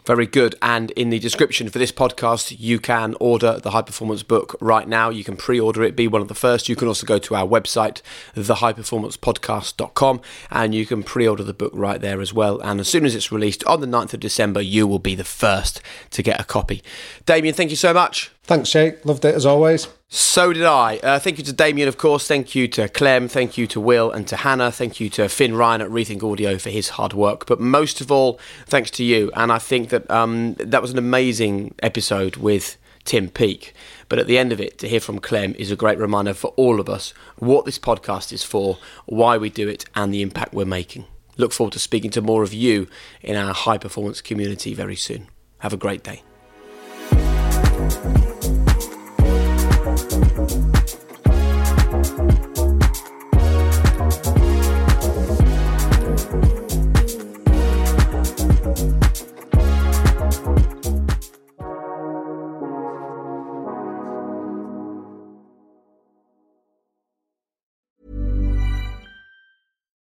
Very 0.07 0.27
good. 0.27 0.55
And 0.63 0.93
in 0.93 1.11
the 1.11 1.19
description 1.19 1.69
for 1.69 1.81
this 1.81 1.91
podcast, 1.91 2.55
you 2.61 2.79
can 2.79 3.17
order 3.19 3.59
the 3.59 3.73
high 3.73 3.83
performance 3.83 4.23
book 4.23 4.57
right 4.61 4.87
now. 4.87 5.11
You 5.11 5.25
can 5.25 5.37
pre 5.37 5.59
order 5.59 5.83
it, 5.83 5.97
be 5.97 6.07
one 6.07 6.23
of 6.23 6.29
the 6.29 6.35
first. 6.35 6.69
You 6.69 6.77
can 6.77 6.87
also 6.87 7.05
go 7.05 7.19
to 7.19 7.35
our 7.35 7.47
website, 7.47 8.03
thehighperformancepodcast.com, 8.37 10.21
and 10.53 10.75
you 10.77 10.87
can 10.87 11.03
pre 11.03 11.27
order 11.27 11.43
the 11.43 11.53
book 11.53 11.73
right 11.75 12.01
there 12.01 12.21
as 12.21 12.33
well. 12.33 12.61
And 12.61 12.79
as 12.79 12.89
soon 12.89 13.05
as 13.05 13.17
it's 13.17 13.33
released 13.33 13.65
on 13.65 13.81
the 13.81 13.89
9th 13.89 14.15
of 14.15 14.21
December, 14.21 14.61
you 14.61 14.87
will 14.87 15.01
be 15.01 15.17
the 15.17 15.25
first 15.25 15.83
to 16.11 16.23
get 16.23 16.41
a 16.41 16.45
copy. 16.45 16.85
Damian, 17.25 17.55
thank 17.55 17.71
you 17.71 17.77
so 17.77 17.93
much. 17.93 18.31
Thanks, 18.47 18.71
Jake. 18.71 19.05
Loved 19.05 19.25
it 19.25 19.35
as 19.35 19.45
always. 19.45 19.89
So 20.09 20.53
did 20.53 20.63
I. 20.63 20.99
Uh, 20.99 21.19
thank 21.19 21.37
you 21.37 21.43
to 21.45 21.53
Damian, 21.53 21.89
of 21.89 21.99
course. 21.99 22.29
Thank 22.29 22.55
you 22.55 22.69
to 22.69 22.89
Clem. 22.89 23.27
Thank 23.27 23.59
you 23.59 23.67
to 23.67 23.81
Will 23.81 24.13
and 24.13 24.27
to 24.29 24.37
Hannah. 24.37 24.71
Thank 24.71 25.01
you 25.01 25.11
to 25.11 25.29
Finn 25.29 25.57
Ryan 25.57 25.81
at 25.81 25.91
Rethink 25.91 26.23
Audio 26.23 26.57
for 26.57 26.71
his 26.71 26.91
hard 26.91 27.13
work. 27.13 27.47
But 27.47 27.59
most 27.59 28.01
of 28.01 28.13
all, 28.13 28.39
thanks 28.67 28.93
to 28.93 29.05
you. 29.05 29.33
And 29.35 29.51
I 29.51 29.59
think 29.59 29.89
that 29.89 30.09
um, 30.09 30.55
that 30.61 30.81
was 30.81 30.93
an 30.93 30.99
amazing 30.99 31.75
episode 31.83 32.37
with 32.37 32.77
Tim 33.05 33.31
Peake. 33.31 33.75
But 34.09 34.21
at 34.21 34.29
the 34.29 34.39
end 34.39 34.53
of 34.53 34.61
it, 34.61 34.79
to 34.79 34.89
hear 34.89 35.01
from 35.01 35.19
Clem 35.19 35.57
is 35.59 35.73
a 35.73 35.77
great 35.77 35.99
reminder 35.99 36.33
for 36.33 36.53
all 36.57 36.79
of 36.79 36.89
us 36.89 37.13
what 37.39 37.65
this 37.65 37.81
podcast 37.81 38.33
is 38.33 38.45
for, 38.45 38.79
why 39.07 39.37
we 39.37 39.51
do 39.51 39.69
it, 39.69 39.87
and 39.97 40.15
the 40.15 40.23
impact 40.23 40.55
we're 40.55 40.67
making. 40.67 41.07
Look 41.37 41.53
forward 41.53 41.73
to 41.73 41.81
speaking 41.81 42.13
to 42.13 42.23
more 42.23 42.45
of 42.45 42.55
you 42.55 42.87
in 43.23 43.35
our 43.35 43.53
high 43.53 43.79
performance 43.79 44.21
community 44.21 44.73
very 44.73 44.97
soon. 44.97 45.27
Have 45.59 45.73
a 45.73 45.77
great 45.77 46.05
day. 46.05 46.23